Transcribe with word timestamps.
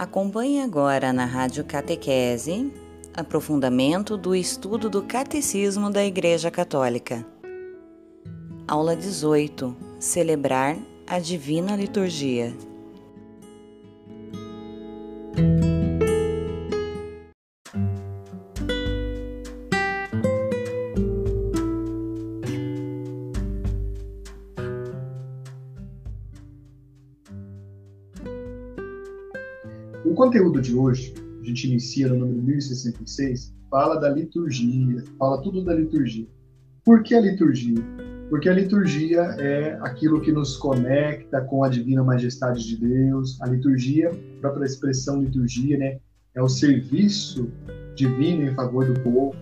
Acompanhe 0.00 0.62
agora 0.62 1.12
na 1.12 1.26
Rádio 1.26 1.62
Catequese 1.62 2.72
aprofundamento 3.12 4.16
do 4.16 4.34
estudo 4.34 4.88
do 4.88 5.02
Catecismo 5.02 5.90
da 5.90 6.02
Igreja 6.02 6.50
Católica. 6.50 7.22
Aula 8.66 8.96
18 8.96 9.76
Celebrar 9.98 10.78
a 11.06 11.18
Divina 11.18 11.76
Liturgia. 11.76 12.56
De 30.60 30.74
hoje, 30.74 31.14
a 31.40 31.44
gente 31.44 31.68
inicia 31.68 32.08
no 32.08 32.18
número 32.18 32.42
1066, 32.42 33.54
fala 33.70 33.96
da 33.96 34.10
liturgia, 34.10 35.02
fala 35.18 35.40
tudo 35.42 35.64
da 35.64 35.72
liturgia. 35.72 36.26
Por 36.84 37.02
que 37.02 37.14
a 37.14 37.20
liturgia? 37.20 37.82
Porque 38.28 38.48
a 38.48 38.52
liturgia 38.52 39.20
é 39.38 39.78
aquilo 39.80 40.20
que 40.20 40.30
nos 40.30 40.56
conecta 40.56 41.40
com 41.40 41.64
a 41.64 41.68
divina 41.68 42.04
majestade 42.04 42.66
de 42.66 42.76
Deus. 42.76 43.40
A 43.40 43.46
liturgia, 43.46 44.10
a 44.10 44.40
própria 44.40 44.66
expressão 44.66 45.22
liturgia, 45.22 45.78
né, 45.78 45.98
é 46.34 46.42
o 46.42 46.48
serviço 46.48 47.50
divino 47.96 48.44
em 48.44 48.54
favor 48.54 48.84
do 48.84 49.00
povo. 49.00 49.34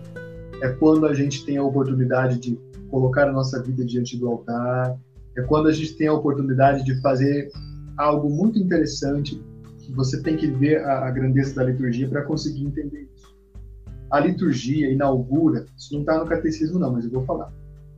É 0.61 0.69
quando 0.69 1.05
a 1.05 1.13
gente 1.13 1.45
tem 1.45 1.57
a 1.57 1.63
oportunidade 1.63 2.39
de 2.39 2.57
colocar 2.89 3.27
a 3.27 3.31
nossa 3.31 3.61
vida 3.61 3.85
diante 3.85 4.17
do 4.17 4.27
altar. 4.27 4.97
É 5.37 5.41
quando 5.43 5.67
a 5.67 5.71
gente 5.71 5.95
tem 5.95 6.07
a 6.07 6.13
oportunidade 6.13 6.83
de 6.83 6.99
fazer 7.01 7.51
algo 7.97 8.29
muito 8.29 8.57
interessante 8.57 9.39
você 9.93 10.21
tem 10.21 10.37
que 10.37 10.47
ver 10.47 10.83
a, 10.83 11.07
a 11.07 11.11
grandeza 11.11 11.55
da 11.55 11.63
liturgia 11.63 12.07
para 12.07 12.23
conseguir 12.23 12.65
entender 12.65 13.09
isso. 13.15 13.35
A 14.11 14.19
liturgia 14.19 14.89
inaugura, 14.89 15.65
isso 15.77 15.93
não 15.93 16.01
está 16.01 16.17
no 16.17 16.25
catecismo 16.25 16.79
não, 16.79 16.93
mas 16.93 17.05
eu 17.05 17.11
vou 17.11 17.25
falar. 17.25 17.53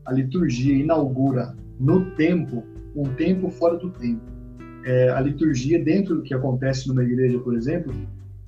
A 0.05 0.11
liturgia 0.11 0.75
inaugura 0.75 1.55
no 1.79 2.11
tempo, 2.11 2.63
um 2.95 3.03
tempo 3.15 3.49
fora 3.49 3.77
do 3.77 3.89
tempo. 3.91 4.21
É, 4.83 5.09
a 5.09 5.21
liturgia, 5.21 5.81
dentro 5.83 6.15
do 6.15 6.21
que 6.23 6.33
acontece 6.33 6.87
numa 6.87 7.03
igreja, 7.03 7.39
por 7.39 7.55
exemplo, 7.55 7.93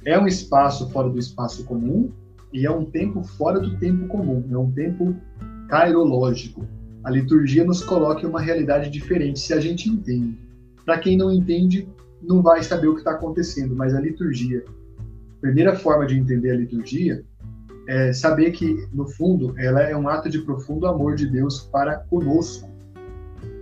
é 0.05 0.19
um 0.19 0.27
espaço 0.27 0.89
fora 0.89 1.09
do 1.09 1.17
espaço 1.17 1.64
comum 1.66 2.11
e 2.52 2.66
é 2.66 2.71
um 2.71 2.86
tempo 2.86 3.23
fora 3.23 3.59
do 3.59 3.77
tempo 3.77 4.08
comum, 4.08 4.44
é 4.52 4.58
um 4.58 4.71
tempo 4.71 5.16
cairológico. 5.69 6.67
A 7.03 7.09
liturgia 7.09 7.64
nos 7.64 7.83
coloca 7.83 8.25
em 8.25 8.30
uma 8.30 8.41
realidade 8.41 8.89
diferente 8.89 9.39
se 9.39 9.53
a 9.53 9.59
gente 9.59 9.89
entende. 9.89 10.38
Para 10.86 10.97
quem 10.97 11.17
não 11.17 11.31
entende, 11.31 11.88
não 12.28 12.42
vai 12.42 12.64
saber 12.64 12.88
o 12.88 12.94
que 12.94 13.00
está 13.00 13.12
acontecendo, 13.12 13.76
mas 13.76 13.94
a 13.94 14.00
liturgia, 14.00 14.64
a 14.98 15.42
primeira 15.42 15.76
forma 15.76 16.06
de 16.06 16.18
entender 16.18 16.52
a 16.52 16.56
liturgia 16.56 17.24
é 17.88 18.14
saber 18.14 18.52
que, 18.52 18.88
no 18.94 19.08
fundo, 19.08 19.54
ela 19.58 19.82
é 19.82 19.96
um 19.96 20.08
ato 20.08 20.30
de 20.30 20.40
profundo 20.40 20.88
amor 20.88 21.16
de 21.16 21.28
Deus 21.28 21.62
para 21.72 21.98
conosco. 21.98 22.70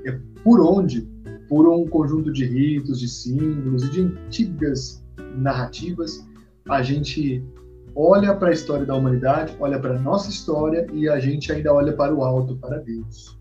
É 0.05 0.17
por 0.43 0.61
onde, 0.61 1.09
por 1.49 1.67
um 1.67 1.87
conjunto 1.87 2.31
de 2.31 2.45
ritos, 2.45 2.99
de 2.99 3.07
símbolos 3.07 3.83
e 3.83 3.89
de 3.89 4.01
antigas 4.01 5.03
narrativas, 5.35 6.23
a 6.69 6.83
gente 6.83 7.43
olha 7.95 8.35
para 8.35 8.49
a 8.49 8.53
história 8.53 8.85
da 8.85 8.95
humanidade, 8.95 9.55
olha 9.59 9.79
para 9.79 9.95
a 9.95 9.99
nossa 9.99 10.29
história 10.29 10.85
e 10.93 11.09
a 11.09 11.19
gente 11.19 11.51
ainda 11.51 11.73
olha 11.73 11.93
para 11.93 12.13
o 12.13 12.23
alto, 12.23 12.55
para 12.57 12.77
Deus, 12.77 13.37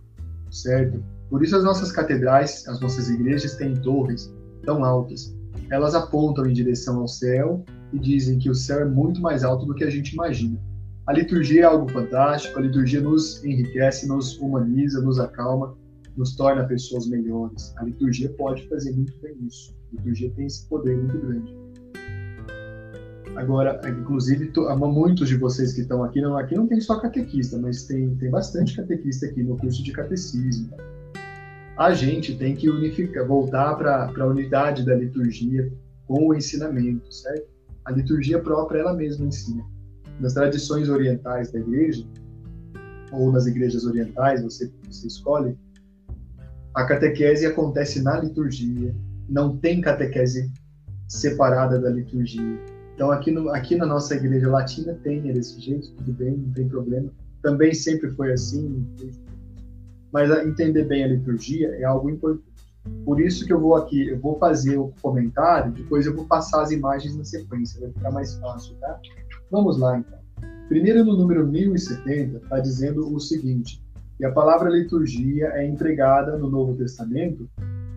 certo? 0.51 1.03
Por 1.29 1.45
isso 1.45 1.57
as 1.57 1.63
nossas 1.63 1.93
catedrais, 1.93 2.67
as 2.67 2.81
nossas 2.81 3.09
igrejas 3.09 3.55
têm 3.55 3.77
torres 3.77 4.35
tão 4.63 4.85
altas. 4.85 5.35
Elas 5.71 5.95
apontam 5.95 6.47
em 6.47 6.53
direção 6.53 7.01
ao 7.01 7.09
céu 7.09 7.65
e 7.93 7.98
dizem 7.98 8.39
que 8.39 8.51
o 8.51 8.55
céu 8.55 8.81
é 8.81 8.85
muito 8.85 9.21
mais 9.21 9.45
alto 9.45 9.67
do 9.67 9.75
que 9.75 9.85
a 9.85 9.91
gente 9.91 10.13
imagina. 10.13 10.59
A 11.07 11.13
liturgia 11.13 11.63
é 11.63 11.65
algo 11.65 11.91
fantástico, 11.91 12.59
a 12.59 12.63
liturgia 12.63 13.01
nos 13.01 13.43
enriquece, 13.45 14.07
nos 14.07 14.39
humaniza, 14.39 15.01
nos 15.01 15.19
acalma, 15.19 15.77
nos 16.17 16.37
torna 16.37 16.65
pessoas 16.65 17.09
melhores. 17.09 17.75
A 17.79 17.85
liturgia 17.85 18.29
pode 18.31 18.69
fazer 18.69 18.93
muito 18.93 19.13
bem 19.21 19.35
isso. 19.47 19.75
A 19.93 19.97
liturgia 19.97 20.31
tem 20.37 20.47
esse 20.47 20.67
poder 20.69 20.97
muito 20.97 21.19
grande. 21.19 21.57
Agora, 23.37 23.81
inclusive, 23.89 24.53
muitos 24.79 25.29
de 25.29 25.37
vocês 25.37 25.73
que 25.73 25.81
estão 25.81 26.05
aqui, 26.05 26.21
não, 26.21 26.37
aqui 26.37 26.55
não 26.55 26.67
tem 26.67 26.81
só 26.81 26.98
catequista, 27.01 27.59
mas 27.59 27.85
tem, 27.85 28.15
tem 28.17 28.31
bastante 28.31 28.77
catequista 28.77 29.27
aqui 29.27 29.42
no 29.42 29.57
curso 29.57 29.83
de 29.83 29.92
catecismo 29.92 30.71
a 31.80 31.95
gente 31.95 32.36
tem 32.36 32.55
que 32.55 32.68
unificar, 32.68 33.27
voltar 33.27 33.74
para 33.74 34.13
a 34.14 34.27
unidade 34.27 34.85
da 34.85 34.95
liturgia 34.95 35.73
com 36.07 36.27
o 36.27 36.35
ensinamento, 36.35 37.11
certo? 37.11 37.48
A 37.86 37.91
liturgia 37.91 38.39
própria 38.39 38.80
ela 38.80 38.92
mesma 38.92 39.24
ensina. 39.24 39.64
Nas 40.20 40.35
tradições 40.35 40.91
orientais 40.91 41.51
da 41.51 41.58
igreja, 41.58 42.07
ou 43.11 43.33
nas 43.33 43.46
igrejas 43.46 43.86
orientais, 43.86 44.42
você, 44.42 44.70
você 44.91 45.07
escolhe, 45.07 45.57
a 46.74 46.85
catequese 46.85 47.46
acontece 47.46 48.02
na 48.02 48.20
liturgia, 48.20 48.95
não 49.27 49.57
tem 49.57 49.80
catequese 49.80 50.52
separada 51.08 51.80
da 51.80 51.89
liturgia. 51.89 52.61
Então, 52.95 53.11
aqui, 53.11 53.30
no, 53.30 53.48
aqui 53.48 53.74
na 53.74 53.86
nossa 53.86 54.14
igreja 54.14 54.51
latina 54.51 54.98
tem, 55.02 55.30
é 55.30 55.33
desse 55.33 55.58
jeito, 55.58 55.92
tudo 55.92 56.12
bem, 56.12 56.36
não 56.36 56.52
tem 56.52 56.68
problema. 56.68 57.11
Também 57.42 57.73
sempre 57.73 58.11
foi 58.11 58.35
assim, 58.35 58.86
mas 60.13 60.31
entender 60.45 60.85
bem 60.85 61.05
a 61.05 61.09
liturgia 61.09 61.69
é 61.77 61.85
algo 61.85 62.11
importante. 62.11 62.51
Por 63.05 63.21
isso 63.21 63.45
que 63.47 63.53
eu 63.53 63.61
vou 63.61 63.77
aqui, 63.77 64.09
eu 64.09 64.19
vou 64.19 64.39
fazer 64.39 64.79
o 64.79 64.93
comentário, 65.03 65.73
depois 65.73 66.07
eu 66.07 66.15
vou 66.15 66.25
passar 66.25 66.63
as 66.63 66.71
imagens 66.71 67.17
na 67.17 67.25
sequência, 67.25 67.81
vai 67.81 67.91
ficar 67.91 68.11
mais 68.11 68.35
fácil, 68.37 68.75
tá? 68.81 68.98
Vamos 69.51 69.79
lá, 69.79 69.98
então. 69.98 70.19
Primeiro, 70.69 71.05
no 71.05 71.17
número 71.17 71.47
1070, 71.47 72.39
está 72.39 72.59
dizendo 72.59 73.13
o 73.15 73.21
seguinte, 73.21 73.83
que 74.17 74.25
a 74.25 74.33
palavra 74.33 74.71
liturgia 74.71 75.48
é 75.48 75.67
empregada 75.67 76.39
no 76.39 76.48
Novo 76.48 76.75
Testamento 76.75 77.51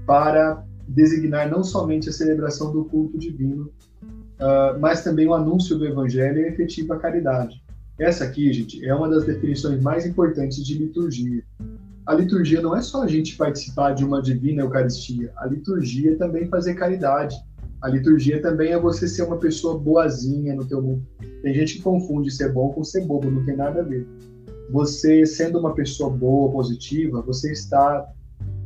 para 0.06 0.64
designar 0.88 1.50
não 1.50 1.64
somente 1.64 2.10
a 2.10 2.12
celebração 2.12 2.72
do 2.72 2.86
culto 2.86 3.18
divino, 3.18 3.72
uh, 4.04 4.80
mas 4.80 5.04
também 5.04 5.28
o 5.28 5.34
anúncio 5.34 5.78
do 5.78 5.86
evangelho 5.86 6.40
e 6.40 6.46
a 6.46 6.48
efetiva 6.50 6.98
caridade. 6.98 7.64
Essa 7.98 8.24
aqui, 8.24 8.52
gente, 8.52 8.84
é 8.86 8.94
uma 8.94 9.08
das 9.08 9.26
definições 9.26 9.82
mais 9.82 10.06
importantes 10.06 10.66
de 10.66 10.78
liturgia 10.78 11.44
a 12.06 12.14
liturgia 12.14 12.62
não 12.62 12.76
é 12.76 12.82
só 12.82 13.04
a 13.04 13.08
gente 13.08 13.38
participar 13.38 13.94
de 13.94 14.04
uma 14.04 14.22
divina 14.22 14.62
Eucaristia, 14.62 15.32
a 15.38 15.48
liturgia 15.48 16.12
é 16.12 16.16
também 16.16 16.48
fazer 16.48 16.74
caridade. 16.76 17.36
A 17.82 17.90
liturgia 17.90 18.42
também 18.42 18.72
é 18.72 18.80
você 18.80 19.08
ser 19.08 19.24
uma 19.24 19.38
pessoa 19.38 19.78
boazinha 19.78 20.56
no 20.56 20.66
teu 20.66 20.82
mundo. 20.82 21.06
Tem 21.42 21.54
gente 21.54 21.76
que 21.76 21.82
confunde 21.82 22.32
ser 22.32 22.52
bom 22.52 22.72
com 22.72 22.84
ser 22.84 23.06
bobo, 23.06 23.30
não 23.30 23.46
tem 23.46 23.56
nada 23.56 23.82
a 23.82 23.84
ver. 23.84 24.08
Você 24.72 25.26
sendo 25.26 25.60
uma 25.60 25.74
pessoa 25.74 26.10
boa, 26.10 26.52
positiva, 26.52 27.22
você 27.22 27.52
está, 27.52 28.06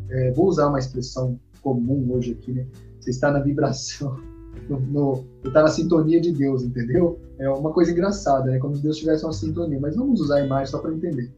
é, 0.09 0.31
vou 0.33 0.47
usar 0.47 0.67
uma 0.67 0.79
expressão 0.79 1.39
comum 1.61 2.11
hoje 2.11 2.31
aqui, 2.31 2.51
né? 2.51 2.65
Você 2.99 3.09
está 3.09 3.31
na 3.31 3.39
vibração, 3.39 4.19
no, 4.69 4.79
no, 4.79 5.25
está 5.43 5.63
na 5.63 5.69
sintonia 5.69 6.21
de 6.21 6.31
Deus, 6.31 6.63
entendeu? 6.63 7.19
É 7.39 7.49
uma 7.49 7.71
coisa 7.71 7.91
engraçada, 7.91 8.51
né? 8.51 8.59
Como 8.59 8.75
se 8.75 8.83
Deus 8.83 8.97
tivesse 8.97 9.23
uma 9.23 9.33
sintonia. 9.33 9.79
Mas 9.79 9.95
vamos 9.95 10.21
usar 10.21 10.37
a 10.37 10.45
imagem 10.45 10.67
só 10.67 10.77
para 10.77 10.93
entender 10.93 11.31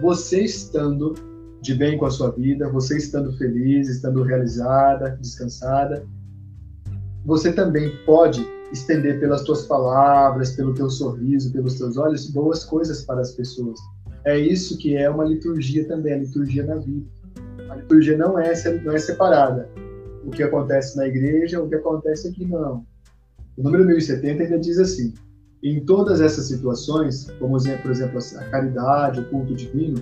você 0.00 0.44
estando 0.44 1.14
de 1.60 1.74
bem 1.74 1.98
com 1.98 2.06
a 2.06 2.10
sua 2.10 2.30
vida, 2.30 2.70
você 2.70 2.96
estando 2.96 3.36
feliz, 3.36 3.88
estando 3.88 4.22
realizada, 4.22 5.16
descansada, 5.20 6.06
você 7.24 7.52
também 7.52 7.92
pode 8.06 8.46
estender 8.72 9.20
pelas 9.20 9.42
tuas 9.42 9.66
palavras, 9.66 10.52
pelo 10.52 10.72
teu 10.72 10.88
sorriso, 10.88 11.52
pelos 11.52 11.74
teus 11.74 11.96
olhos, 11.96 12.30
boas 12.30 12.64
coisas 12.64 13.04
para 13.04 13.20
as 13.20 13.32
pessoas. 13.32 13.78
É 14.24 14.38
isso 14.38 14.78
que 14.78 14.96
é 14.96 15.08
uma 15.10 15.24
liturgia 15.24 15.86
também, 15.86 16.14
a 16.14 16.18
liturgia 16.18 16.64
na 16.64 16.76
vida. 16.76 17.06
A 17.68 17.76
liturgia 17.76 18.16
não 18.16 18.38
é, 18.38 18.52
não 18.82 18.92
é 18.92 18.98
separada. 18.98 19.68
O 20.24 20.30
que 20.30 20.42
acontece 20.42 20.96
na 20.96 21.06
igreja, 21.06 21.62
o 21.62 21.68
que 21.68 21.74
acontece 21.74 22.28
aqui, 22.28 22.44
não. 22.44 22.84
O 23.56 23.62
número 23.62 23.84
1070 23.84 24.42
ainda 24.42 24.58
diz 24.58 24.78
assim: 24.78 25.14
em 25.62 25.84
todas 25.84 26.20
essas 26.20 26.46
situações, 26.46 27.30
como 27.38 27.56
por 27.82 27.90
exemplo 27.90 28.18
a 28.18 28.44
caridade, 28.44 29.20
o 29.20 29.28
culto 29.28 29.54
divino, 29.54 29.98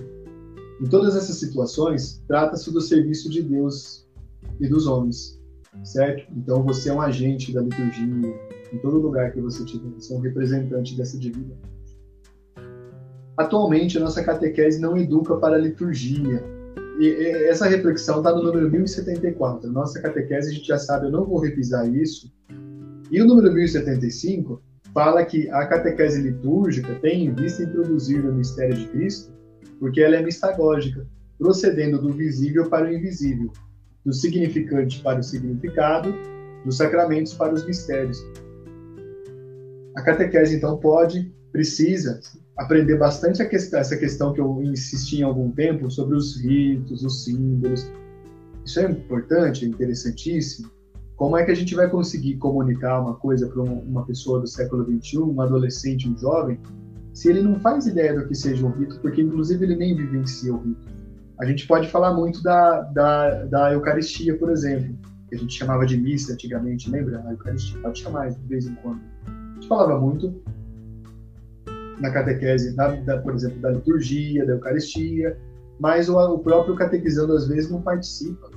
em 0.81 0.85
todas 0.85 1.15
essas 1.15 1.35
situações, 1.37 2.23
trata-se 2.27 2.71
do 2.71 2.79
serviço 2.79 3.29
de 3.29 3.41
Deus 3.41 4.07
e 4.59 4.67
dos 4.67 4.87
homens, 4.87 5.37
certo? 5.83 6.31
Então 6.37 6.63
você 6.63 6.89
é 6.89 6.93
um 6.93 7.01
agente 7.01 7.53
da 7.53 7.61
liturgia, 7.61 8.05
em 8.71 8.77
todo 8.77 8.99
lugar 8.99 9.33
que 9.33 9.41
você 9.41 9.63
estiver, 9.63 9.89
você 9.89 10.13
é 10.13 10.17
um 10.17 10.21
representante 10.21 10.95
dessa 10.95 11.17
divina. 11.17 11.57
Atualmente, 13.35 13.97
a 13.97 14.01
nossa 14.01 14.23
catequese 14.23 14.79
não 14.79 14.97
educa 14.97 15.35
para 15.37 15.55
a 15.55 15.59
liturgia. 15.59 16.43
E 16.99 17.09
essa 17.47 17.67
reflexão 17.67 18.17
está 18.17 18.35
no 18.35 18.43
número 18.43 18.69
1074. 18.69 19.71
Nossa 19.71 20.01
catequese, 20.01 20.49
a 20.49 20.53
gente 20.53 20.67
já 20.67 20.77
sabe, 20.77 21.05
eu 21.05 21.11
não 21.11 21.25
vou 21.25 21.39
repisar 21.39 21.89
isso. 21.89 22.29
E 23.09 23.21
o 23.21 23.25
número 23.25 23.51
1075 23.53 24.61
fala 24.93 25.25
que 25.25 25.49
a 25.49 25.65
catequese 25.65 26.21
litúrgica 26.21 26.95
tem 26.95 27.25
em 27.25 27.33
vista 27.33 27.63
introduzir 27.63 28.25
o 28.25 28.33
mistério 28.33 28.75
de 28.75 28.87
Cristo, 28.87 29.31
porque 29.79 30.01
ela 30.01 30.15
é 30.15 30.21
mistagógica, 30.21 31.07
procedendo 31.37 32.01
do 32.01 32.11
visível 32.11 32.69
para 32.69 32.87
o 32.87 32.93
invisível, 32.93 33.51
do 34.05 34.13
significante 34.13 35.01
para 35.01 35.19
o 35.19 35.23
significado 35.23 36.13
dos 36.65 36.77
sacramentos 36.77 37.33
para 37.33 37.53
os 37.53 37.65
mistérios. 37.65 38.17
A 39.95 40.01
catequese, 40.01 40.55
então, 40.55 40.77
pode, 40.77 41.33
precisa 41.51 42.19
aprender 42.57 42.97
bastante 42.97 43.43
questão, 43.47 43.79
essa 43.79 43.95
questão 43.95 44.33
que 44.33 44.41
eu 44.41 44.61
insisti 44.63 45.19
em 45.19 45.23
algum 45.23 45.49
tempo 45.51 45.89
sobre 45.89 46.15
os 46.15 46.39
ritos, 46.41 47.03
os 47.03 47.23
símbolos. 47.23 47.89
Isso 48.65 48.79
é 48.81 48.91
importante, 48.91 49.65
é 49.65 49.67
interessantíssimo. 49.67 50.69
Como 51.19 51.35
é 51.35 51.43
que 51.43 51.51
a 51.51 51.53
gente 51.53 51.75
vai 51.75 51.89
conseguir 51.89 52.37
comunicar 52.37 53.01
uma 53.01 53.13
coisa 53.13 53.45
para 53.49 53.61
uma 53.61 54.05
pessoa 54.05 54.39
do 54.39 54.47
século 54.47 54.85
XXI, 54.85 55.19
um 55.19 55.41
adolescente, 55.41 56.07
um 56.07 56.17
jovem, 56.17 56.57
se 57.13 57.29
ele 57.29 57.41
não 57.41 57.59
faz 57.59 57.85
ideia 57.85 58.17
do 58.17 58.25
que 58.25 58.33
seja 58.33 58.65
um 58.65 58.71
rito, 58.71 58.97
porque 59.01 59.21
inclusive 59.21 59.65
ele 59.65 59.75
nem 59.75 59.93
vivencia 59.93 60.53
o 60.53 60.59
rito? 60.59 60.87
A 61.37 61.45
gente 61.45 61.67
pode 61.67 61.89
falar 61.89 62.13
muito 62.13 62.41
da, 62.41 62.83
da, 62.83 63.43
da 63.47 63.73
Eucaristia, 63.73 64.37
por 64.37 64.49
exemplo, 64.49 64.95
que 65.27 65.35
a 65.35 65.37
gente 65.37 65.53
chamava 65.53 65.85
de 65.85 65.97
missa 65.97 66.31
antigamente, 66.31 66.89
lembra? 66.89 67.21
A 67.27 67.31
Eucaristia 67.31 67.77
pode 67.81 67.99
chamar 67.99 68.29
de 68.29 68.39
vez 68.47 68.65
em 68.65 68.75
quando. 68.75 69.01
A 69.27 69.53
gente 69.55 69.67
falava 69.67 69.99
muito 69.99 70.41
na 71.99 72.11
catequese, 72.11 72.73
da, 72.77 73.17
por 73.17 73.35
exemplo, 73.35 73.59
da 73.59 73.71
liturgia, 73.71 74.45
da 74.45 74.53
Eucaristia, 74.53 75.37
mas 75.81 76.07
o, 76.07 76.17
o 76.17 76.39
próprio 76.39 76.75
catequizando 76.75 77.33
às 77.33 77.45
vezes 77.45 77.69
não 77.69 77.81
participa. 77.81 78.48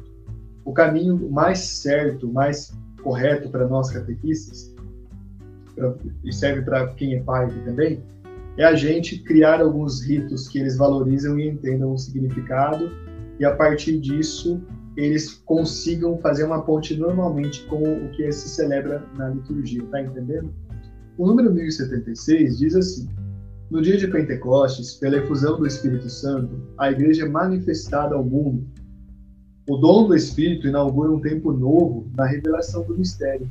O 0.64 0.72
caminho 0.72 1.30
mais 1.30 1.58
certo, 1.58 2.28
mais 2.28 2.72
correto 3.02 3.48
para 3.48 3.66
nós 3.66 3.90
catequistas, 3.90 4.74
pra, 5.74 5.94
e 6.24 6.32
serve 6.32 6.62
para 6.62 6.88
quem 6.94 7.14
é 7.14 7.22
pai 7.22 7.48
também, 7.64 8.02
é 8.56 8.64
a 8.64 8.74
gente 8.74 9.18
criar 9.22 9.60
alguns 9.60 10.02
ritos 10.02 10.46
que 10.46 10.58
eles 10.58 10.76
valorizam 10.76 11.38
e 11.38 11.48
entendam 11.48 11.92
o 11.92 11.98
significado, 11.98 12.90
e 13.38 13.44
a 13.44 13.56
partir 13.56 13.98
disso 13.98 14.62
eles 14.96 15.42
consigam 15.46 16.18
fazer 16.18 16.44
uma 16.44 16.62
ponte 16.62 16.94
normalmente 16.96 17.64
com 17.66 17.82
o 17.82 18.10
que 18.10 18.30
se 18.30 18.48
celebra 18.48 19.02
na 19.16 19.30
liturgia, 19.30 19.82
tá 19.90 20.02
entendendo? 20.02 20.52
O 21.16 21.26
número 21.26 21.52
1076 21.52 22.58
diz 22.58 22.74
assim: 22.74 23.08
No 23.70 23.80
dia 23.80 23.96
de 23.96 24.06
Pentecostes, 24.06 24.94
pela 24.94 25.16
efusão 25.16 25.58
do 25.58 25.66
Espírito 25.66 26.08
Santo, 26.10 26.60
a 26.78 26.90
igreja 26.90 27.24
é 27.24 27.28
manifestada 27.28 28.14
ao 28.14 28.24
mundo. 28.24 28.66
O 29.68 29.76
dom 29.76 30.08
do 30.08 30.16
Espírito 30.16 30.66
inaugura 30.66 31.12
um 31.12 31.20
tempo 31.20 31.52
novo 31.52 32.10
na 32.16 32.26
revelação 32.26 32.82
do 32.82 32.98
mistério, 32.98 33.48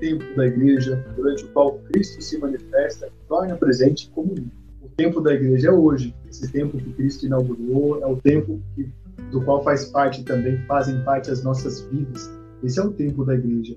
tempo 0.00 0.24
da 0.34 0.44
igreja, 0.44 0.96
durante 1.14 1.44
o 1.44 1.48
qual 1.50 1.78
Cristo 1.92 2.20
se 2.20 2.36
manifesta 2.36 3.08
torna 3.28 3.54
presente 3.54 4.10
como 4.12 4.34
O 4.82 4.88
tempo 4.96 5.20
da 5.20 5.32
igreja 5.32 5.68
é 5.68 5.70
hoje. 5.70 6.12
Esse 6.28 6.50
tempo 6.50 6.76
que 6.78 6.92
Cristo 6.94 7.26
inaugurou 7.26 8.02
é 8.02 8.06
o 8.06 8.16
tempo 8.16 8.60
que, 8.74 8.90
do 9.30 9.40
qual 9.44 9.62
faz 9.62 9.84
parte 9.84 10.24
também, 10.24 10.58
fazem 10.66 11.00
parte 11.04 11.30
as 11.30 11.44
nossas 11.44 11.82
vidas. 11.82 12.28
Esse 12.64 12.80
é 12.80 12.82
o 12.82 12.90
tempo 12.90 13.24
da 13.24 13.34
igreja. 13.34 13.76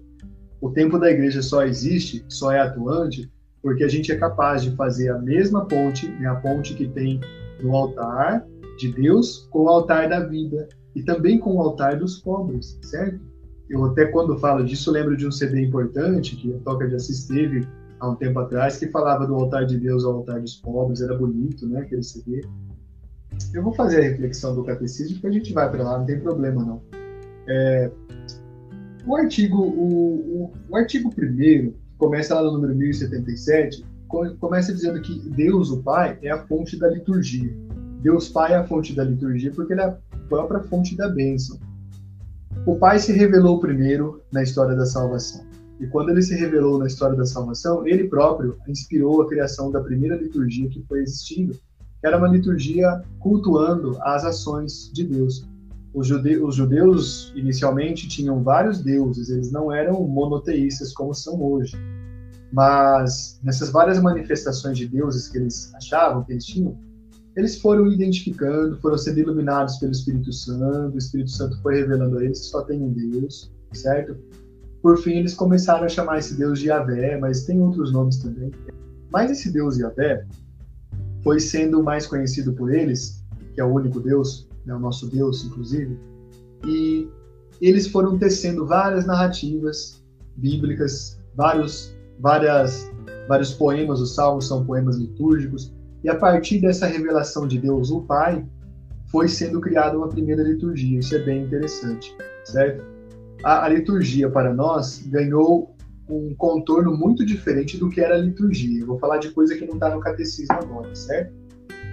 O 0.60 0.72
tempo 0.72 0.98
da 0.98 1.12
igreja 1.12 1.44
só 1.44 1.64
existe, 1.64 2.26
só 2.28 2.52
é 2.52 2.62
atuante, 2.62 3.32
porque 3.62 3.84
a 3.84 3.88
gente 3.88 4.12
é 4.12 4.16
capaz 4.16 4.64
de 4.64 4.76
fazer 4.76 5.10
a 5.10 5.20
mesma 5.20 5.66
ponte, 5.66 6.08
né, 6.08 6.28
a 6.28 6.36
ponte 6.36 6.74
que 6.74 6.88
tem 6.88 7.22
no 7.62 7.76
altar 7.76 8.44
de 8.80 8.92
Deus 8.92 9.48
com 9.52 9.66
o 9.66 9.70
altar 9.70 10.10
da 10.10 10.22
vida 10.22 10.68
e 10.96 11.04
também 11.04 11.38
com 11.38 11.56
o 11.56 11.62
altar 11.62 12.00
dos 12.00 12.20
pobres, 12.20 12.80
certo? 12.82 13.20
Eu 13.70 13.84
até 13.86 14.06
quando 14.06 14.38
falo 14.38 14.64
disso 14.64 14.92
lembro 14.92 15.18
de 15.18 15.28
um 15.28 15.32
CD 15.32 15.62
importante 15.62 16.36
que 16.36 16.54
a 16.54 16.60
Toca 16.60 16.88
de 16.88 16.96
Assis 16.96 17.26
teve 17.26 17.68
há 18.00 18.10
um 18.10 18.16
tempo 18.16 18.40
atrás 18.40 18.78
que 18.78 18.88
falava 18.88 19.26
do 19.26 19.36
altar 19.36 19.66
de 19.66 19.78
Deus 19.78 20.06
ao 20.06 20.18
altar 20.18 20.40
dos 20.40 20.56
pobres, 20.56 21.02
era 21.02 21.18
bonito, 21.18 21.68
né, 21.68 21.82
aquele 21.82 22.04
CD. 22.04 22.46
Eu 23.54 23.64
vou 23.64 23.74
fazer 23.74 24.00
a 24.00 24.04
reflexão 24.04 24.56
do 24.56 24.64
catecismo 24.64 25.16
porque 25.16 25.28
a 25.28 25.32
gente 25.32 25.52
vai 25.52 25.70
para 25.70 25.84
lá, 25.84 25.98
não 25.98 26.06
tem 26.06 26.20
problema 26.20 26.64
não. 26.64 26.82
É, 27.48 27.92
o 29.06 29.16
artigo 29.16 29.62
o, 29.62 30.44
o, 30.44 30.54
o 30.70 30.76
artigo 30.76 31.14
primeiro 31.14 31.76
começa 31.98 32.36
lá 32.36 32.44
no 32.44 32.54
número 32.54 32.76
1077 32.76 33.84
começa 34.40 34.74
dizendo 34.74 35.02
que 35.02 35.20
Deus, 35.30 35.72
o 35.72 35.82
Pai, 35.82 36.18
é 36.22 36.32
a 36.32 36.46
fonte 36.46 36.78
da 36.78 36.88
liturgia. 36.88 37.54
Deus 38.02 38.30
Pai 38.30 38.54
é 38.54 38.58
a 38.58 38.64
fonte 38.64 38.96
da 38.96 39.04
liturgia 39.04 39.52
porque 39.52 39.74
ele 39.74 39.82
é 39.82 39.98
própria 40.28 40.62
fonte 40.62 40.96
da 40.96 41.10
bênção. 41.10 41.60
O 42.66 42.76
Pai 42.78 43.00
se 43.00 43.12
revelou 43.12 43.60
primeiro 43.60 44.22
na 44.32 44.42
história 44.42 44.76
da 44.76 44.86
salvação. 44.86 45.46
E 45.80 45.88
quando 45.88 46.10
ele 46.10 46.22
se 46.22 46.36
revelou 46.36 46.78
na 46.78 46.88
história 46.88 47.16
da 47.16 47.26
salvação, 47.26 47.86
ele 47.86 48.06
próprio 48.06 48.58
inspirou 48.68 49.22
a 49.22 49.28
criação 49.28 49.72
da 49.72 49.82
primeira 49.82 50.16
liturgia 50.16 50.70
que 50.70 50.82
foi 50.88 51.02
existindo, 51.02 51.54
que 51.54 52.08
era 52.08 52.18
uma 52.18 52.28
liturgia 52.28 53.02
cultuando 53.20 53.98
as 54.02 54.24
ações 54.24 54.90
de 54.94 55.04
Deus. 55.04 55.46
Os, 55.94 56.08
jude 56.08 56.38
os 56.38 56.56
judeus 56.56 57.32
inicialmente 57.36 58.08
tinham 58.08 58.42
vários 58.42 58.82
deuses, 58.82 59.30
eles 59.30 59.52
não 59.52 59.72
eram 59.72 60.02
monoteístas 60.08 60.94
como 60.94 61.14
são 61.14 61.42
hoje. 61.42 61.78
Mas 62.52 63.40
nessas 63.44 63.70
várias 63.70 64.00
manifestações 64.02 64.78
de 64.78 64.88
deuses 64.88 65.28
que 65.28 65.38
eles 65.38 65.74
achavam 65.76 66.24
que 66.24 66.32
eles 66.32 66.46
tinham, 66.46 66.78
eles 67.36 67.60
foram 67.60 67.88
identificando, 67.88 68.78
foram 68.78 68.98
sendo 68.98 69.20
iluminados 69.20 69.78
pelo 69.78 69.92
Espírito 69.92 70.32
Santo, 70.32 70.96
o 70.96 70.98
Espírito 70.98 71.32
Santo 71.32 71.62
foi 71.62 71.76
revelando 71.76 72.18
a 72.18 72.24
eles 72.24 72.40
que 72.40 72.46
só 72.48 72.62
tem 72.62 72.82
um 72.82 72.92
Deus, 72.92 73.52
certo? 73.74 74.16
Por 74.82 74.98
fim, 74.98 75.18
eles 75.18 75.34
começaram 75.34 75.84
a 75.84 75.90
chamar 75.90 76.20
esse 76.20 76.36
Deus 76.36 76.60
de 76.60 76.68
Yahvé, 76.68 77.18
mas 77.18 77.44
tem 77.44 77.60
outros 77.60 77.92
nomes 77.92 78.18
também. 78.18 78.52
Mas 79.12 79.32
esse 79.32 79.52
Deus 79.52 79.78
Yahvé 79.78 80.26
foi 81.24 81.40
sendo 81.40 81.84
mais 81.84 82.08
conhecido 82.08 82.54
por 82.54 82.74
eles, 82.74 83.24
que 83.54 83.60
é 83.60 83.66
o 83.66 83.74
único 83.74 84.00
Deus, 84.00 84.48
né, 84.66 84.74
o 84.74 84.80
nosso 84.80 85.08
Deus, 85.08 85.44
inclusive, 85.44 85.98
e 86.66 87.10
eles 87.62 87.88
foram 87.88 88.18
tecendo 88.18 88.66
várias 88.66 89.06
narrativas 89.06 90.04
bíblicas, 90.38 91.18
vários, 91.36 91.96
várias, 92.20 92.92
vários 93.28 93.54
poemas, 93.54 94.00
os 94.00 94.14
salmos 94.14 94.48
são 94.48 94.66
poemas 94.66 94.98
litúrgicos, 94.98 95.74
e 96.06 96.10
a 96.10 96.14
partir 96.14 96.60
dessa 96.60 96.86
revelação 96.86 97.48
de 97.48 97.58
Deus, 97.58 97.90
o 97.90 98.02
Pai, 98.02 98.46
foi 99.08 99.28
sendo 99.28 99.60
criada 99.60 99.98
uma 99.98 100.08
primeira 100.08 100.44
liturgia. 100.44 101.00
Isso 101.00 101.16
é 101.16 101.18
bem 101.18 101.42
interessante, 101.46 102.16
certo? 102.44 102.86
A, 103.44 103.66
a 103.66 103.70
liturgia 103.70 104.30
para 104.30 104.54
nós 104.54 105.02
ganhou 105.08 105.76
um 106.08 106.36
contorno 106.36 106.96
muito 106.96 107.26
diferente 107.26 107.76
do 107.76 107.90
que 107.90 108.00
era 108.00 108.14
a 108.14 108.20
liturgia. 108.20 108.82
Eu 108.82 108.86
vou 108.86 109.00
falar 109.00 109.18
de 109.18 109.32
coisa 109.32 109.56
que 109.56 109.66
não 109.66 109.74
está 109.74 109.90
no 109.90 110.00
catecismo 110.00 110.54
agora, 110.54 110.96
certo? 110.96 111.34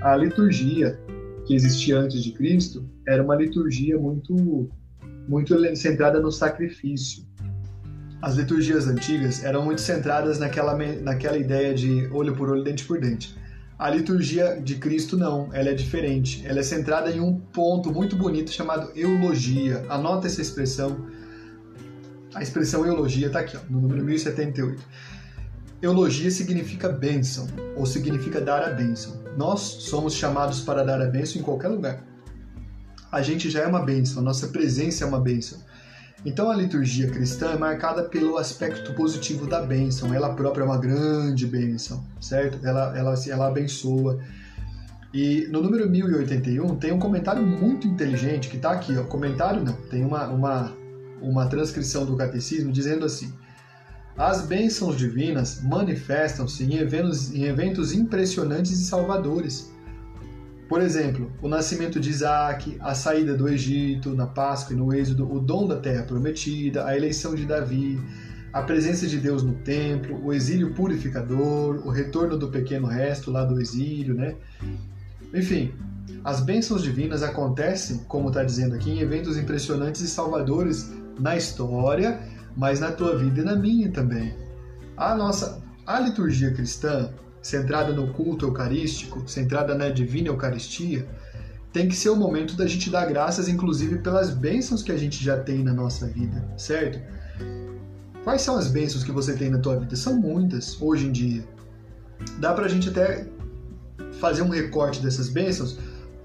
A 0.03 0.15
liturgia 0.15 1.01
que 1.47 1.55
existia 1.55 1.99
antes 1.99 2.23
de 2.23 2.33
Cristo 2.33 2.85
era 3.09 3.23
uma 3.23 3.35
liturgia 3.35 3.99
muito 3.99 4.69
muito 5.27 5.57
centrada 5.75 6.21
no 6.21 6.31
sacrifício. 6.31 7.25
As 8.21 8.35
liturgias 8.35 8.87
antigas 8.87 9.43
eram 9.43 9.65
muito 9.65 9.81
centradas 9.81 10.39
naquela, 10.39 10.77
naquela 11.01 11.39
ideia 11.39 11.73
de 11.73 12.09
olho 12.13 12.37
por 12.37 12.51
olho, 12.51 12.63
dente 12.63 12.85
por 12.85 13.01
dente. 13.01 13.41
A 13.83 13.91
liturgia 13.91 14.61
de 14.63 14.77
Cristo 14.77 15.17
não, 15.17 15.53
ela 15.53 15.71
é 15.71 15.75
diferente. 15.75 16.47
Ela 16.47 16.61
é 16.61 16.63
centrada 16.63 17.11
em 17.11 17.19
um 17.19 17.37
ponto 17.37 17.93
muito 17.93 18.15
bonito 18.15 18.53
chamado 18.53 18.93
eulogia. 18.95 19.85
Anota 19.89 20.29
essa 20.29 20.41
expressão. 20.41 21.09
A 22.33 22.41
expressão 22.41 22.87
eulogia 22.87 23.27
está 23.27 23.41
aqui, 23.41 23.57
ó, 23.57 23.61
no 23.69 23.81
número 23.81 24.05
1078. 24.05 24.81
Eulogia 25.83 26.31
significa 26.31 26.89
bênção, 26.89 27.49
ou 27.77 27.85
significa 27.85 28.41
dar 28.41 28.63
a 28.63 28.71
bênção. 28.71 29.21
Nós 29.37 29.59
somos 29.61 30.15
chamados 30.15 30.61
para 30.61 30.85
dar 30.85 31.03
a 31.03 31.07
bênção 31.07 31.41
em 31.41 31.45
qualquer 31.45 31.67
lugar. 31.67 32.05
A 33.11 33.21
gente 33.21 33.51
já 33.51 33.63
é 33.63 33.67
uma 33.67 33.85
bênção, 33.85 34.23
a 34.23 34.25
nossa 34.25 34.47
presença 34.47 35.03
é 35.03 35.09
uma 35.09 35.19
bênção. 35.19 35.59
Então 36.25 36.51
a 36.51 36.55
liturgia 36.55 37.09
cristã 37.09 37.51
é 37.51 37.59
marcada 37.59 38.05
pelo 38.05 38.37
aspecto 38.37 38.95
positivo 38.95 39.47
da 39.47 39.61
bênção. 39.61 40.15
Ela 40.15 40.35
própria 40.35 40.63
é 40.63 40.67
uma 40.67 40.79
grande 40.79 41.47
bênção, 41.47 42.05
certo? 42.21 42.65
Ela, 42.65 42.97
ela, 42.97 43.15
ela 43.29 43.49
abençoa. 43.49 44.21
E 45.13 45.49
no 45.51 45.61
número 45.61 45.91
1081 45.91 46.77
tem 46.77 46.93
um 46.93 46.99
comentário 46.99 47.45
muito 47.45 47.89
inteligente 47.89 48.49
que 48.49 48.57
está 48.57 48.71
aqui. 48.71 48.97
Ó. 48.97 49.03
Comentário 49.03 49.65
não, 49.65 49.75
tem 49.91 50.05
uma, 50.05 50.29
uma, 50.29 50.73
uma 51.21 51.47
transcrição 51.47 52.07
do 52.07 52.17
catecismo 52.17 52.71
dizendo 52.71 53.05
assim: 53.05 53.33
As 54.17 54.43
bênçãos 54.43 54.97
divinas 54.97 55.61
manifestam-se 55.61 56.63
em 56.63 56.77
eventos, 56.77 57.35
em 57.35 57.45
eventos 57.45 57.93
impressionantes 57.93 58.71
e 58.71 58.85
salvadores 58.85 59.72
por 60.73 60.81
exemplo, 60.81 61.31
o 61.43 61.49
nascimento 61.49 62.01
de 62.01 62.09
Isaac, 62.09 62.79
a 62.81 62.95
saída 62.95 63.37
do 63.37 63.47
Egito, 63.47 64.15
na 64.15 64.27
Páscoa 64.27 64.73
e 64.73 64.77
no 64.79 64.91
Êxodo, 64.91 65.31
o 65.31 65.39
dom 65.39 65.67
da 65.69 65.77
terra 65.77 66.03
prometida, 66.03 66.87
a 66.87 66.97
eleição 66.97 67.35
de 67.35 67.45
Davi, 67.45 68.01
a 68.55 68.63
presença 68.63 69.07
de 69.07 69.19
Deus 69.19 69.43
no 69.43 69.53
templo, 69.53 70.25
o 70.25 70.33
exílio 70.33 70.73
purificador, 70.73 71.87
o 71.87 71.91
retorno 71.91 72.39
do 72.39 72.49
pequeno 72.49 72.87
resto 72.87 73.31
lá 73.31 73.45
do 73.45 73.61
exílio, 73.61 74.15
né? 74.15 74.35
Enfim, 75.35 75.75
as 76.25 76.41
bênçãos 76.41 76.83
divinas 76.83 77.23
acontecem, 77.23 77.99
como 78.09 78.29
está 78.29 78.43
dizendo 78.43 78.75
aqui, 78.75 78.93
em 78.93 79.01
eventos 79.01 79.37
impressionantes 79.37 80.01
e 80.01 80.09
salvadores 80.09 80.91
na 81.21 81.37
história, 81.37 82.19
mas 82.57 82.81
na 82.81 82.91
tua 82.91 83.15
vida 83.19 83.43
e 83.43 83.45
na 83.45 83.57
minha 83.57 83.91
também. 83.91 84.35
A 84.97 85.15
nossa 85.15 85.61
a 85.87 86.01
liturgia 86.01 86.51
cristã 86.55 87.13
centrada 87.43 87.93
no 87.93 88.13
culto 88.13 88.47
eucarístico, 88.47 89.29
centrada 89.29 89.75
na 89.75 89.89
divina 89.89 90.29
Eucaristia, 90.29 91.07
tem 91.73 91.89
que 91.89 91.97
ser 91.97 92.11
o 92.11 92.17
momento 92.17 92.55
da 92.55 92.67
gente 92.67 92.91
dar 92.91 93.07
graças, 93.07 93.49
inclusive 93.49 93.99
pelas 93.99 94.31
bênçãos 94.31 94.83
que 94.83 94.93
a 94.93 94.97
gente 94.97 95.23
já 95.23 95.39
tem 95.39 95.65
na 95.65 95.73
nossa 95.73 96.07
vida, 96.07 96.45
certo? 96.57 97.01
Quais 98.23 98.43
são 98.43 98.57
as 98.57 98.69
bênçãos 98.69 99.03
que 99.03 99.11
você 99.11 99.35
tem 99.35 99.51
na 99.51 99.59
tua 99.59 99.79
vida? 99.79 99.97
São 99.97 100.15
muitas 100.15 100.81
hoje 100.81 101.07
em 101.07 101.13
dia. 101.13 101.45
Dá 102.39 102.53
pra 102.53 102.69
gente 102.69 102.89
até 102.89 103.27
fazer 104.21 104.43
um 104.43 104.49
recorte 104.49 105.03
dessas 105.03 105.29
bênçãos 105.29 105.79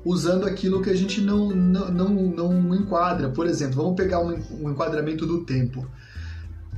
usando 0.05 0.45
aquilo 0.45 0.81
que 0.81 0.89
a 0.89 0.95
gente 0.95 1.19
não, 1.21 1.49
não, 1.49 1.89
não, 1.89 2.51
não 2.61 2.75
enquadra. 2.75 3.29
Por 3.29 3.47
exemplo, 3.47 3.77
vamos 3.81 3.95
pegar 3.95 4.19
um, 4.19 4.37
um 4.61 4.69
enquadramento 4.69 5.25
do 5.25 5.43
tempo. 5.43 5.87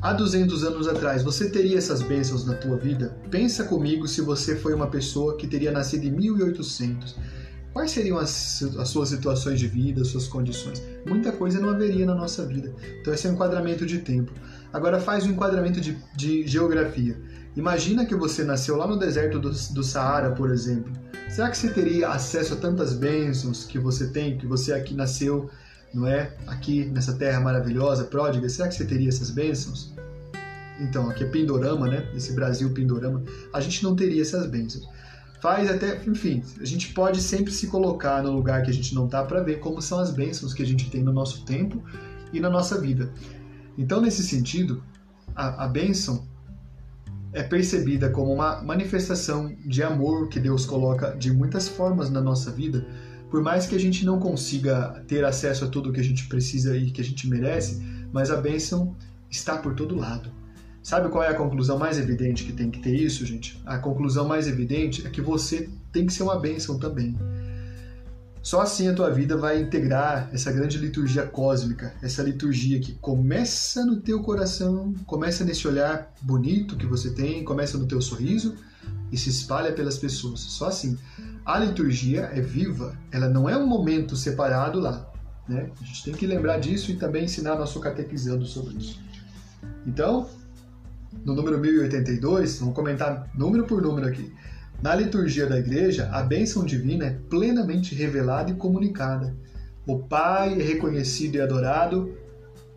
Há 0.01 0.13
200 0.13 0.63
anos 0.63 0.87
atrás, 0.87 1.23
você 1.23 1.49
teria 1.49 1.77
essas 1.77 2.01
bênçãos 2.01 2.45
na 2.45 2.53
tua 2.53 2.77
vida? 2.77 3.13
Pensa 3.29 3.65
comigo 3.65 4.07
se 4.07 4.21
você 4.21 4.55
foi 4.55 4.73
uma 4.73 4.87
pessoa 4.87 5.35
que 5.35 5.45
teria 5.45 5.73
nascido 5.73 6.05
em 6.05 6.11
1800. 6.11 7.17
Quais 7.73 7.91
seriam 7.91 8.17
as, 8.17 8.63
as 8.77 8.87
suas 8.87 9.09
situações 9.09 9.59
de 9.59 9.67
vida, 9.67 10.01
as 10.01 10.07
suas 10.07 10.25
condições? 10.25 10.81
Muita 11.05 11.33
coisa 11.33 11.59
não 11.59 11.69
haveria 11.69 12.05
na 12.05 12.15
nossa 12.15 12.45
vida. 12.45 12.73
Então, 13.01 13.13
esse 13.13 13.27
é 13.27 13.29
um 13.29 13.33
enquadramento 13.33 13.85
de 13.85 13.97
tempo. 13.97 14.31
Agora, 14.71 15.01
faz 15.01 15.25
um 15.25 15.31
enquadramento 15.31 15.81
de, 15.81 15.97
de 16.15 16.47
geografia. 16.47 17.19
Imagina 17.57 18.05
que 18.05 18.15
você 18.15 18.45
nasceu 18.45 18.77
lá 18.77 18.87
no 18.87 18.97
deserto 18.97 19.37
do, 19.37 19.49
do 19.49 19.83
Saara, 19.83 20.31
por 20.31 20.49
exemplo. 20.49 20.93
Será 21.27 21.49
que 21.49 21.57
você 21.57 21.69
teria 21.71 22.07
acesso 22.07 22.53
a 22.53 22.57
tantas 22.57 22.93
bênçãos 22.93 23.65
que 23.65 23.77
você 23.77 24.07
tem, 24.07 24.37
que 24.37 24.47
você 24.47 24.71
aqui 24.71 24.95
nasceu 24.95 25.49
não 25.93 26.07
é? 26.07 26.31
Aqui 26.47 26.85
nessa 26.85 27.13
terra 27.13 27.39
maravilhosa, 27.39 28.05
pródiga, 28.05 28.47
será 28.49 28.67
que 28.67 28.75
você 28.75 28.85
teria 28.85 29.09
essas 29.09 29.31
bênçãos? 29.31 29.93
Então, 30.79 31.09
aqui 31.09 31.23
é 31.23 31.27
Pindorama, 31.27 31.87
né? 31.87 32.09
Esse 32.15 32.33
Brasil 32.33 32.71
Pindorama, 32.73 33.21
a 33.53 33.59
gente 33.59 33.83
não 33.83 33.95
teria 33.95 34.21
essas 34.21 34.45
bênçãos. 34.47 34.87
Faz 35.41 35.69
até, 35.69 36.01
enfim, 36.05 36.43
a 36.59 36.65
gente 36.65 36.93
pode 36.93 37.21
sempre 37.21 37.51
se 37.51 37.67
colocar 37.67 38.21
no 38.21 38.31
lugar 38.31 38.61
que 38.63 38.69
a 38.69 38.73
gente 38.73 38.93
não 38.93 39.05
está 39.05 39.23
para 39.23 39.41
ver 39.41 39.59
como 39.59 39.81
são 39.81 39.99
as 39.99 40.11
bênçãos 40.11 40.53
que 40.53 40.61
a 40.61 40.65
gente 40.65 40.89
tem 40.89 41.03
no 41.03 41.13
nosso 41.13 41.45
tempo 41.45 41.81
e 42.31 42.39
na 42.39 42.49
nossa 42.49 42.79
vida. 42.79 43.11
Então, 43.77 44.01
nesse 44.01 44.23
sentido, 44.23 44.83
a, 45.35 45.65
a 45.65 45.67
bênção 45.67 46.27
é 47.31 47.43
percebida 47.43 48.09
como 48.09 48.33
uma 48.33 48.61
manifestação 48.61 49.55
de 49.65 49.83
amor 49.83 50.27
que 50.27 50.39
Deus 50.39 50.65
coloca 50.65 51.15
de 51.15 51.31
muitas 51.31 51.67
formas 51.67 52.09
na 52.09 52.21
nossa 52.21 52.51
vida 52.51 52.85
por 53.29 53.41
mais 53.41 53.65
que 53.67 53.75
a 53.75 53.79
gente 53.79 54.05
não 54.05 54.19
consiga 54.19 55.03
ter 55.07 55.23
acesso 55.23 55.65
a 55.65 55.67
tudo 55.67 55.91
que 55.93 55.99
a 55.99 56.03
gente 56.03 56.27
precisa 56.27 56.75
e 56.75 56.91
que 56.91 57.01
a 57.01 57.03
gente 57.03 57.27
merece, 57.27 57.81
mas 58.11 58.31
a 58.31 58.37
bênção 58.37 58.95
está 59.29 59.57
por 59.57 59.75
todo 59.75 59.95
lado. 59.95 60.31
Sabe 60.81 61.09
qual 61.09 61.23
é 61.23 61.27
a 61.27 61.35
conclusão 61.35 61.77
mais 61.77 61.99
evidente 61.99 62.43
que 62.43 62.53
tem 62.53 62.71
que 62.71 62.79
ter 62.79 62.95
isso, 62.95 63.25
gente? 63.25 63.61
A 63.65 63.77
conclusão 63.77 64.27
mais 64.27 64.47
evidente 64.47 65.05
é 65.05 65.09
que 65.09 65.21
você 65.21 65.69
tem 65.91 66.05
que 66.05 66.13
ser 66.13 66.23
uma 66.23 66.39
bênção 66.39 66.79
também. 66.79 67.15
Só 68.41 68.61
assim 68.61 68.87
a 68.87 68.93
tua 68.93 69.11
vida 69.11 69.35
vai 69.35 69.61
integrar 69.61 70.29
essa 70.33 70.51
grande 70.51 70.77
liturgia 70.77 71.23
cósmica, 71.27 71.93
essa 72.01 72.23
liturgia 72.23 72.79
que 72.79 72.93
começa 72.93 73.85
no 73.85 73.97
teu 73.97 74.21
coração, 74.23 74.93
começa 75.05 75.43
nesse 75.43 75.67
olhar 75.67 76.11
bonito 76.21 76.77
que 76.77 76.85
você 76.85 77.11
tem, 77.11 77.43
começa 77.43 77.77
no 77.77 77.85
teu 77.85 78.01
sorriso 78.01 78.55
e 79.11 79.17
se 79.17 79.29
espalha 79.29 79.73
pelas 79.73 79.97
pessoas. 79.97 80.39
Só 80.39 80.67
assim. 80.67 80.97
A 81.49 81.57
liturgia 81.57 82.29
é 82.31 82.41
viva, 82.41 82.95
ela 83.11 83.27
não 83.27 83.49
é 83.49 83.57
um 83.57 83.65
momento 83.65 84.15
separado 84.15 84.79
lá. 84.79 85.11
Né? 85.47 85.71
A 85.81 85.83
gente 85.83 86.03
tem 86.03 86.13
que 86.13 86.27
lembrar 86.27 86.59
disso 86.59 86.91
e 86.91 86.95
também 86.95 87.23
ensinar 87.23 87.55
nosso 87.55 87.79
catequizando 87.79 88.45
sobre 88.45 88.75
isso. 88.75 89.01
Então, 89.83 90.29
no 91.25 91.33
número 91.33 91.57
1082, 91.57 92.59
vamos 92.59 92.75
comentar 92.75 93.31
número 93.33 93.65
por 93.65 93.81
número 93.81 94.07
aqui. 94.07 94.31
Na 94.79 94.93
liturgia 94.93 95.47
da 95.47 95.57
igreja, 95.57 96.07
a 96.11 96.21
bênção 96.21 96.63
divina 96.63 97.05
é 97.05 97.17
plenamente 97.27 97.95
revelada 97.95 98.51
e 98.51 98.53
comunicada. 98.53 99.35
O 99.87 99.97
Pai 99.97 100.53
é 100.53 100.63
reconhecido 100.63 101.37
e 101.37 101.41
adorado 101.41 102.15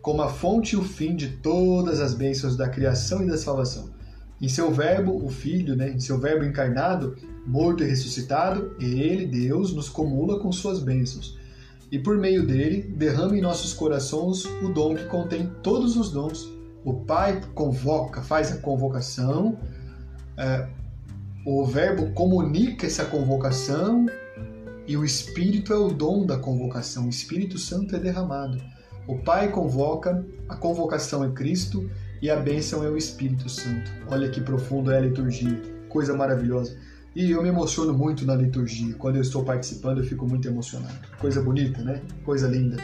como 0.01 0.23
a 0.23 0.29
fonte 0.29 0.73
e 0.73 0.79
o 0.79 0.83
fim 0.83 1.15
de 1.15 1.27
todas 1.27 1.99
as 1.99 2.15
bênçãos 2.15 2.57
da 2.57 2.67
criação 2.67 3.21
e 3.21 3.27
da 3.27 3.37
salvação. 3.37 3.92
Em 4.43 4.49
seu 4.49 4.69
verbo, 4.73 5.25
o 5.25 5.29
Filho, 5.29 5.73
né, 5.73 5.89
em 5.89 6.01
seu 6.01 6.19
verbo 6.19 6.43
encarnado, 6.43 7.15
morto 7.47 7.81
e 7.81 7.87
ressuscitado, 7.87 8.75
ele, 8.77 9.25
Deus, 9.25 9.73
nos 9.73 9.87
comula 9.87 10.37
com 10.37 10.51
suas 10.51 10.81
bênçãos. 10.81 11.39
E 11.89 11.97
por 11.97 12.17
meio 12.17 12.45
dele, 12.45 12.81
derrama 12.81 13.37
em 13.37 13.41
nossos 13.41 13.73
corações 13.73 14.43
o 14.61 14.67
dom 14.67 14.95
que 14.95 15.05
contém 15.05 15.49
todos 15.63 15.95
os 15.95 16.11
dons. 16.11 16.51
O 16.83 16.93
Pai 16.93 17.39
convoca, 17.55 18.21
faz 18.21 18.51
a 18.51 18.57
convocação, 18.57 19.57
é, 20.35 20.67
o 21.45 21.63
Verbo 21.63 22.11
comunica 22.11 22.85
essa 22.85 23.05
convocação 23.05 24.07
e 24.85 24.97
o 24.97 25.05
Espírito 25.05 25.71
é 25.71 25.77
o 25.77 25.87
dom 25.87 26.25
da 26.25 26.37
convocação. 26.37 27.05
O 27.05 27.09
Espírito 27.09 27.57
Santo 27.57 27.95
é 27.95 27.99
derramado. 27.99 28.61
O 29.07 29.19
Pai 29.19 29.49
convoca, 29.51 30.25
a 30.49 30.55
convocação 30.57 31.23
é 31.23 31.29
Cristo 31.29 31.89
e 32.23 32.29
a 32.29 32.37
bênção 32.37 32.81
é 32.85 32.89
o 32.89 32.95
Espírito 32.95 33.49
Santo. 33.49 33.91
Olha 34.07 34.29
que 34.29 34.39
profundo 34.39 34.89
é 34.89 34.97
a 34.97 35.01
liturgia, 35.01 35.61
coisa 35.89 36.15
maravilhosa. 36.15 36.73
E 37.13 37.31
eu 37.31 37.43
me 37.43 37.49
emociono 37.49 37.93
muito 37.93 38.25
na 38.25 38.33
liturgia. 38.33 38.95
Quando 38.95 39.17
eu 39.17 39.21
estou 39.21 39.43
participando, 39.43 39.97
eu 39.97 40.05
fico 40.05 40.25
muito 40.25 40.47
emocionado. 40.47 40.97
Coisa 41.19 41.41
bonita, 41.41 41.81
né? 41.81 42.01
Coisa 42.23 42.47
linda. 42.47 42.77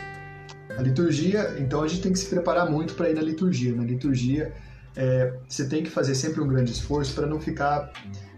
A 0.77 0.81
liturgia, 0.81 1.55
então 1.58 1.81
a 1.81 1.88
gente 1.88 2.01
tem 2.01 2.12
que 2.12 2.19
se 2.19 2.25
preparar 2.25 2.69
muito 2.69 2.96
para 2.96 3.10
ir 3.12 3.15
na 3.15 3.22
liturgia. 3.22 3.74
Na 3.74 3.86
liturgia, 3.86 4.51
é, 4.93 5.34
você 5.48 5.65
tem 5.65 5.84
que 5.84 5.89
fazer 5.89 6.15
sempre 6.15 6.41
um 6.41 6.48
grande 6.48 6.74
esforço 6.74 7.15
para 7.15 7.25
não 7.25 7.39
ficar, 7.39 7.93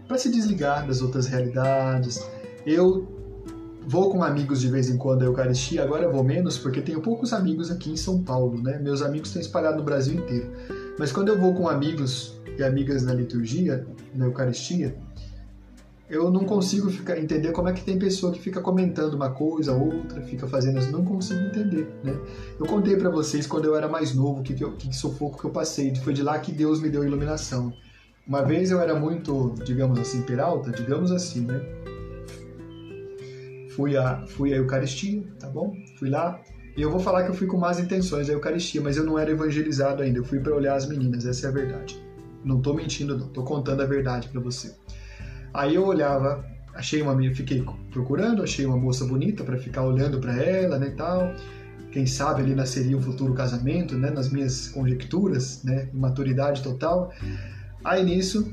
para 0.06 0.16
se 0.16 0.30
desligar 0.30 0.86
das 0.86 1.02
outras 1.02 1.26
realidades. 1.26 2.24
Eu 2.64 3.08
vou 3.88 4.08
com 4.08 4.22
amigos 4.22 4.60
de 4.60 4.68
vez 4.68 4.88
em 4.88 4.96
quando 4.96 5.22
à 5.22 5.24
Eucaristia, 5.24 5.82
agora 5.82 6.04
eu 6.04 6.12
vou 6.12 6.22
menos 6.22 6.56
porque 6.56 6.80
tenho 6.80 7.00
poucos 7.00 7.32
amigos 7.32 7.72
aqui 7.72 7.90
em 7.90 7.96
São 7.96 8.22
Paulo, 8.22 8.62
né? 8.62 8.78
Meus 8.78 9.02
amigos 9.02 9.30
estão 9.30 9.42
espalhados 9.42 9.78
no 9.78 9.84
Brasil 9.84 10.14
inteiro. 10.14 10.48
Mas 10.98 11.12
quando 11.12 11.28
eu 11.28 11.38
vou 11.38 11.54
com 11.54 11.68
amigos 11.68 12.40
e 12.58 12.62
amigas 12.62 13.02
na 13.02 13.14
liturgia, 13.14 13.86
na 14.14 14.26
Eucaristia, 14.26 14.94
eu 16.12 16.30
não 16.30 16.44
consigo 16.44 16.90
ficar, 16.90 17.18
entender 17.18 17.52
como 17.52 17.68
é 17.68 17.72
que 17.72 17.82
tem 17.82 17.98
pessoa 17.98 18.32
que 18.32 18.38
fica 18.38 18.60
comentando 18.60 19.14
uma 19.14 19.30
coisa, 19.30 19.72
outra, 19.72 20.20
fica 20.20 20.46
fazendo 20.46 20.78
isso. 20.78 20.92
Não 20.92 21.02
consigo 21.04 21.40
entender, 21.40 21.88
né? 22.04 22.14
Eu 22.60 22.66
contei 22.66 22.96
para 22.96 23.08
vocês 23.08 23.46
quando 23.46 23.64
eu 23.64 23.74
era 23.74 23.88
mais 23.88 24.14
novo 24.14 24.42
que, 24.42 24.52
que, 24.52 24.70
que 24.72 24.94
sufoco 24.94 25.38
que 25.38 25.44
eu 25.46 25.50
passei. 25.50 25.94
Foi 25.96 26.12
de 26.12 26.22
lá 26.22 26.38
que 26.38 26.52
Deus 26.52 26.82
me 26.82 26.90
deu 26.90 27.02
iluminação. 27.02 27.72
Uma 28.26 28.42
vez 28.42 28.70
eu 28.70 28.78
era 28.78 28.94
muito, 28.94 29.54
digamos 29.64 29.98
assim, 29.98 30.20
peralta, 30.20 30.70
digamos 30.70 31.10
assim, 31.10 31.40
né? 31.40 31.60
Fui 33.74 33.96
a, 33.96 34.26
fui 34.26 34.52
à 34.52 34.58
Eucaristia, 34.58 35.24
tá 35.40 35.48
bom? 35.48 35.74
Fui 35.98 36.10
lá, 36.10 36.38
e 36.76 36.82
eu 36.82 36.90
vou 36.90 37.00
falar 37.00 37.24
que 37.24 37.30
eu 37.30 37.34
fui 37.34 37.46
com 37.46 37.58
más 37.58 37.78
intenções 37.78 38.28
da 38.28 38.32
Eucaristia, 38.32 38.80
mas 38.80 38.96
eu 38.96 39.04
não 39.04 39.18
era 39.18 39.30
evangelizado 39.30 40.02
ainda. 40.02 40.18
Eu 40.18 40.24
fui 40.24 40.40
para 40.40 40.54
olhar 40.54 40.74
as 40.74 40.88
meninas, 40.88 41.26
essa 41.26 41.46
é 41.46 41.48
a 41.50 41.52
verdade. 41.52 42.02
Não 42.44 42.58
estou 42.58 42.74
mentindo, 42.74 43.16
não. 43.16 43.26
Estou 43.26 43.44
contando 43.44 43.82
a 43.82 43.86
verdade 43.86 44.28
para 44.28 44.40
você. 44.40 44.74
Aí 45.52 45.74
eu 45.74 45.84
olhava, 45.84 46.44
achei 46.74 47.02
uma, 47.02 47.14
fiquei 47.34 47.64
procurando, 47.90 48.42
achei 48.42 48.64
uma 48.64 48.76
moça 48.76 49.04
bonita 49.04 49.44
para 49.44 49.58
ficar 49.58 49.84
olhando 49.84 50.18
para 50.18 50.34
ela, 50.34 50.78
né, 50.78 50.94
tal. 50.96 51.34
Quem 51.90 52.06
sabe 52.06 52.40
ali 52.40 52.54
nasceria 52.54 52.96
um 52.96 53.02
futuro 53.02 53.34
casamento, 53.34 53.94
né, 53.96 54.08
nas 54.10 54.30
minhas 54.30 54.68
conjecturas, 54.68 55.62
né, 55.62 55.90
maturidade 55.92 56.62
total. 56.62 57.12
Aí 57.84 58.02
nisso, 58.02 58.50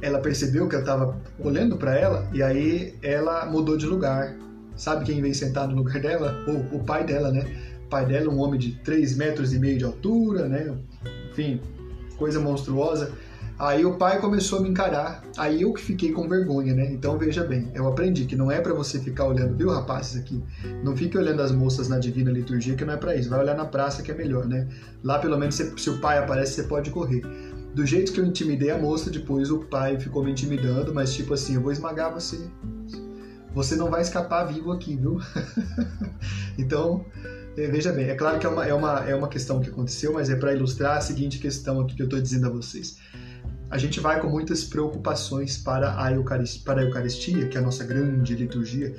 ela 0.00 0.20
percebeu 0.20 0.66
que 0.68 0.74
eu 0.74 0.80
estava 0.80 1.20
olhando 1.38 1.76
para 1.76 1.94
ela 1.94 2.26
e 2.32 2.42
aí 2.42 2.94
ela 3.02 3.44
mudou 3.44 3.76
de 3.76 3.84
lugar. 3.84 4.34
Sabe 4.76 5.04
quem 5.04 5.20
veio 5.20 5.34
sentar 5.34 5.68
no 5.68 5.76
lugar 5.76 6.00
dela? 6.00 6.36
O, 6.46 6.76
o 6.76 6.84
pai 6.84 7.04
dela, 7.04 7.30
né? 7.30 7.46
O 7.86 7.88
pai 7.88 8.06
dela, 8.06 8.30
um 8.30 8.38
homem 8.40 8.58
de 8.58 8.72
3 8.72 9.16
metros 9.16 9.52
e 9.52 9.58
meio 9.58 9.78
de 9.78 9.84
altura, 9.84 10.48
né? 10.48 10.74
Enfim, 11.30 11.60
coisa 12.16 12.40
monstruosa. 12.40 13.12
Aí 13.58 13.86
o 13.86 13.96
pai 13.96 14.20
começou 14.20 14.58
a 14.58 14.62
me 14.62 14.68
encarar, 14.68 15.24
aí 15.38 15.62
eu 15.62 15.72
que 15.72 15.80
fiquei 15.80 16.12
com 16.12 16.28
vergonha, 16.28 16.74
né? 16.74 16.92
Então 16.92 17.16
veja 17.16 17.42
bem, 17.42 17.70
eu 17.74 17.88
aprendi 17.88 18.26
que 18.26 18.36
não 18.36 18.50
é 18.50 18.60
para 18.60 18.74
você 18.74 18.98
ficar 18.98 19.24
olhando, 19.24 19.56
viu, 19.56 19.70
rapazes 19.70 20.20
aqui? 20.20 20.42
Não 20.84 20.94
fique 20.94 21.16
olhando 21.16 21.40
as 21.40 21.52
moças 21.52 21.88
na 21.88 21.98
divina 21.98 22.30
liturgia, 22.30 22.74
que 22.74 22.84
não 22.84 22.92
é 22.92 22.98
para 22.98 23.16
isso. 23.16 23.30
Vai 23.30 23.40
olhar 23.40 23.56
na 23.56 23.64
praça 23.64 24.02
que 24.02 24.12
é 24.12 24.14
melhor, 24.14 24.46
né? 24.46 24.68
Lá 25.02 25.18
pelo 25.18 25.38
menos 25.38 25.54
se, 25.54 25.72
se 25.78 25.88
o 25.88 25.98
pai 26.00 26.18
aparece, 26.18 26.52
você 26.52 26.64
pode 26.64 26.90
correr. 26.90 27.22
Do 27.74 27.86
jeito 27.86 28.12
que 28.12 28.20
eu 28.20 28.26
intimidei 28.26 28.70
a 28.70 28.76
moça, 28.76 29.10
depois 29.10 29.50
o 29.50 29.60
pai 29.60 29.98
ficou 29.98 30.22
me 30.22 30.32
intimidando, 30.32 30.92
mas 30.92 31.14
tipo 31.14 31.32
assim, 31.32 31.54
eu 31.54 31.62
vou 31.62 31.72
esmagar 31.72 32.12
você 32.12 32.38
você 33.56 33.74
não 33.74 33.88
vai 33.88 34.02
escapar 34.02 34.44
vivo 34.44 34.70
aqui, 34.70 34.94
viu? 34.96 35.18
então, 36.58 37.06
é, 37.56 37.66
veja 37.68 37.90
bem, 37.90 38.04
é 38.04 38.14
claro 38.14 38.38
que 38.38 38.44
é 38.44 38.50
uma, 38.50 38.66
é 38.66 38.74
uma, 38.74 39.08
é 39.08 39.14
uma 39.14 39.28
questão 39.28 39.60
que 39.60 39.70
aconteceu, 39.70 40.12
mas 40.12 40.28
é 40.28 40.36
para 40.36 40.52
ilustrar 40.52 40.98
a 40.98 41.00
seguinte 41.00 41.38
questão 41.38 41.80
aqui 41.80 41.96
que 41.96 42.02
eu 42.02 42.04
estou 42.04 42.20
dizendo 42.20 42.48
a 42.48 42.50
vocês. 42.50 42.98
A 43.70 43.78
gente 43.78 43.98
vai 43.98 44.20
com 44.20 44.28
muitas 44.28 44.62
preocupações 44.62 45.56
para 45.56 45.98
a, 45.98 46.12
Eucaristia, 46.12 46.62
para 46.66 46.82
a 46.82 46.84
Eucaristia, 46.84 47.48
que 47.48 47.56
é 47.56 47.60
a 47.60 47.64
nossa 47.64 47.82
grande 47.82 48.34
liturgia, 48.34 48.94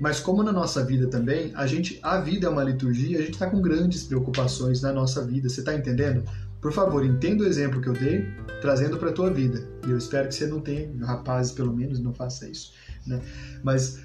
mas 0.00 0.18
como 0.18 0.42
na 0.42 0.50
nossa 0.50 0.84
vida 0.84 1.06
também, 1.06 1.52
a 1.54 1.64
gente 1.64 2.00
a 2.02 2.18
vida 2.20 2.48
é 2.48 2.50
uma 2.50 2.64
liturgia, 2.64 3.16
a 3.16 3.22
gente 3.22 3.34
está 3.34 3.48
com 3.48 3.62
grandes 3.62 4.02
preocupações 4.02 4.82
na 4.82 4.92
nossa 4.92 5.24
vida. 5.24 5.48
Você 5.48 5.60
está 5.60 5.72
entendendo? 5.72 6.24
Por 6.60 6.72
favor, 6.72 7.06
entenda 7.06 7.44
o 7.44 7.46
exemplo 7.46 7.80
que 7.80 7.88
eu 7.88 7.92
dei, 7.92 8.26
trazendo 8.60 8.98
para 8.98 9.10
a 9.10 9.12
tua 9.12 9.30
vida. 9.30 9.62
E 9.86 9.90
eu 9.90 9.96
espero 9.96 10.26
que 10.26 10.34
você 10.34 10.48
não 10.48 10.60
tenha, 10.60 10.90
rapazes 11.06 11.52
pelo 11.52 11.72
menos, 11.72 12.00
não 12.00 12.12
faça 12.12 12.48
isso. 12.48 12.72
Né? 13.10 13.20
Mas 13.62 13.98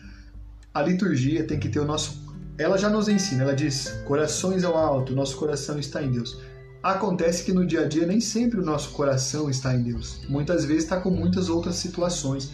a 0.73 0.81
liturgia 0.81 1.45
tem 1.45 1.59
que 1.59 1.69
ter 1.69 1.79
o 1.79 1.85
nosso. 1.85 2.25
Ela 2.57 2.77
já 2.77 2.89
nos 2.89 3.07
ensina, 3.07 3.43
ela 3.43 3.55
diz: 3.55 3.89
corações 4.05 4.63
ao 4.63 4.75
alto, 4.75 5.15
nosso 5.15 5.37
coração 5.37 5.79
está 5.79 6.03
em 6.03 6.11
Deus. 6.11 6.37
Acontece 6.83 7.43
que 7.43 7.51
no 7.51 7.65
dia 7.65 7.81
a 7.81 7.87
dia 7.87 8.05
nem 8.05 8.21
sempre 8.21 8.59
o 8.59 8.63
nosso 8.63 8.91
coração 8.91 9.49
está 9.49 9.73
em 9.73 9.81
Deus. 9.81 10.21
Muitas 10.29 10.65
vezes 10.65 10.83
está 10.83 10.99
com 10.99 11.09
muitas 11.09 11.49
outras 11.49 11.75
situações. 11.75 12.51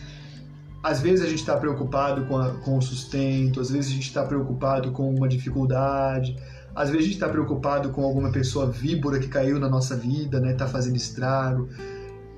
Às 0.83 1.01
vezes 1.01 1.25
a 1.25 1.29
gente 1.29 1.39
está 1.39 1.57
preocupado 1.57 2.25
com, 2.25 2.37
a, 2.37 2.51
com 2.51 2.77
o 2.77 2.81
sustento, 2.81 3.59
às 3.59 3.69
vezes 3.69 3.91
a 3.91 3.93
gente 3.93 4.07
está 4.07 4.23
preocupado 4.23 4.91
com 4.91 5.13
uma 5.13 5.27
dificuldade, 5.27 6.35
às 6.75 6.89
vezes 6.89 7.03
a 7.03 7.07
gente 7.07 7.15
está 7.15 7.29
preocupado 7.29 7.89
com 7.89 8.03
alguma 8.03 8.31
pessoa 8.31 8.69
víbora 8.69 9.19
que 9.19 9.27
caiu 9.27 9.59
na 9.59 9.69
nossa 9.69 9.95
vida, 9.95 10.39
né? 10.39 10.53
Está 10.53 10.65
fazendo 10.65 10.95
estrago. 10.95 11.69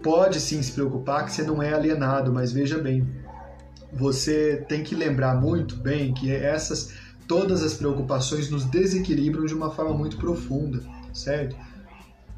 Pode 0.01 0.39
sim 0.39 0.61
se 0.61 0.71
preocupar 0.71 1.25
que 1.25 1.31
você 1.31 1.43
não 1.43 1.61
é 1.61 1.73
alienado, 1.73 2.33
mas 2.33 2.51
veja 2.51 2.77
bem, 2.77 3.07
você 3.95 4.65
tem 4.67 4.83
que 4.83 4.95
lembrar 4.95 5.35
muito 5.35 5.75
bem 5.75 6.13
que 6.13 6.31
essas 6.31 6.93
todas 7.27 7.63
as 7.63 7.73
preocupações 7.73 8.49
nos 8.49 8.65
desequilibram 8.65 9.45
de 9.45 9.53
uma 9.53 9.71
forma 9.71 9.93
muito 9.93 10.17
profunda, 10.17 10.83
certo? 11.13 11.55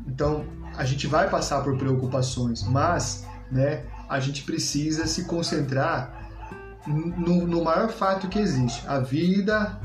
Então, 0.08 0.46
a 0.76 0.86
gente 0.86 1.08
vai 1.08 1.30
passar 1.30 1.64
por 1.64 1.78
preocupações, 1.78 2.64
mas, 2.64 3.26
né, 3.52 3.84
a 4.08 4.20
gente 4.20 4.44
precisa 4.44 5.08
se 5.08 5.26
concentrar 5.26 6.30
no, 6.88 7.48
no 7.48 7.64
maior 7.64 7.90
fato 7.90 8.28
que 8.28 8.38
existe. 8.38 8.86
A 8.88 9.00
vida 9.00 9.80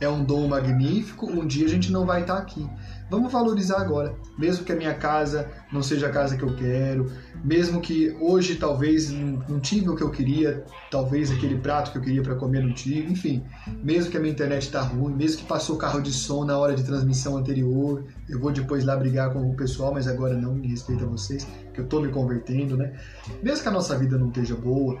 é 0.00 0.08
um 0.08 0.24
dom 0.24 0.48
magnífico, 0.48 1.26
um 1.26 1.46
dia 1.46 1.66
a 1.66 1.68
gente 1.68 1.90
não 1.90 2.06
vai 2.06 2.22
estar 2.22 2.38
aqui. 2.38 2.68
Vamos 3.10 3.32
valorizar 3.32 3.80
agora, 3.80 4.14
mesmo 4.38 4.64
que 4.64 4.70
a 4.70 4.76
minha 4.76 4.94
casa 4.94 5.50
não 5.72 5.82
seja 5.82 6.06
a 6.06 6.10
casa 6.10 6.36
que 6.36 6.44
eu 6.44 6.54
quero, 6.54 7.10
mesmo 7.42 7.80
que 7.80 8.16
hoje 8.20 8.54
talvez 8.54 9.10
não 9.10 9.58
tive 9.58 9.88
o 9.88 9.96
que 9.96 10.02
eu 10.02 10.10
queria, 10.10 10.64
talvez 10.92 11.28
aquele 11.28 11.58
prato 11.58 11.90
que 11.90 11.98
eu 11.98 12.02
queria 12.02 12.22
para 12.22 12.36
comer 12.36 12.62
não 12.62 12.72
tive, 12.72 13.10
enfim, 13.10 13.44
mesmo 13.82 14.12
que 14.12 14.16
a 14.16 14.20
minha 14.20 14.32
internet 14.32 14.62
está 14.62 14.80
ruim, 14.80 15.12
mesmo 15.12 15.38
que 15.38 15.44
passou 15.44 15.76
carro 15.76 16.00
de 16.00 16.12
som 16.12 16.44
na 16.44 16.56
hora 16.56 16.72
de 16.72 16.84
transmissão 16.84 17.36
anterior, 17.36 18.04
eu 18.28 18.38
vou 18.38 18.52
depois 18.52 18.84
lá 18.84 18.96
brigar 18.96 19.32
com 19.32 19.50
o 19.50 19.56
pessoal, 19.56 19.92
mas 19.92 20.06
agora 20.06 20.36
não, 20.36 20.54
me 20.54 20.68
respeito 20.68 21.02
a 21.02 21.08
vocês, 21.08 21.44
que 21.74 21.80
eu 21.80 21.84
estou 21.84 22.00
me 22.00 22.12
convertendo, 22.12 22.76
né? 22.76 22.96
Mesmo 23.42 23.64
que 23.64 23.68
a 23.68 23.72
nossa 23.72 23.98
vida 23.98 24.16
não 24.16 24.28
esteja 24.28 24.54
boa, 24.54 25.00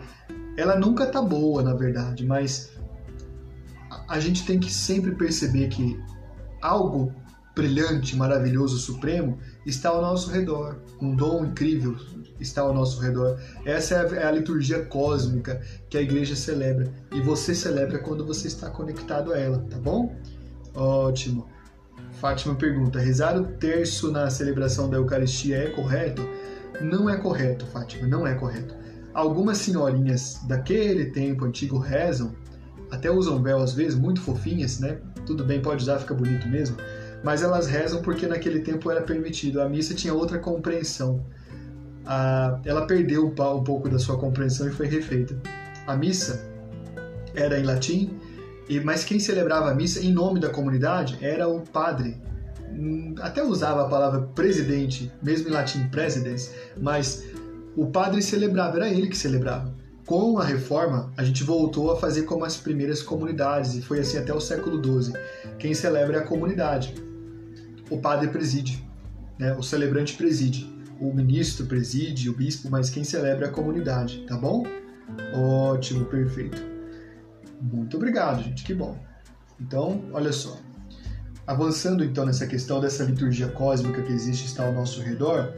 ela 0.56 0.76
nunca 0.76 1.04
está 1.04 1.22
boa, 1.22 1.62
na 1.62 1.74
verdade, 1.74 2.26
mas 2.26 2.72
a 4.08 4.18
gente 4.18 4.44
tem 4.44 4.58
que 4.58 4.72
sempre 4.72 5.12
perceber 5.12 5.68
que 5.68 5.96
algo 6.60 7.14
brilhante, 7.60 8.16
maravilhoso, 8.16 8.78
supremo 8.78 9.38
está 9.66 9.90
ao 9.90 10.00
nosso 10.00 10.30
redor. 10.30 10.78
Um 11.00 11.14
dom 11.14 11.44
incrível 11.44 11.94
está 12.40 12.62
ao 12.62 12.72
nosso 12.72 12.98
redor. 13.02 13.38
Essa 13.66 13.96
é 13.96 13.98
a, 13.98 14.20
é 14.22 14.26
a, 14.26 14.30
liturgia 14.30 14.82
cósmica 14.86 15.60
que 15.90 15.98
a 15.98 16.00
igreja 16.00 16.34
celebra. 16.34 16.90
E 17.12 17.20
você 17.20 17.54
celebra 17.54 17.98
quando 17.98 18.24
você 18.24 18.48
está 18.48 18.70
conectado 18.70 19.34
a 19.34 19.38
ela, 19.38 19.58
tá 19.68 19.76
bom? 19.76 20.16
Ótimo. 20.74 21.48
Fátima 22.12 22.54
pergunta: 22.54 22.98
rezar 22.98 23.38
o 23.38 23.44
terço 23.44 24.10
na 24.10 24.30
celebração 24.30 24.88
da 24.88 24.96
Eucaristia 24.96 25.58
é 25.58 25.66
correto? 25.68 26.26
Não 26.80 27.10
é 27.10 27.18
correto, 27.18 27.66
Fátima, 27.66 28.08
não 28.08 28.26
é 28.26 28.34
correto. 28.34 28.74
Algumas 29.12 29.58
senhorinhas 29.58 30.40
daquele 30.48 31.06
tempo 31.06 31.44
antigo 31.44 31.76
rezam, 31.76 32.34
até 32.90 33.10
usam 33.10 33.42
véu 33.42 33.58
às 33.58 33.74
vezes, 33.74 33.98
muito 33.98 34.22
fofinhas, 34.22 34.80
né? 34.80 34.98
Tudo 35.26 35.44
bem, 35.44 35.60
pode 35.60 35.82
usar, 35.82 35.98
fica 35.98 36.14
bonito 36.14 36.48
mesmo 36.48 36.76
mas 37.22 37.42
elas 37.42 37.66
rezam 37.66 38.00
porque 38.02 38.26
naquele 38.26 38.60
tempo 38.60 38.90
era 38.90 39.02
permitido. 39.02 39.60
A 39.60 39.68
missa 39.68 39.94
tinha 39.94 40.14
outra 40.14 40.38
compreensão. 40.38 41.24
ela 42.64 42.86
perdeu 42.86 43.26
um 43.26 43.62
pouco 43.62 43.88
da 43.88 43.98
sua 43.98 44.18
compreensão 44.18 44.68
e 44.68 44.70
foi 44.70 44.86
refeita. 44.86 45.36
A 45.86 45.96
missa 45.96 46.44
era 47.34 47.58
em 47.58 47.62
latim, 47.62 48.18
mas 48.84 49.04
quem 49.04 49.18
celebrava 49.18 49.70
a 49.70 49.74
missa 49.74 50.00
em 50.00 50.12
nome 50.12 50.40
da 50.40 50.48
comunidade 50.48 51.18
era 51.20 51.46
o 51.48 51.60
padre. 51.60 52.16
Hum, 52.72 53.14
até 53.20 53.42
usava 53.42 53.82
a 53.82 53.88
palavra 53.88 54.22
presidente, 54.34 55.12
mesmo 55.22 55.48
em 55.48 55.52
latim 55.52 55.88
presidens, 55.88 56.54
mas 56.80 57.24
o 57.76 57.86
padre 57.86 58.22
celebrava, 58.22 58.76
era 58.76 58.88
ele 58.88 59.08
que 59.08 59.16
celebrava. 59.16 59.74
Com 60.06 60.38
a 60.38 60.44
reforma, 60.44 61.12
a 61.16 61.22
gente 61.22 61.44
voltou 61.44 61.92
a 61.92 61.96
fazer 61.96 62.22
como 62.22 62.44
as 62.44 62.56
primeiras 62.56 63.02
comunidades, 63.02 63.74
e 63.74 63.82
foi 63.82 64.00
assim 64.00 64.18
até 64.18 64.32
o 64.32 64.40
século 64.40 64.82
XII. 64.82 65.14
Quem 65.58 65.74
celebra 65.74 66.18
é 66.18 66.20
a 66.20 66.24
comunidade 66.24 66.94
o 67.90 67.98
padre 67.98 68.28
preside, 68.28 68.82
né? 69.38 69.52
o 69.54 69.62
celebrante 69.62 70.16
preside, 70.16 70.70
o 71.00 71.12
ministro 71.12 71.66
preside, 71.66 72.30
o 72.30 72.34
bispo, 72.34 72.70
mas 72.70 72.88
quem 72.88 73.02
celebra 73.02 73.46
é 73.46 73.48
a 73.48 73.52
comunidade, 73.52 74.24
tá 74.26 74.36
bom? 74.36 74.64
Ótimo, 75.34 76.04
perfeito. 76.04 76.62
Muito 77.60 77.96
obrigado, 77.96 78.42
gente, 78.42 78.62
que 78.64 78.72
bom. 78.72 78.98
Então, 79.60 80.04
olha 80.12 80.32
só. 80.32 80.58
Avançando 81.46 82.04
então 82.04 82.24
nessa 82.24 82.46
questão 82.46 82.80
dessa 82.80 83.02
liturgia 83.02 83.48
cósmica 83.48 84.02
que 84.02 84.12
existe 84.12 84.46
está 84.46 84.64
ao 84.64 84.72
nosso 84.72 85.02
redor, 85.02 85.52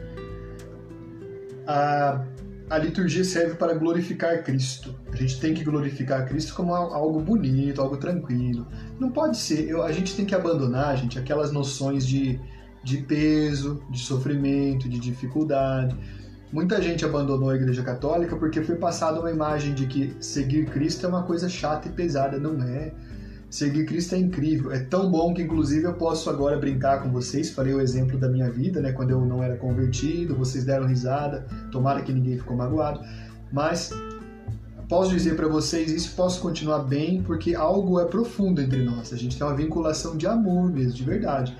a, 1.67 2.25
a 2.69 2.77
liturgia 2.77 3.23
serve 3.23 3.55
para 3.55 3.73
glorificar 3.73 4.43
Cristo. 4.43 4.95
A 5.11 5.15
gente 5.15 5.39
tem 5.39 5.53
que 5.53 5.63
glorificar 5.63 6.27
Cristo 6.27 6.53
como 6.55 6.73
algo 6.73 7.19
bonito, 7.19 7.81
algo 7.81 7.97
tranquilo. 7.97 8.67
Não 8.99 9.11
pode 9.11 9.37
ser. 9.37 9.69
Eu, 9.69 9.83
a 9.83 9.91
gente 9.91 10.15
tem 10.15 10.25
que 10.25 10.33
abandonar, 10.33 10.97
gente, 10.97 11.19
aquelas 11.19 11.51
noções 11.51 12.05
de, 12.05 12.39
de 12.83 12.97
peso, 12.97 13.83
de 13.89 13.99
sofrimento, 13.99 14.87
de 14.87 14.97
dificuldade. 14.99 15.95
Muita 16.51 16.81
gente 16.81 17.03
abandonou 17.03 17.49
a 17.49 17.55
Igreja 17.55 17.83
Católica 17.83 18.35
porque 18.35 18.61
foi 18.61 18.75
passada 18.75 19.19
uma 19.19 19.31
imagem 19.31 19.73
de 19.73 19.87
que 19.87 20.15
seguir 20.19 20.65
Cristo 20.65 21.05
é 21.05 21.09
uma 21.09 21.23
coisa 21.23 21.49
chata 21.49 21.87
e 21.87 21.91
pesada. 21.91 22.37
Não 22.37 22.61
é. 22.63 22.93
Seguir 23.53 23.85
Cristo 23.85 24.15
é 24.15 24.17
incrível, 24.17 24.71
é 24.71 24.79
tão 24.79 25.11
bom 25.11 25.31
que 25.31 25.43
inclusive 25.43 25.85
eu 25.85 25.93
posso 25.93 26.27
agora 26.27 26.57
brincar 26.57 27.03
com 27.03 27.11
vocês. 27.11 27.51
Falei 27.51 27.71
o 27.71 27.79
exemplo 27.79 28.17
da 28.17 28.27
minha 28.27 28.49
vida, 28.49 28.81
né, 28.81 28.91
quando 28.91 29.11
eu 29.11 29.23
não 29.23 29.43
era 29.43 29.55
convertido, 29.57 30.35
vocês 30.35 30.63
deram 30.63 30.87
risada. 30.87 31.45
Tomara 31.71 32.01
que 32.01 32.11
ninguém 32.11 32.35
ficou 32.35 32.57
magoado, 32.57 33.01
mas 33.51 33.91
posso 34.89 35.11
dizer 35.11 35.35
para 35.35 35.47
vocês 35.47 35.91
isso, 35.91 36.15
posso 36.15 36.41
continuar 36.41 36.79
bem, 36.79 37.21
porque 37.21 37.53
algo 37.53 37.99
é 37.99 38.05
profundo 38.05 38.59
entre 38.59 38.81
nós. 38.81 39.13
A 39.13 39.17
gente 39.17 39.37
tem 39.37 39.45
uma 39.45 39.55
vinculação 39.55 40.17
de 40.17 40.25
amor 40.25 40.71
mesmo, 40.71 40.93
de 40.93 41.03
verdade. 41.03 41.55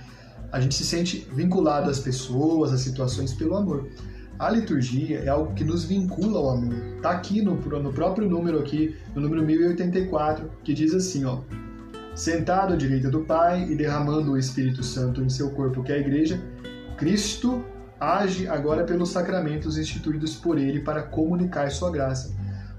A 0.52 0.60
gente 0.60 0.74
se 0.74 0.84
sente 0.84 1.30
vinculado 1.32 1.92
às 1.92 2.00
pessoas, 2.00 2.74
às 2.74 2.82
situações 2.82 3.36
pelo 3.36 3.56
amor. 3.56 3.88
A 4.40 4.50
liturgia 4.50 5.20
é 5.20 5.30
algo 5.30 5.54
que 5.54 5.64
nos 5.64 5.84
vincula 5.84 6.40
ao 6.40 6.50
amor. 6.50 6.74
Tá 7.04 7.12
aqui 7.12 7.40
no, 7.44 7.54
no 7.54 7.94
próprio 7.94 8.28
número 8.28 8.58
aqui, 8.58 8.96
no 9.14 9.22
número 9.22 9.46
1084, 9.46 10.50
que 10.64 10.74
diz 10.74 10.92
assim, 10.96 11.24
ó: 11.26 11.38
Sentado 12.16 12.74
à 12.74 12.78
direita 12.78 13.10
do 13.10 13.22
Pai 13.22 13.64
e 13.64 13.76
derramando 13.76 14.34
o 14.34 14.38
Espírito 14.38 14.84
Santo 14.84 15.24
em 15.24 15.30
seu 15.30 15.50
corpo, 15.50 15.82
que 15.82 15.92
é 15.92 15.96
a 15.96 16.00
igreja, 16.00 16.40
Cristo 16.96 17.66
age 18.00 18.48
agora 18.48 18.84
pelos 18.84 19.10
sacramentos 19.10 19.80
instituídos 19.80 20.36
por 20.36 20.60
ele 20.60 20.82
para 20.82 21.02
comunicar 21.02 21.72
sua 21.72 21.90
graça. 21.90 22.32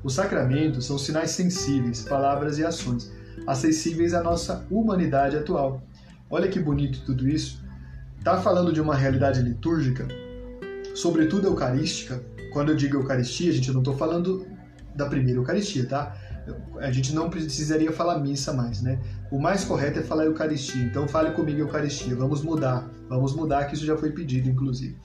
Os 0.04 0.14
sacramentos 0.14 0.86
são 0.86 0.96
sinais 0.96 1.32
sensíveis, 1.32 2.02
palavras 2.02 2.58
e 2.58 2.64
ações, 2.64 3.10
acessíveis 3.44 4.14
à 4.14 4.22
nossa 4.22 4.64
humanidade 4.70 5.36
atual. 5.36 5.82
Olha 6.30 6.48
que 6.48 6.60
bonito 6.60 7.04
tudo 7.04 7.28
isso. 7.28 7.60
Está 8.16 8.40
falando 8.40 8.72
de 8.72 8.80
uma 8.80 8.94
realidade 8.94 9.42
litúrgica, 9.42 10.06
sobretudo 10.94 11.48
eucarística. 11.48 12.22
Quando 12.52 12.68
eu 12.68 12.76
digo 12.76 12.98
Eucaristia, 12.98 13.50
gente, 13.50 13.66
eu 13.66 13.74
não 13.74 13.80
estou 13.80 13.96
falando 13.96 14.46
da 14.94 15.06
primeira 15.06 15.40
Eucaristia, 15.40 15.86
tá? 15.86 16.14
a 16.80 16.90
gente 16.90 17.14
não 17.14 17.30
precisaria 17.30 17.92
falar 17.92 18.18
missa 18.18 18.52
mais, 18.52 18.82
né? 18.82 18.98
O 19.34 19.38
mais 19.40 19.64
correto 19.64 19.98
é 19.98 20.02
falar 20.04 20.26
Eucaristia. 20.26 20.84
Então 20.84 21.08
fale 21.08 21.32
comigo 21.32 21.58
Eucaristia. 21.58 22.14
Vamos 22.14 22.40
mudar. 22.40 22.88
Vamos 23.08 23.34
mudar, 23.34 23.64
que 23.64 23.74
isso 23.74 23.84
já 23.84 23.96
foi 23.96 24.12
pedido, 24.12 24.48
inclusive. 24.48 24.96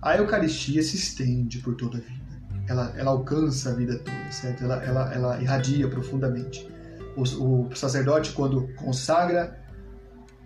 A 0.00 0.16
Eucaristia 0.16 0.82
se 0.82 0.96
estende 0.96 1.58
por 1.58 1.74
toda 1.74 1.98
a 1.98 2.00
vida. 2.00 2.42
Ela, 2.66 2.94
ela 2.96 3.10
alcança 3.10 3.68
a 3.68 3.74
vida 3.74 3.98
toda, 3.98 4.32
certo? 4.32 4.64
Ela, 4.64 4.82
ela, 4.82 5.14
ela 5.14 5.42
irradia 5.42 5.86
profundamente. 5.86 6.66
O, 7.14 7.68
o 7.68 7.76
sacerdote, 7.76 8.32
quando 8.32 8.68
consagra 8.74 9.60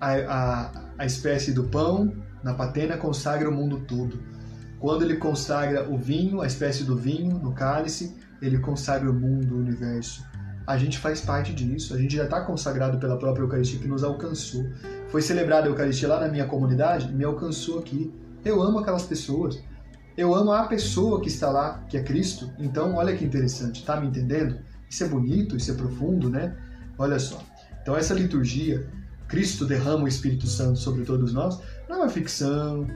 a, 0.01 0.11
a, 0.11 0.85
a 0.99 1.07
espécie 1.07 1.53
do 1.53 1.62
pão 1.62 2.12
na 2.42 2.55
patena, 2.55 2.97
consagra 2.97 3.49
o 3.49 3.53
mundo 3.53 3.85
todo. 3.87 4.19
Quando 4.81 5.05
ele 5.05 5.14
consagra 5.19 5.88
o 5.88 5.97
vinho, 5.97 6.40
a 6.40 6.47
espécie 6.49 6.83
do 6.83 6.97
vinho 6.97 7.38
no 7.38 7.53
cálice, 7.53 8.16
ele 8.42 8.59
consagra 8.59 9.09
o 9.09 9.14
mundo, 9.14 9.55
o 9.55 9.59
universo. 9.61 10.25
A 10.66 10.76
gente 10.76 10.98
faz 10.98 11.20
parte 11.20 11.52
disso, 11.55 11.94
a 11.94 11.98
gente 11.98 12.16
já 12.16 12.24
está 12.24 12.40
consagrado 12.40 12.98
pela 12.98 13.16
própria 13.16 13.42
Eucaristia 13.42 13.79
que 13.79 13.87
nos 13.87 14.02
alcançou. 14.02 14.66
Foi 15.09 15.22
celebrada 15.22 15.68
a 15.68 15.70
Eucaristia 15.70 16.09
lá 16.09 16.18
na 16.18 16.29
minha 16.29 16.44
comunidade, 16.46 17.12
me 17.12 17.22
alcançou 17.22 17.79
aqui. 17.79 18.12
Eu 18.44 18.61
amo 18.61 18.81
aquelas 18.81 19.05
pessoas. 19.05 19.62
Eu 20.16 20.35
amo 20.35 20.50
a 20.50 20.64
pessoa 20.64 21.20
que 21.20 21.29
está 21.29 21.50
lá, 21.50 21.85
que 21.88 21.96
é 21.96 22.02
Cristo. 22.02 22.50
Então, 22.59 22.96
olha 22.96 23.16
que 23.16 23.24
interessante, 23.24 23.85
tá 23.85 24.00
me 24.00 24.09
entendendo? 24.09 24.59
Isso 24.90 25.05
é 25.05 25.09
bonito, 25.09 25.57
isso 25.57 25.70
é 25.70 25.74
profundo, 25.74 26.29
né? 26.29 26.57
Olha 26.98 27.18
só. 27.20 27.40
Então, 27.81 27.96
essa 27.96 28.14
liturgia, 28.14 28.88
Cristo 29.29 29.64
derrama 29.64 30.05
o 30.05 30.09
Espírito 30.09 30.48
Santo 30.48 30.79
sobre 30.81 31.05
todos 31.05 31.33
nós, 31.33 31.61
não 31.88 31.96
é 31.96 31.98
uma 32.00 32.09
ficção, 32.09 32.88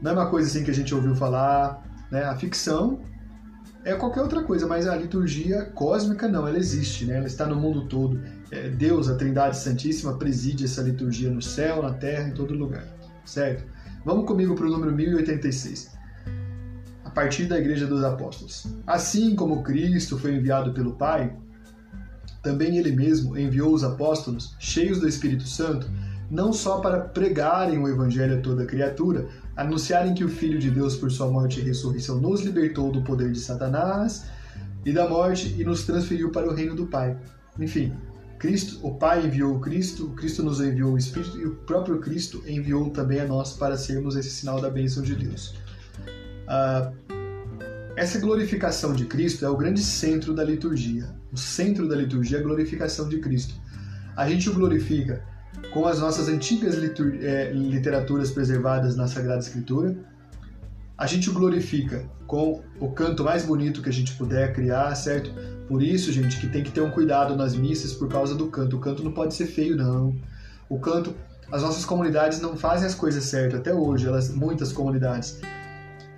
não 0.00 0.12
é 0.12 0.14
uma 0.14 0.30
coisa 0.30 0.48
assim 0.48 0.64
que 0.64 0.70
a 0.70 0.74
gente 0.74 0.94
ouviu 0.94 1.14
falar, 1.14 1.82
né? 2.10 2.24
A 2.24 2.36
ficção 2.36 3.00
é 3.88 3.96
qualquer 3.96 4.20
outra 4.20 4.42
coisa, 4.42 4.66
mas 4.66 4.86
a 4.86 4.94
liturgia 4.94 5.64
cósmica 5.74 6.28
não, 6.28 6.46
ela 6.46 6.58
existe, 6.58 7.06
né? 7.06 7.16
ela 7.16 7.26
está 7.26 7.46
no 7.46 7.56
mundo 7.56 7.86
todo. 7.86 8.20
É, 8.50 8.68
Deus, 8.68 9.08
a 9.08 9.14
Trindade 9.14 9.56
Santíssima, 9.56 10.18
preside 10.18 10.64
essa 10.64 10.82
liturgia 10.82 11.30
no 11.30 11.40
céu, 11.40 11.82
na 11.82 11.92
terra, 11.94 12.28
em 12.28 12.34
todo 12.34 12.52
lugar, 12.52 12.84
certo? 13.24 13.64
Vamos 14.04 14.26
comigo 14.26 14.54
para 14.54 14.66
o 14.66 14.70
número 14.70 14.92
1086. 14.92 15.96
A 17.04 17.10
partir 17.10 17.46
da 17.46 17.58
Igreja 17.58 17.86
dos 17.86 18.04
Apóstolos. 18.04 18.66
Assim 18.86 19.34
como 19.34 19.62
Cristo 19.62 20.18
foi 20.18 20.34
enviado 20.34 20.74
pelo 20.74 20.92
Pai, 20.92 21.34
também 22.42 22.76
ele 22.76 22.92
mesmo 22.92 23.36
enviou 23.38 23.72
os 23.72 23.82
apóstolos, 23.82 24.54
cheios 24.58 25.00
do 25.00 25.08
Espírito 25.08 25.48
Santo, 25.48 25.90
não 26.30 26.52
só 26.52 26.80
para 26.80 27.00
pregarem 27.00 27.78
o 27.78 27.88
Evangelho 27.88 28.38
a 28.38 28.40
toda 28.40 28.66
criatura, 28.66 29.26
anunciarem 29.56 30.14
que 30.14 30.24
o 30.24 30.28
Filho 30.28 30.58
de 30.58 30.70
Deus, 30.70 30.96
por 30.96 31.10
sua 31.10 31.30
morte 31.30 31.60
e 31.60 31.62
ressurreição, 31.62 32.20
nos 32.20 32.42
libertou 32.42 32.92
do 32.92 33.02
poder 33.02 33.32
de 33.32 33.40
Satanás 33.40 34.26
e 34.84 34.92
da 34.92 35.08
morte 35.08 35.54
e 35.58 35.64
nos 35.64 35.84
transferiu 35.84 36.30
para 36.30 36.48
o 36.48 36.54
reino 36.54 36.74
do 36.74 36.86
Pai. 36.86 37.16
Enfim, 37.58 37.92
Cristo, 38.38 38.78
o 38.86 38.94
Pai 38.94 39.26
enviou 39.26 39.56
o 39.56 39.60
Cristo, 39.60 40.06
o 40.06 40.10
Cristo 40.10 40.42
nos 40.42 40.60
enviou 40.60 40.92
o 40.92 40.98
Espírito 40.98 41.38
e 41.38 41.46
o 41.46 41.54
próprio 41.54 41.98
Cristo 41.98 42.42
enviou 42.46 42.90
também 42.90 43.20
a 43.20 43.26
nós 43.26 43.54
para 43.54 43.76
sermos 43.76 44.14
esse 44.16 44.30
sinal 44.30 44.60
da 44.60 44.70
bênção 44.70 45.02
de 45.02 45.14
Deus. 45.14 45.54
Ah, 46.46 46.92
essa 47.96 48.20
glorificação 48.20 48.92
de 48.92 49.06
Cristo 49.06 49.44
é 49.44 49.50
o 49.50 49.56
grande 49.56 49.82
centro 49.82 50.32
da 50.32 50.44
liturgia. 50.44 51.08
O 51.32 51.36
centro 51.36 51.88
da 51.88 51.96
liturgia 51.96 52.38
é 52.38 52.40
a 52.40 52.44
glorificação 52.44 53.08
de 53.08 53.18
Cristo. 53.18 53.54
A 54.16 54.28
gente 54.28 54.48
o 54.48 54.54
glorifica 54.54 55.24
com 55.72 55.86
as 55.86 56.00
nossas 56.00 56.28
antigas 56.28 56.76
é, 56.76 57.52
literaturas 57.52 58.30
preservadas 58.30 58.96
na 58.96 59.06
Sagrada 59.06 59.40
Escritura. 59.40 59.96
A 60.96 61.06
gente 61.06 61.30
glorifica 61.30 62.04
com 62.26 62.62
o 62.80 62.90
canto 62.90 63.22
mais 63.22 63.44
bonito 63.44 63.82
que 63.82 63.88
a 63.88 63.92
gente 63.92 64.14
puder 64.14 64.52
criar, 64.52 64.94
certo? 64.94 65.30
Por 65.68 65.82
isso, 65.82 66.10
gente, 66.10 66.40
que 66.40 66.48
tem 66.48 66.62
que 66.62 66.72
ter 66.72 66.80
um 66.80 66.90
cuidado 66.90 67.36
nas 67.36 67.54
missas 67.54 67.92
por 67.92 68.08
causa 68.08 68.34
do 68.34 68.48
canto. 68.48 68.76
O 68.76 68.80
canto 68.80 69.04
não 69.04 69.12
pode 69.12 69.34
ser 69.34 69.46
feio, 69.46 69.76
não. 69.76 70.16
O 70.68 70.78
canto, 70.78 71.14
as 71.52 71.62
nossas 71.62 71.84
comunidades 71.84 72.40
não 72.40 72.56
fazem 72.56 72.86
as 72.86 72.94
coisas 72.94 73.24
certas 73.24 73.60
até 73.60 73.72
hoje, 73.72 74.06
elas, 74.06 74.30
muitas 74.30 74.72
comunidades. 74.72 75.40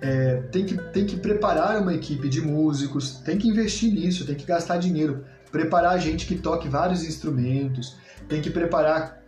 É, 0.01 0.37
tem, 0.51 0.65
que, 0.65 0.75
tem 0.91 1.05
que 1.05 1.15
preparar 1.15 1.79
uma 1.79 1.93
equipe 1.93 2.27
de 2.27 2.41
músicos, 2.41 3.19
tem 3.19 3.37
que 3.37 3.47
investir 3.47 3.93
nisso, 3.93 4.25
tem 4.25 4.33
que 4.33 4.45
gastar 4.45 4.77
dinheiro, 4.77 5.23
preparar 5.51 5.99
gente 5.99 6.25
que 6.25 6.35
toque 6.35 6.67
vários 6.67 7.03
instrumentos, 7.03 7.97
tem 8.27 8.41
que 8.41 8.49
preparar 8.49 9.20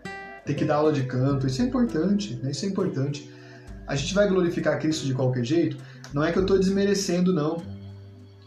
ter 0.45 0.53
que 0.53 0.65
dar 0.65 0.75
aula 0.75 0.91
de 0.91 1.03
canto, 1.03 1.47
isso 1.47 1.61
é 1.61 1.65
importante, 1.65 2.39
né? 2.41 2.51
isso 2.51 2.65
é 2.65 2.69
importante. 2.69 3.29
A 3.87 3.95
gente 3.95 4.13
vai 4.13 4.27
glorificar 4.27 4.79
Cristo 4.79 5.05
de 5.05 5.13
qualquer 5.13 5.43
jeito, 5.43 5.77
não 6.13 6.23
é 6.23 6.31
que 6.31 6.37
eu 6.37 6.43
estou 6.43 6.57
desmerecendo, 6.57 7.33
não. 7.33 7.61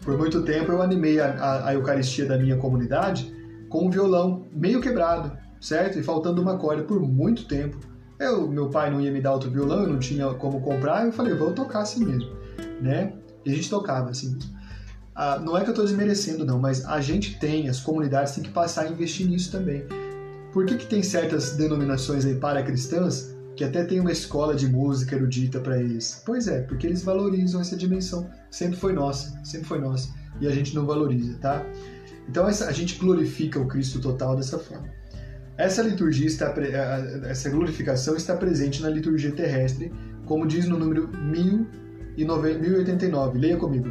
Por 0.02 0.16
muito 0.16 0.42
tempo 0.42 0.70
eu 0.70 0.80
animei 0.80 1.20
a, 1.20 1.32
a, 1.32 1.68
a 1.68 1.74
Eucaristia 1.74 2.26
da 2.26 2.38
minha 2.38 2.56
comunidade 2.56 3.34
com 3.68 3.86
um 3.86 3.90
violão 3.90 4.46
meio 4.52 4.80
quebrado, 4.80 5.36
certo? 5.60 5.98
E 5.98 6.02
faltando 6.02 6.40
uma 6.40 6.56
corda 6.56 6.84
por 6.84 7.00
muito 7.00 7.46
tempo. 7.46 7.78
Eu, 8.18 8.48
meu 8.48 8.70
pai 8.70 8.90
não 8.90 9.00
ia 9.00 9.10
me 9.10 9.20
dar 9.20 9.32
outro 9.32 9.50
violão, 9.50 9.82
eu 9.82 9.88
não 9.88 9.98
tinha 9.98 10.32
como 10.34 10.60
comprar, 10.60 11.04
eu 11.04 11.12
falei, 11.12 11.34
vou 11.34 11.52
tocar 11.52 11.80
assim 11.80 12.04
mesmo, 12.04 12.30
né? 12.80 13.12
E 13.44 13.50
a 13.50 13.54
gente 13.54 13.68
tocava 13.68 14.10
assim. 14.10 14.38
Ah, 15.14 15.38
não 15.38 15.56
é 15.56 15.62
que 15.62 15.68
eu 15.68 15.72
estou 15.72 15.84
desmerecendo, 15.84 16.44
não, 16.44 16.58
mas 16.58 16.84
a 16.84 17.00
gente 17.00 17.38
tem, 17.38 17.68
as 17.68 17.80
comunidades 17.80 18.34
têm 18.34 18.44
que 18.44 18.50
passar 18.50 18.82
a 18.82 18.88
investir 18.88 19.26
nisso 19.26 19.50
também. 19.50 19.84
Por 20.56 20.64
que, 20.64 20.74
que 20.78 20.86
tem 20.86 21.02
certas 21.02 21.54
denominações 21.54 22.24
aí 22.24 22.34
para-cristãs 22.34 23.36
que 23.54 23.62
até 23.62 23.84
tem 23.84 24.00
uma 24.00 24.10
escola 24.10 24.54
de 24.54 24.66
música 24.66 25.14
erudita 25.14 25.60
para 25.60 25.78
eles? 25.78 26.22
Pois 26.24 26.48
é, 26.48 26.62
porque 26.62 26.86
eles 26.86 27.02
valorizam 27.02 27.60
essa 27.60 27.76
dimensão. 27.76 28.30
Sempre 28.50 28.78
foi 28.78 28.94
nossa, 28.94 29.38
sempre 29.44 29.68
foi 29.68 29.78
nossa. 29.78 30.08
E 30.40 30.46
a 30.46 30.50
gente 30.50 30.74
não 30.74 30.86
valoriza, 30.86 31.36
tá? 31.40 31.62
Então 32.26 32.48
essa, 32.48 32.68
a 32.68 32.72
gente 32.72 32.98
glorifica 32.98 33.60
o 33.60 33.68
Cristo 33.68 34.00
total 34.00 34.34
dessa 34.34 34.58
forma. 34.58 34.88
Essa 35.58 35.82
liturgia 35.82 36.26
está, 36.26 36.54
essa 37.28 37.50
glorificação 37.50 38.16
está 38.16 38.34
presente 38.34 38.80
na 38.80 38.88
liturgia 38.88 39.32
terrestre, 39.32 39.92
como 40.24 40.46
diz 40.46 40.66
no 40.66 40.78
número 40.78 41.10
1089. 42.16 43.38
Leia 43.38 43.58
comigo. 43.58 43.90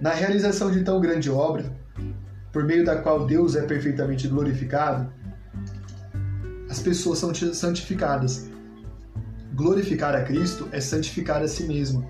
Na 0.00 0.10
realização 0.10 0.68
de 0.72 0.82
tão 0.82 1.00
grande 1.00 1.30
obra, 1.30 1.72
por 2.52 2.64
meio 2.64 2.84
da 2.84 2.96
qual 2.96 3.24
Deus 3.24 3.54
é 3.54 3.62
perfeitamente 3.62 4.26
glorificado, 4.26 5.16
as 6.68 6.80
pessoas 6.80 7.18
são 7.18 7.32
santificadas. 7.34 8.48
Glorificar 9.54 10.14
a 10.14 10.22
Cristo 10.22 10.68
é 10.70 10.80
santificar 10.80 11.42
a 11.42 11.48
si 11.48 11.64
mesmo. 11.64 12.08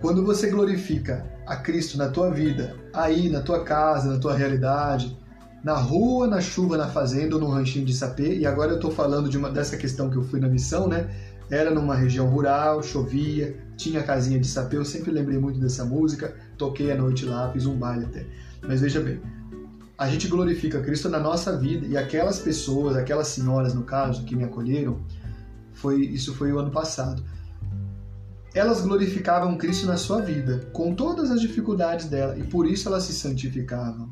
Quando 0.00 0.24
você 0.24 0.48
glorifica 0.50 1.26
a 1.46 1.56
Cristo 1.56 1.96
na 1.96 2.08
tua 2.08 2.30
vida, 2.30 2.76
aí 2.92 3.28
na 3.30 3.40
tua 3.40 3.64
casa, 3.64 4.12
na 4.12 4.18
tua 4.18 4.34
realidade, 4.34 5.16
na 5.64 5.74
rua, 5.74 6.26
na 6.26 6.40
chuva, 6.40 6.76
na 6.76 6.86
fazenda 6.86 7.34
ou 7.34 7.40
no 7.40 7.48
ranchinho 7.48 7.84
de 7.84 7.94
sapê, 7.94 8.36
e 8.36 8.46
agora 8.46 8.72
eu 8.72 8.76
estou 8.76 8.90
falando 8.90 9.28
de 9.28 9.36
uma, 9.36 9.50
dessa 9.50 9.76
questão 9.76 10.10
que 10.10 10.16
eu 10.16 10.22
fui 10.22 10.38
na 10.38 10.48
missão, 10.48 10.86
né? 10.86 11.10
Era 11.50 11.70
numa 11.70 11.94
região 11.94 12.28
rural, 12.28 12.82
chovia, 12.82 13.56
tinha 13.76 14.02
casinha 14.02 14.38
de 14.38 14.46
sapê, 14.46 14.76
eu 14.76 14.84
sempre 14.84 15.10
lembrei 15.10 15.38
muito 15.38 15.58
dessa 15.58 15.84
música, 15.84 16.36
toquei 16.58 16.92
a 16.92 16.96
noite 16.96 17.24
lá, 17.24 17.50
fiz 17.52 17.66
um 17.66 17.76
baile 17.76 18.04
até. 18.04 18.26
Mas 18.62 18.80
veja 18.80 19.00
bem, 19.00 19.20
a 19.98 20.08
gente 20.08 20.28
glorifica 20.28 20.80
Cristo 20.80 21.08
na 21.08 21.18
nossa 21.18 21.56
vida 21.56 21.86
e 21.86 21.96
aquelas 21.96 22.38
pessoas, 22.38 22.96
aquelas 22.96 23.28
senhoras 23.28 23.72
no 23.72 23.82
caso 23.82 24.24
que 24.24 24.36
me 24.36 24.44
acolheram, 24.44 25.00
foi 25.72 26.04
isso 26.04 26.34
foi 26.34 26.52
o 26.52 26.58
ano 26.58 26.70
passado. 26.70 27.24
Elas 28.54 28.80
glorificavam 28.80 29.56
Cristo 29.56 29.86
na 29.86 29.96
sua 29.96 30.20
vida, 30.22 30.66
com 30.72 30.94
todas 30.94 31.30
as 31.30 31.40
dificuldades 31.40 32.06
dela, 32.06 32.38
e 32.38 32.42
por 32.42 32.66
isso 32.66 32.88
elas 32.88 33.04
se 33.04 33.12
santificavam, 33.12 34.10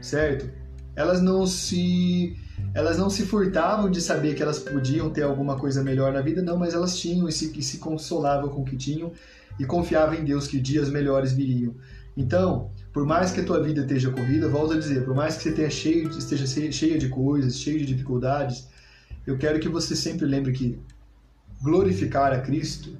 certo? 0.00 0.50
Elas 0.94 1.20
não 1.20 1.46
se 1.46 2.36
elas 2.74 2.96
não 2.96 3.10
se 3.10 3.24
furtavam 3.26 3.90
de 3.90 4.00
saber 4.00 4.34
que 4.34 4.42
elas 4.42 4.58
podiam 4.58 5.10
ter 5.10 5.22
alguma 5.22 5.56
coisa 5.56 5.82
melhor 5.82 6.12
na 6.12 6.20
vida, 6.20 6.40
não, 6.42 6.58
mas 6.58 6.74
elas 6.74 6.96
tinham 6.98 7.28
e 7.28 7.32
se, 7.32 7.52
e 7.58 7.62
se 7.62 7.78
consolavam 7.78 8.48
com 8.48 8.62
o 8.62 8.64
que 8.64 8.76
tinham 8.76 9.12
e 9.58 9.64
confiavam 9.64 10.14
em 10.14 10.24
Deus 10.24 10.46
que 10.46 10.58
dias 10.58 10.88
melhores 10.88 11.32
viriam. 11.32 11.74
Então, 12.16 12.70
por 12.92 13.06
mais 13.06 13.32
que 13.32 13.40
a 13.40 13.44
tua 13.44 13.62
vida 13.62 13.80
esteja 13.80 14.10
corrida, 14.10 14.48
volto 14.48 14.74
a 14.74 14.78
dizer, 14.78 15.04
por 15.04 15.14
mais 15.14 15.36
que 15.36 15.50
você 15.50 15.70
cheio, 15.70 16.10
esteja 16.10 16.46
cheia 16.46 16.98
de 16.98 17.08
coisas, 17.08 17.58
cheio 17.58 17.78
de 17.78 17.86
dificuldades, 17.86 18.68
eu 19.26 19.38
quero 19.38 19.58
que 19.58 19.68
você 19.68 19.96
sempre 19.96 20.26
lembre 20.26 20.52
que 20.52 20.78
glorificar 21.62 22.32
a 22.32 22.40
Cristo 22.40 22.96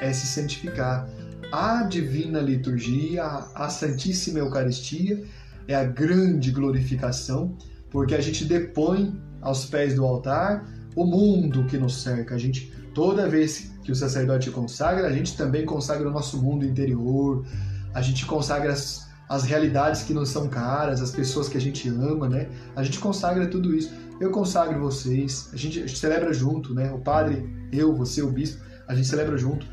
é 0.00 0.12
se 0.12 0.26
santificar. 0.26 1.08
A 1.52 1.84
divina 1.84 2.40
liturgia, 2.40 3.24
a 3.54 3.68
Santíssima 3.68 4.40
Eucaristia 4.40 5.22
é 5.68 5.74
a 5.74 5.84
grande 5.84 6.50
glorificação, 6.50 7.56
porque 7.90 8.14
a 8.14 8.20
gente 8.20 8.44
depõe 8.44 9.20
aos 9.40 9.64
pés 9.66 9.94
do 9.94 10.04
altar 10.04 10.66
o 10.96 11.04
mundo 11.04 11.64
que 11.66 11.78
nos 11.78 12.02
cerca. 12.02 12.34
A 12.34 12.38
gente, 12.38 12.72
toda 12.94 13.28
vez 13.28 13.70
que 13.84 13.92
o 13.92 13.94
sacerdote 13.94 14.50
consagra, 14.50 15.06
a 15.06 15.12
gente 15.12 15.36
também 15.36 15.64
consagra 15.64 16.08
o 16.08 16.12
nosso 16.12 16.42
mundo 16.42 16.64
interior, 16.64 17.46
a 17.94 18.02
gente 18.02 18.26
consagra 18.26 18.72
as, 18.72 19.05
as 19.28 19.44
realidades 19.44 20.02
que 20.02 20.14
não 20.14 20.24
são 20.24 20.48
caras, 20.48 21.02
as 21.02 21.10
pessoas 21.10 21.48
que 21.48 21.56
a 21.56 21.60
gente 21.60 21.88
ama, 21.88 22.28
né? 22.28 22.48
A 22.74 22.82
gente 22.82 22.98
consagra 22.98 23.46
tudo 23.48 23.74
isso. 23.74 23.92
Eu 24.20 24.30
consagro 24.30 24.80
vocês, 24.80 25.50
a 25.52 25.56
gente, 25.56 25.82
a 25.82 25.86
gente 25.86 25.98
celebra 25.98 26.32
junto, 26.32 26.72
né? 26.72 26.90
O 26.92 26.98
padre, 26.98 27.48
eu, 27.72 27.94
você, 27.94 28.22
o 28.22 28.30
bispo, 28.30 28.62
a 28.86 28.94
gente 28.94 29.08
celebra 29.08 29.36
junto. 29.36 29.66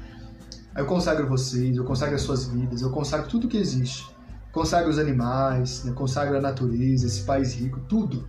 Eu 0.76 0.86
consagro 0.86 1.28
vocês, 1.28 1.78
eu 1.78 1.84
consagro 1.84 2.16
as 2.16 2.22
suas 2.22 2.46
vidas, 2.46 2.82
eu 2.82 2.90
consagro 2.90 3.28
tudo 3.30 3.48
que 3.48 3.58
existe. 3.58 4.12
Consagro 4.52 4.90
os 4.90 4.98
animais, 4.98 5.84
né? 5.84 5.94
consagro 5.94 6.38
a 6.38 6.42
natureza, 6.42 7.06
esse 7.06 7.22
país 7.22 7.54
rico, 7.54 7.80
tudo. 7.88 8.28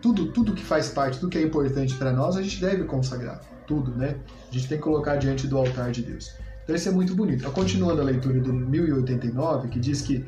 Tudo, 0.00 0.32
tudo 0.32 0.52
que 0.52 0.62
faz 0.62 0.88
parte, 0.88 1.18
tudo 1.18 1.30
que 1.30 1.38
é 1.38 1.42
importante 1.42 1.94
para 1.94 2.12
nós, 2.12 2.36
a 2.36 2.42
gente 2.42 2.60
deve 2.60 2.84
consagrar. 2.84 3.40
Tudo, 3.66 3.90
né? 3.92 4.16
A 4.50 4.52
gente 4.52 4.68
tem 4.68 4.78
que 4.78 4.84
colocar 4.84 5.16
diante 5.16 5.46
do 5.46 5.56
altar 5.56 5.90
de 5.90 6.02
Deus. 6.02 6.30
Então 6.62 6.76
isso 6.76 6.88
é 6.88 6.92
muito 6.92 7.14
bonito. 7.14 7.50
Continuando 7.50 8.00
a 8.00 8.04
leitura 8.04 8.40
do 8.40 8.52
1089, 8.52 9.68
que 9.68 9.80
diz 9.80 10.00
que 10.00 10.24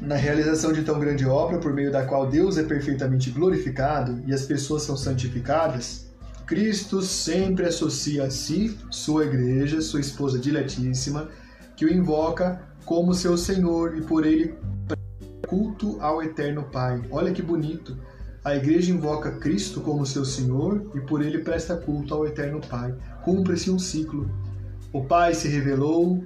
na 0.00 0.16
realização 0.16 0.72
de 0.72 0.82
tão 0.82 0.98
grande 0.98 1.24
obra, 1.26 1.58
por 1.58 1.72
meio 1.72 1.90
da 1.90 2.04
qual 2.04 2.26
Deus 2.28 2.58
é 2.58 2.62
perfeitamente 2.62 3.30
glorificado 3.30 4.22
e 4.26 4.32
as 4.32 4.44
pessoas 4.44 4.82
são 4.82 4.96
santificadas, 4.96 6.04
Cristo 6.46 7.00
sempre 7.00 7.66
associa 7.66 8.24
a 8.24 8.30
si 8.30 8.78
sua 8.90 9.24
igreja, 9.24 9.80
sua 9.80 10.00
esposa 10.00 10.38
diletíssima, 10.38 11.28
que 11.74 11.86
o 11.86 11.92
invoca 11.92 12.60
como 12.84 13.14
seu 13.14 13.36
Senhor 13.36 13.96
e 13.96 14.02
por 14.02 14.26
ele 14.26 14.54
culto 15.46 15.98
ao 16.00 16.22
eterno 16.22 16.64
Pai. 16.64 17.02
Olha 17.10 17.32
que 17.32 17.40
bonito! 17.40 17.96
A 18.44 18.54
igreja 18.54 18.92
invoca 18.92 19.32
Cristo 19.32 19.80
como 19.80 20.04
seu 20.04 20.22
Senhor 20.22 20.90
e 20.94 21.00
por 21.00 21.22
ele 21.22 21.38
presta 21.38 21.76
culto 21.76 22.12
ao 22.12 22.26
eterno 22.26 22.60
Pai. 22.60 22.94
Cumpre-se 23.24 23.70
um 23.70 23.78
ciclo. 23.78 24.30
O 24.92 25.02
Pai 25.02 25.32
se 25.32 25.48
revelou, 25.48 26.22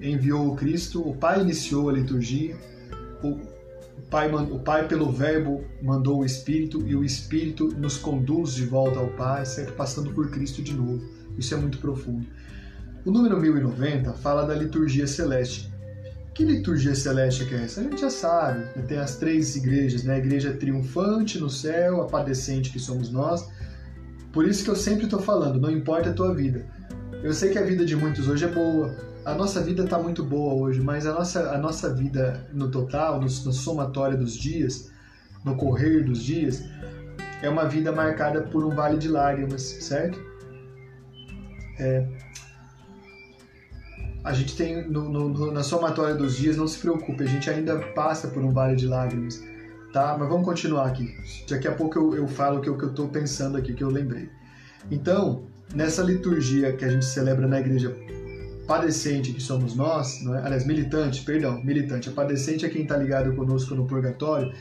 enviou 0.00 0.48
o 0.48 0.56
Cristo, 0.56 1.06
o 1.06 1.14
Pai 1.14 1.42
iniciou 1.42 1.90
a 1.90 1.92
liturgia, 1.92 2.56
o 3.28 4.02
Pai, 4.10 4.32
o 4.32 4.58
Pai 4.58 4.86
pelo 4.86 5.10
Verbo 5.10 5.64
mandou 5.82 6.20
o 6.20 6.24
Espírito 6.24 6.86
e 6.86 6.94
o 6.94 7.04
Espírito 7.04 7.68
nos 7.68 7.96
conduz 7.96 8.54
de 8.54 8.66
volta 8.66 8.98
ao 8.98 9.08
Pai, 9.08 9.44
sempre 9.46 9.72
passando 9.72 10.12
por 10.12 10.30
Cristo 10.30 10.62
de 10.62 10.74
novo. 10.74 11.02
Isso 11.38 11.54
é 11.54 11.56
muito 11.56 11.78
profundo. 11.78 12.26
O 13.04 13.10
número 13.10 13.38
1090 13.40 14.12
fala 14.14 14.46
da 14.46 14.54
liturgia 14.54 15.06
celeste. 15.06 15.72
Que 16.34 16.44
liturgia 16.44 16.94
celeste 16.94 17.44
que 17.44 17.54
é 17.54 17.64
essa? 17.64 17.80
A 17.80 17.84
gente 17.84 18.00
já 18.00 18.10
sabe. 18.10 18.60
Né? 18.76 18.84
Tem 18.88 18.98
as 18.98 19.16
três 19.16 19.54
igrejas, 19.54 20.02
né? 20.02 20.14
A 20.14 20.18
igreja 20.18 20.52
triunfante 20.52 21.38
no 21.38 21.48
céu, 21.48 22.02
a 22.02 22.06
padecente 22.06 22.70
que 22.70 22.78
somos 22.78 23.10
nós, 23.10 23.48
Por 24.32 24.48
isso 24.48 24.64
que 24.64 24.70
eu 24.70 24.74
sempre 24.74 25.04
estou 25.04 25.20
falando, 25.20 25.60
não 25.60 25.70
importa 25.70 26.10
a 26.10 26.12
tua 26.12 26.34
vida. 26.34 26.66
Eu 27.22 27.32
sei 27.32 27.50
que 27.50 27.58
a 27.58 27.62
vida 27.62 27.84
de 27.84 27.94
muitos 27.94 28.26
hoje 28.26 28.44
é 28.44 28.48
boa. 28.48 28.96
A 29.24 29.34
nossa 29.34 29.62
vida 29.62 29.84
está 29.84 29.98
muito 29.98 30.22
boa 30.22 30.52
hoje, 30.52 30.80
mas 30.80 31.06
a 31.06 31.12
nossa, 31.14 31.50
a 31.50 31.58
nossa 31.58 31.92
vida 31.94 32.46
no 32.52 32.70
total, 32.70 33.14
no, 33.14 33.22
no 33.22 33.52
somatório 33.52 34.18
dos 34.18 34.36
dias, 34.36 34.90
no 35.42 35.56
correr 35.56 36.04
dos 36.04 36.22
dias, 36.22 36.62
é 37.40 37.48
uma 37.48 37.64
vida 37.64 37.90
marcada 37.90 38.42
por 38.42 38.64
um 38.64 38.74
vale 38.74 38.98
de 38.98 39.08
lágrimas, 39.08 39.62
certo? 39.62 40.20
É, 41.78 42.06
a 44.22 44.32
gente 44.34 44.56
tem 44.56 44.86
no, 44.90 45.08
no, 45.08 45.52
na 45.52 45.62
somatória 45.62 46.14
dos 46.14 46.36
dias, 46.36 46.58
não 46.58 46.68
se 46.68 46.78
preocupe, 46.78 47.24
a 47.24 47.26
gente 47.26 47.48
ainda 47.48 47.78
passa 47.94 48.28
por 48.28 48.44
um 48.44 48.52
vale 48.52 48.76
de 48.76 48.86
lágrimas, 48.86 49.42
tá? 49.92 50.16
Mas 50.18 50.28
vamos 50.28 50.44
continuar 50.44 50.86
aqui. 50.86 51.14
Daqui 51.48 51.66
a 51.66 51.72
pouco 51.72 51.98
eu, 51.98 52.14
eu 52.14 52.28
falo 52.28 52.58
o 52.58 52.60
que, 52.60 52.70
que 52.70 52.82
eu 52.82 52.90
estou 52.90 53.08
pensando 53.08 53.56
aqui, 53.56 53.72
que 53.72 53.84
eu 53.84 53.90
lembrei. 53.90 54.28
Então, 54.90 55.46
nessa 55.74 56.02
liturgia 56.02 56.76
que 56.76 56.84
a 56.84 56.90
gente 56.90 57.06
celebra 57.06 57.46
na 57.46 57.58
igreja 57.58 57.96
padecente 58.66 59.32
que 59.32 59.40
somos 59.40 59.74
nós, 59.74 60.22
não 60.22 60.34
é? 60.34 60.42
aliás, 60.42 60.66
militante, 60.66 61.22
perdão, 61.22 61.62
militante, 61.62 62.08
a 62.08 62.12
padecente 62.12 62.64
é 62.64 62.68
quem 62.68 62.82
está 62.82 62.96
ligado 62.96 63.34
conosco 63.34 63.74
no 63.74 63.86
purgatório, 63.86 64.52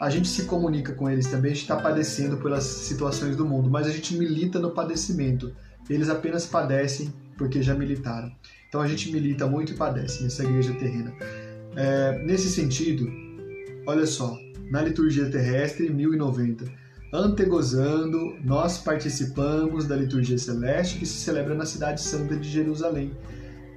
a 0.00 0.08
gente 0.08 0.28
se 0.28 0.44
comunica 0.44 0.94
com 0.94 1.10
eles 1.10 1.26
também, 1.26 1.52
a 1.52 1.54
gente 1.54 1.64
está 1.64 1.76
padecendo 1.76 2.38
pelas 2.38 2.64
situações 2.64 3.36
do 3.36 3.44
mundo, 3.44 3.68
mas 3.68 3.86
a 3.86 3.90
gente 3.90 4.16
milita 4.16 4.58
no 4.58 4.70
padecimento. 4.70 5.54
Eles 5.90 6.08
apenas 6.08 6.46
padecem 6.46 7.12
porque 7.36 7.62
já 7.62 7.74
militaram. 7.74 8.32
Então 8.66 8.80
a 8.80 8.88
gente 8.88 9.12
milita 9.12 9.46
muito 9.46 9.72
e 9.72 9.76
padece 9.76 10.22
nessa 10.22 10.42
igreja 10.42 10.72
terrena. 10.74 11.12
É, 11.76 12.22
nesse 12.24 12.48
sentido, 12.48 13.06
olha 13.86 14.06
só, 14.06 14.38
na 14.70 14.80
liturgia 14.80 15.28
terrestre, 15.30 15.90
1090, 15.90 16.64
antegozando, 17.12 18.36
nós 18.42 18.78
participamos 18.78 19.86
da 19.86 19.96
liturgia 19.96 20.38
celeste 20.38 20.98
que 20.98 21.06
se 21.06 21.18
celebra 21.18 21.54
na 21.54 21.66
cidade 21.66 22.00
santa 22.00 22.36
de 22.36 22.48
Jerusalém, 22.48 23.12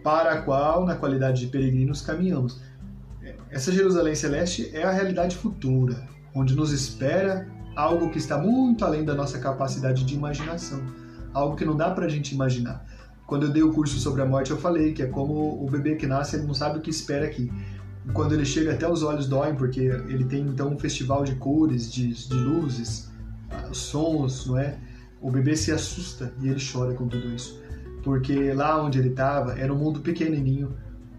para 0.04 0.34
a 0.34 0.42
qual, 0.42 0.86
na 0.86 0.96
qualidade 0.96 1.40
de 1.40 1.48
peregrinos, 1.48 2.02
caminhamos. 2.02 2.62
Essa 3.50 3.72
Jerusalém 3.72 4.16
celeste 4.16 4.70
é 4.74 4.84
a 4.84 4.92
realidade 4.92 5.38
futura, 5.38 6.08
onde 6.36 6.56
nos 6.56 6.72
espera 6.72 7.48
algo 7.76 8.10
que 8.10 8.18
está 8.18 8.38
muito 8.38 8.84
além 8.84 9.06
da 9.06 9.16
nossa 9.16 9.40
capacidade 9.40 10.04
de 10.04 10.14
imaginação, 10.16 10.82
algo 11.34 11.56
que 11.56 11.66
não 11.66 11.76
dá 11.76 11.92
para 11.92 12.06
a 12.06 12.10
gente 12.10 12.34
imaginar. 12.34 12.86
Quando 13.26 13.46
eu 13.46 13.52
dei 13.52 13.64
o 13.64 13.72
curso 13.72 13.98
sobre 14.00 14.22
a 14.22 14.26
morte, 14.26 14.52
eu 14.52 14.58
falei 14.58 14.94
que 14.94 15.02
é 15.02 15.08
como 15.08 15.64
o 15.64 15.70
bebê 15.70 15.96
que 15.96 16.06
nasce, 16.06 16.36
ele 16.36 16.46
não 16.46 16.54
sabe 16.54 16.80
o 16.80 16.82
que 16.82 16.90
espera 16.90 17.26
aqui. 17.26 17.52
Quando 18.12 18.34
ele 18.34 18.44
chega, 18.44 18.74
até 18.74 18.90
os 18.90 19.02
olhos 19.02 19.28
doem, 19.28 19.56
porque 19.56 19.80
ele 19.80 20.26
tem 20.26 20.42
então 20.42 20.70
um 20.70 20.78
festival 20.78 21.24
de 21.24 21.36
cores, 21.36 21.92
de, 21.92 22.14
de 22.14 22.34
luzes, 22.34 23.10
ah, 23.50 23.70
sons, 23.72 24.46
não 24.46 24.58
é? 24.58 24.78
O 25.22 25.32
bebê 25.32 25.56
se 25.56 25.72
assusta 25.72 26.34
e 26.42 26.50
ele 26.50 26.60
chora 26.60 26.94
com 26.94 27.08
tudo 27.08 27.34
isso. 27.34 27.63
Porque 28.04 28.54
lá 28.54 28.84
onde 28.84 29.00
ele 29.00 29.10
estava 29.10 29.58
era 29.58 29.74
um 29.74 29.78
mundo 29.78 30.02
pequenininho, 30.02 30.76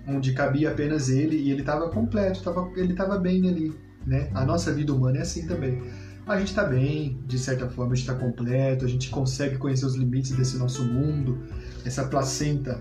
onde 0.06 0.32
cabia 0.32 0.70
apenas 0.70 1.08
ele 1.08 1.36
e 1.36 1.50
ele 1.50 1.60
estava 1.60 1.88
completo, 1.88 2.42
tava, 2.42 2.70
ele 2.76 2.92
estava 2.92 3.18
bem 3.18 3.48
ali, 3.48 3.74
né? 4.06 4.30
A 4.34 4.44
nossa 4.44 4.72
vida 4.72 4.92
humana 4.92 5.18
é 5.18 5.22
assim 5.22 5.46
também 5.46 5.80
a 6.26 6.38
gente 6.38 6.48
está 6.48 6.64
bem, 6.64 7.18
de 7.26 7.38
certa 7.38 7.68
forma, 7.68 7.92
a 7.92 7.94
gente 7.94 8.08
está 8.08 8.18
completo, 8.18 8.84
a 8.84 8.88
gente 8.88 9.10
consegue 9.10 9.58
conhecer 9.58 9.84
os 9.84 9.94
limites 9.94 10.32
desse 10.32 10.56
nosso 10.56 10.82
mundo, 10.84 11.38
essa 11.84 12.06
placenta 12.06 12.80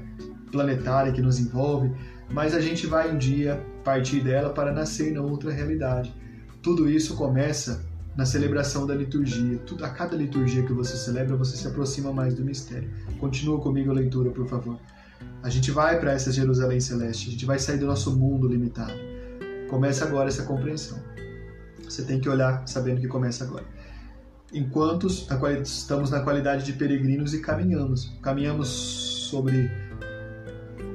planetária 0.52 1.12
que 1.12 1.22
nos 1.22 1.40
envolve, 1.40 1.92
mas 2.30 2.54
a 2.54 2.62
gente 2.62 2.88
vai 2.88 3.14
um 3.14 3.18
dia 3.18 3.62
partir 3.84 4.22
dela 4.22 4.52
para 4.52 4.72
nascer 4.72 5.12
na 5.12 5.22
outra 5.22 5.52
realidade. 5.52 6.14
Tudo 6.62 6.90
isso 6.90 7.16
começa 7.16 7.84
na 8.16 8.26
celebração 8.26 8.86
da 8.86 8.96
liturgia. 8.96 9.58
Tudo, 9.60 9.84
a 9.84 9.90
cada 9.90 10.16
liturgia 10.16 10.64
que 10.64 10.74
você 10.74 10.96
celebra, 10.96 11.36
você 11.36 11.58
se 11.58 11.68
aproxima 11.68 12.12
mais 12.12 12.34
do 12.36 12.44
mistério. 12.44 12.90
Continua 13.20 13.60
comigo 13.60 13.92
a 13.92 13.94
leitura, 13.94 14.30
por 14.30 14.48
favor. 14.48 14.80
A 15.42 15.50
gente 15.50 15.72
vai 15.72 16.00
para 16.00 16.12
essa 16.12 16.32
Jerusalém 16.32 16.80
celeste, 16.80 17.30
a 17.30 17.32
gente 17.32 17.46
vai 17.46 17.60
sair 17.60 17.78
do 17.78 17.86
nosso 17.86 18.16
mundo 18.16 18.48
limitado. 18.48 18.94
Começa 19.70 20.06
agora 20.06 20.30
essa 20.30 20.44
compreensão. 20.44 21.00
Você 21.84 22.04
tem 22.04 22.20
que 22.20 22.30
olhar 22.30 22.68
sabendo 22.68 23.02
que 23.02 23.08
começa 23.08 23.44
agora. 23.44 23.66
Enquanto 24.54 25.08
estamos 25.08 26.12
na 26.12 26.20
qualidade 26.20 26.64
de 26.64 26.74
peregrinos 26.74 27.34
e 27.34 27.40
caminhamos, 27.40 28.16
caminhamos 28.22 28.70
sobre 28.70 29.70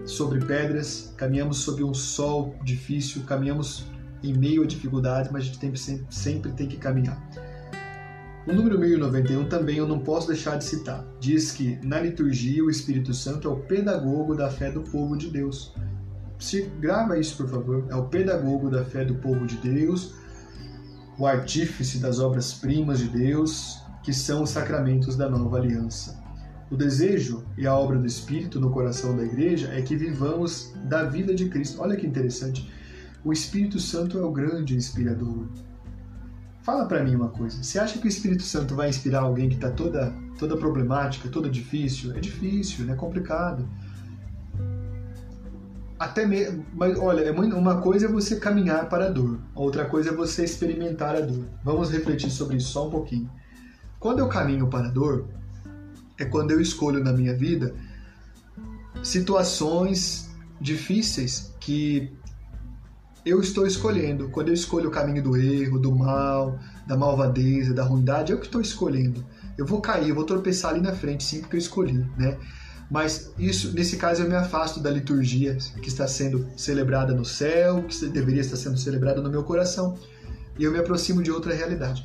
sobre 0.06 0.38
pedras, 0.44 1.12
caminhamos 1.16 1.58
sob 1.58 1.84
um 1.84 1.92
sol 1.92 2.56
difícil, 2.64 3.24
caminhamos 3.24 3.86
em 4.22 4.32
meio 4.36 4.62
a 4.62 4.66
dificuldades, 4.66 5.30
mas 5.30 5.42
a 5.42 5.46
gente 5.46 5.58
tem, 5.58 5.72
sempre, 6.10 6.52
tem 6.52 6.66
que 6.66 6.76
caminhar. 6.76 7.20
O 8.46 8.52
número 8.52 8.78
1091 8.78 9.46
também 9.48 9.76
eu 9.76 9.86
não 9.86 9.98
posso 9.98 10.28
deixar 10.28 10.56
de 10.56 10.64
citar. 10.64 11.04
Diz 11.20 11.52
que 11.52 11.78
na 11.82 12.00
liturgia 12.00 12.64
o 12.64 12.70
Espírito 12.70 13.12
Santo 13.12 13.46
é 13.46 13.50
o 13.50 13.56
pedagogo 13.56 14.34
da 14.34 14.48
fé 14.48 14.70
do 14.70 14.80
povo 14.80 15.18
de 15.18 15.28
Deus. 15.28 15.74
Se 16.38 16.62
grava 16.80 17.18
isso, 17.18 17.36
por 17.36 17.48
favor. 17.48 17.86
É 17.90 17.94
o 17.94 18.04
pedagogo 18.04 18.70
da 18.70 18.84
fé 18.84 19.04
do 19.04 19.16
povo 19.16 19.46
de 19.46 19.56
Deus, 19.56 20.14
o 21.18 21.26
artífice 21.26 21.98
das 21.98 22.20
obras-primas 22.20 23.00
de 23.00 23.08
Deus, 23.08 23.82
que 24.02 24.14
são 24.14 24.44
os 24.44 24.50
sacramentos 24.50 25.14
da 25.14 25.28
nova 25.28 25.58
aliança. 25.58 26.18
O 26.70 26.76
desejo 26.76 27.44
e 27.56 27.66
a 27.66 27.74
obra 27.74 27.98
do 27.98 28.06
Espírito 28.06 28.60
no 28.60 28.70
coração 28.70 29.16
da 29.16 29.24
igreja 29.24 29.68
é 29.74 29.82
que 29.82 29.96
vivamos 29.96 30.72
da 30.84 31.04
vida 31.04 31.34
de 31.34 31.50
Cristo. 31.50 31.82
Olha 31.82 31.96
que 31.96 32.06
interessante. 32.06 32.70
O 33.28 33.32
Espírito 33.32 33.78
Santo 33.78 34.16
é 34.16 34.22
o 34.22 34.32
grande 34.32 34.74
inspirador. 34.74 35.48
Fala 36.62 36.86
para 36.86 37.04
mim 37.04 37.14
uma 37.14 37.28
coisa. 37.28 37.62
Você 37.62 37.78
acha 37.78 37.98
que 37.98 38.06
o 38.06 38.08
Espírito 38.08 38.42
Santo 38.42 38.74
vai 38.74 38.88
inspirar 38.88 39.20
alguém 39.20 39.50
que 39.50 39.56
está 39.56 39.70
toda, 39.70 40.14
toda 40.38 40.56
problemática, 40.56 41.28
toda 41.28 41.50
difícil? 41.50 42.16
É 42.16 42.20
difícil, 42.20 42.90
é 42.90 42.94
complicado 42.94 43.68
até 45.98 46.24
mesmo, 46.24 46.64
mas 46.72 46.98
olha, 46.98 47.20
é 47.20 47.30
uma 47.30 47.82
coisa 47.82 48.06
é 48.06 48.08
você 48.08 48.36
caminhar 48.36 48.88
para 48.88 49.08
a 49.08 49.10
dor, 49.10 49.38
outra 49.54 49.84
coisa 49.84 50.08
é 50.08 50.12
você 50.14 50.42
experimentar 50.42 51.14
a 51.14 51.20
dor. 51.20 51.44
Vamos 51.62 51.90
refletir 51.90 52.30
sobre 52.30 52.56
isso 52.56 52.68
só 52.68 52.86
um 52.86 52.90
pouquinho. 52.90 53.30
Quando 54.00 54.20
eu 54.20 54.28
caminho 54.28 54.68
para 54.68 54.86
a 54.86 54.90
dor, 54.90 55.28
é 56.16 56.24
quando 56.24 56.52
eu 56.52 56.62
escolho 56.62 57.04
na 57.04 57.12
minha 57.12 57.34
vida 57.34 57.74
situações 59.02 60.30
difíceis 60.58 61.54
que 61.60 62.16
eu 63.24 63.40
estou 63.40 63.66
escolhendo. 63.66 64.28
Quando 64.28 64.48
eu 64.48 64.54
escolho 64.54 64.88
o 64.88 64.92
caminho 64.92 65.22
do 65.22 65.36
erro, 65.36 65.78
do 65.78 65.94
mal, 65.94 66.58
da 66.86 66.96
malvadeza, 66.96 67.74
da 67.74 67.84
ruindade, 67.84 68.32
é 68.32 68.34
eu 68.34 68.38
que 68.38 68.46
estou 68.46 68.60
escolhendo. 68.60 69.24
Eu 69.56 69.66
vou 69.66 69.80
cair, 69.80 70.08
eu 70.08 70.14
vou 70.14 70.24
tropeçar 70.24 70.72
ali 70.72 70.80
na 70.80 70.92
frente, 70.92 71.24
sim, 71.24 71.40
porque 71.40 71.56
eu 71.56 71.60
escolhi, 71.60 72.06
né? 72.16 72.36
Mas 72.90 73.30
isso, 73.38 73.74
nesse 73.74 73.96
caso, 73.96 74.22
eu 74.22 74.28
me 74.28 74.34
afasto 74.34 74.80
da 74.80 74.90
liturgia 74.90 75.56
que 75.82 75.88
está 75.88 76.06
sendo 76.06 76.48
celebrada 76.56 77.12
no 77.12 77.24
céu, 77.24 77.82
que 77.82 78.06
deveria 78.06 78.40
estar 78.40 78.56
sendo 78.56 78.78
celebrada 78.78 79.20
no 79.20 79.28
meu 79.28 79.44
coração, 79.44 79.96
e 80.58 80.64
eu 80.64 80.72
me 80.72 80.78
aproximo 80.78 81.22
de 81.22 81.30
outra 81.30 81.54
realidade. 81.54 82.04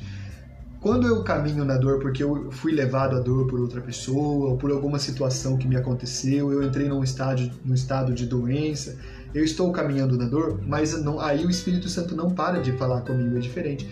Quando 0.80 1.06
eu 1.06 1.24
caminho 1.24 1.64
na 1.64 1.78
dor 1.78 1.98
porque 1.98 2.22
eu 2.22 2.50
fui 2.52 2.70
levado 2.70 3.16
à 3.16 3.20
dor 3.20 3.46
por 3.46 3.58
outra 3.58 3.80
pessoa, 3.80 4.50
ou 4.50 4.58
por 4.58 4.70
alguma 4.70 4.98
situação 4.98 5.56
que 5.56 5.66
me 5.66 5.76
aconteceu, 5.76 6.52
eu 6.52 6.62
entrei 6.62 6.86
num 6.86 7.02
estado, 7.02 7.50
num 7.64 7.72
estado 7.72 8.12
de 8.12 8.26
doença, 8.26 8.98
eu 9.34 9.44
estou 9.44 9.72
caminhando 9.72 10.16
na 10.16 10.26
dor, 10.26 10.60
mas 10.64 10.92
não, 11.02 11.18
aí 11.20 11.44
o 11.44 11.50
Espírito 11.50 11.88
Santo 11.88 12.14
não 12.14 12.30
para 12.30 12.60
de 12.60 12.72
falar 12.72 13.00
comigo, 13.00 13.36
é 13.36 13.40
diferente. 13.40 13.90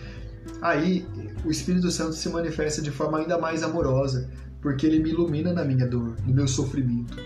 Aí 0.60 1.06
o 1.44 1.50
Espírito 1.50 1.90
Santo 1.90 2.12
se 2.12 2.28
manifesta 2.28 2.80
de 2.80 2.90
forma 2.90 3.18
ainda 3.18 3.36
mais 3.38 3.64
amorosa, 3.64 4.30
porque 4.60 4.86
ele 4.86 5.00
me 5.00 5.10
ilumina 5.10 5.52
na 5.52 5.64
minha 5.64 5.86
dor, 5.86 6.14
no 6.24 6.32
meu 6.32 6.46
sofrimento. 6.46 7.16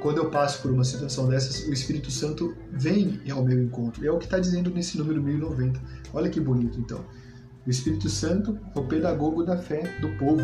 Quando 0.00 0.18
eu 0.18 0.30
passo 0.30 0.62
por 0.62 0.70
uma 0.70 0.84
situação 0.84 1.28
dessas, 1.28 1.66
o 1.66 1.72
Espírito 1.72 2.10
Santo 2.10 2.54
vem 2.72 3.20
ao 3.30 3.44
meu 3.44 3.60
encontro. 3.62 4.06
É 4.06 4.10
o 4.10 4.18
que 4.18 4.24
está 4.24 4.38
dizendo 4.38 4.70
nesse 4.70 4.96
número 4.96 5.20
1090. 5.20 5.80
Olha 6.14 6.30
que 6.30 6.40
bonito, 6.40 6.78
então. 6.78 7.04
O 7.66 7.70
Espírito 7.70 8.08
Santo 8.08 8.58
é 8.74 8.78
o 8.78 8.84
pedagogo 8.84 9.42
da 9.42 9.58
fé 9.58 9.82
do 10.00 10.08
povo 10.16 10.42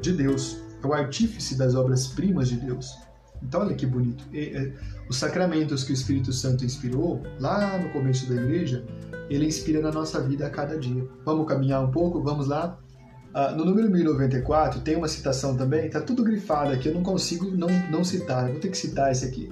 de 0.00 0.12
Deus, 0.12 0.56
é 0.82 0.86
o 0.86 0.94
artífice 0.94 1.56
das 1.56 1.74
obras-primas 1.74 2.48
de 2.48 2.56
Deus. 2.56 2.96
Então, 3.42 3.60
olha 3.60 3.74
que 3.74 3.84
bonito. 3.84 4.24
E, 4.32 4.72
os 5.08 5.16
sacramentos 5.16 5.84
que 5.84 5.92
o 5.92 5.94
Espírito 5.94 6.32
Santo 6.32 6.64
inspirou 6.64 7.22
lá 7.38 7.78
no 7.78 7.90
começo 7.90 8.28
da 8.28 8.40
igreja, 8.40 8.84
ele 9.30 9.46
inspira 9.46 9.80
na 9.80 9.90
nossa 9.90 10.20
vida 10.20 10.46
a 10.46 10.50
cada 10.50 10.78
dia. 10.78 11.06
Vamos 11.24 11.46
caminhar 11.46 11.84
um 11.84 11.90
pouco? 11.90 12.22
Vamos 12.22 12.46
lá? 12.48 12.78
Ah, 13.34 13.52
no 13.52 13.66
número 13.66 13.90
1094 13.90 14.80
tem 14.80 14.96
uma 14.96 15.08
citação 15.08 15.54
também, 15.54 15.86
está 15.86 16.00
tudo 16.00 16.24
grifado 16.24 16.72
aqui, 16.72 16.88
eu 16.88 16.94
não 16.94 17.02
consigo 17.02 17.50
não, 17.50 17.68
não 17.90 18.02
citar, 18.02 18.50
vou 18.50 18.58
ter 18.58 18.70
que 18.70 18.78
citar 18.78 19.12
esse 19.12 19.26
aqui. 19.26 19.50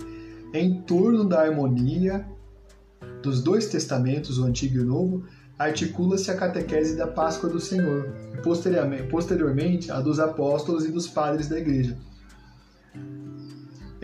Em 0.55 0.81
torno 0.81 1.23
da 1.23 1.43
harmonia 1.43 2.27
dos 3.23 3.43
dois 3.43 3.67
testamentos, 3.67 4.39
o 4.39 4.45
Antigo 4.45 4.77
e 4.77 4.81
o 4.81 4.87
Novo, 4.87 5.25
articula-se 5.59 6.31
a 6.31 6.37
catequese 6.37 6.97
da 6.97 7.07
Páscoa 7.07 7.51
do 7.51 7.61
Senhor, 7.61 8.09
e 8.33 8.39
posteriormente, 8.39 9.03
posteriormente 9.05 9.91
a 9.91 10.01
dos 10.01 10.19
apóstolos 10.19 10.87
e 10.87 10.91
dos 10.91 11.07
padres 11.07 11.49
da 11.49 11.59
Igreja. 11.59 11.99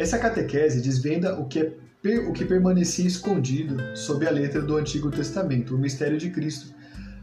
Essa 0.00 0.18
catequese 0.18 0.80
desvenda 0.80 1.38
o 1.38 1.44
que, 1.44 1.58
é, 1.58 2.18
o 2.26 2.32
que 2.32 2.46
permanecia 2.46 3.06
escondido 3.06 3.76
sob 3.94 4.26
a 4.26 4.30
letra 4.30 4.62
do 4.62 4.78
Antigo 4.78 5.10
Testamento, 5.10 5.74
o 5.74 5.78
mistério 5.78 6.16
de 6.16 6.30
Cristo. 6.30 6.74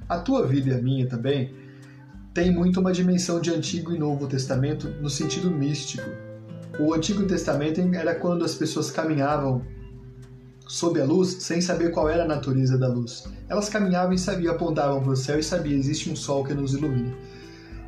A 0.08 0.20
tua 0.20 0.46
vida 0.46 0.70
e 0.70 0.74
a 0.74 0.78
minha 0.80 1.08
também 1.08 1.56
tem 2.36 2.54
muito 2.54 2.80
uma 2.80 2.92
dimensão 2.92 3.42
de 3.42 3.50
Antigo 3.50 3.96
e 3.96 3.98
Novo 3.98 4.28
Testamento 4.28 4.90
no 5.02 5.10
sentido 5.10 5.50
místico. 5.50 6.08
O 6.80 6.94
Antigo 6.94 7.26
Testamento 7.26 7.82
era 7.96 8.14
quando 8.14 8.46
as 8.46 8.54
pessoas 8.54 8.92
caminhavam 8.92 9.66
sob 10.68 11.02
a 11.02 11.04
luz 11.04 11.30
sem 11.40 11.60
saber 11.60 11.90
qual 11.90 12.08
era 12.08 12.26
a 12.26 12.28
natureza 12.28 12.78
da 12.78 12.88
luz. 12.88 13.24
Elas 13.50 13.70
caminhavam 13.70 14.14
e 14.14 14.20
sabiam, 14.20 14.54
apontavam 14.54 15.02
para 15.02 15.14
o 15.14 15.18
céu 15.18 15.40
e 15.40 15.44
sabiam, 15.44 15.80
existe 15.80 16.12
um 16.12 16.16
sol 16.16 16.44
que 16.44 16.54
nos 16.54 16.76
ilumina. 16.76 17.12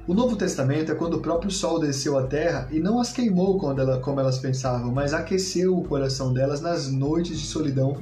O 0.09 0.13
Novo 0.15 0.35
Testamento 0.35 0.91
é 0.91 0.95
quando 0.95 1.17
o 1.17 1.21
próprio 1.21 1.51
sol 1.51 1.79
desceu 1.79 2.17
à 2.17 2.25
terra 2.25 2.67
e 2.71 2.79
não 2.79 2.99
as 2.99 3.13
queimou 3.13 3.59
como 3.59 4.19
elas 4.19 4.39
pensavam, 4.39 4.91
mas 4.91 5.13
aqueceu 5.13 5.77
o 5.77 5.83
coração 5.83 6.33
delas 6.33 6.61
nas 6.61 6.91
noites 6.91 7.39
de 7.39 7.45
solidão 7.45 7.95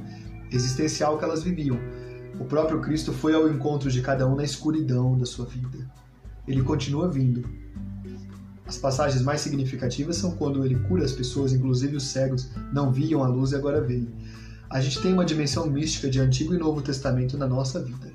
existencial 0.50 1.18
que 1.18 1.24
elas 1.24 1.42
viviam. 1.42 1.78
O 2.40 2.46
próprio 2.46 2.80
Cristo 2.80 3.12
foi 3.12 3.34
ao 3.34 3.46
encontro 3.46 3.90
de 3.90 4.00
cada 4.00 4.26
um 4.26 4.34
na 4.34 4.42
escuridão 4.42 5.18
da 5.18 5.26
sua 5.26 5.44
vida. 5.44 5.86
Ele 6.46 6.62
continua 6.62 7.10
vindo. 7.10 7.46
As 8.66 8.78
passagens 8.78 9.20
mais 9.20 9.42
significativas 9.42 10.16
são 10.16 10.30
quando 10.30 10.64
ele 10.64 10.76
cura 10.88 11.04
as 11.04 11.12
pessoas, 11.12 11.52
inclusive 11.52 11.94
os 11.94 12.04
cegos, 12.04 12.48
não 12.72 12.90
viam 12.90 13.22
a 13.22 13.28
luz 13.28 13.52
e 13.52 13.56
agora 13.56 13.82
veem. 13.82 14.08
A 14.70 14.80
gente 14.80 15.02
tem 15.02 15.12
uma 15.12 15.26
dimensão 15.26 15.66
mística 15.66 16.08
de 16.08 16.18
Antigo 16.18 16.54
e 16.54 16.58
Novo 16.58 16.80
Testamento 16.80 17.36
na 17.36 17.46
nossa 17.46 17.84
vida. 17.84 18.10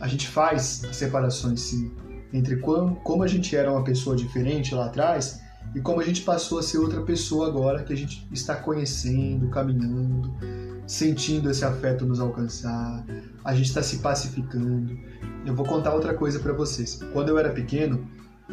A 0.00 0.08
gente 0.08 0.26
faz 0.26 0.82
as 0.90 0.96
separações, 0.96 1.60
sim, 1.60 1.92
entre 2.34 2.56
como 2.56 3.22
a 3.22 3.28
gente 3.28 3.54
era 3.54 3.70
uma 3.70 3.84
pessoa 3.84 4.16
diferente 4.16 4.74
lá 4.74 4.86
atrás 4.86 5.40
e 5.72 5.80
como 5.80 6.00
a 6.00 6.04
gente 6.04 6.22
passou 6.22 6.58
a 6.58 6.62
ser 6.62 6.78
outra 6.78 7.00
pessoa 7.02 7.46
agora 7.46 7.84
que 7.84 7.92
a 7.92 7.96
gente 7.96 8.26
está 8.32 8.56
conhecendo, 8.56 9.48
caminhando, 9.50 10.34
sentindo 10.84 11.48
esse 11.48 11.64
afeto 11.64 12.04
nos 12.04 12.18
alcançar, 12.18 13.04
a 13.44 13.54
gente 13.54 13.66
está 13.66 13.82
se 13.84 13.98
pacificando. 13.98 14.98
Eu 15.46 15.54
vou 15.54 15.64
contar 15.64 15.94
outra 15.94 16.12
coisa 16.12 16.40
para 16.40 16.52
vocês. 16.52 17.00
Quando 17.12 17.28
eu 17.28 17.38
era 17.38 17.50
pequeno, 17.50 18.04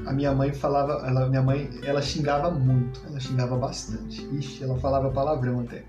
a 0.05 0.13
minha 0.13 0.31
mãe 0.31 0.53
falava, 0.53 1.03
ela, 1.05 1.27
minha 1.27 1.41
mãe, 1.41 1.67
ela 1.83 2.03
xingava 2.03 2.51
muito, 2.51 3.01
ela 3.07 3.19
xingava 3.19 3.57
bastante. 3.57 4.23
Ixi, 4.37 4.63
ela 4.63 4.77
falava 4.77 5.09
palavrão 5.09 5.61
até. 5.61 5.83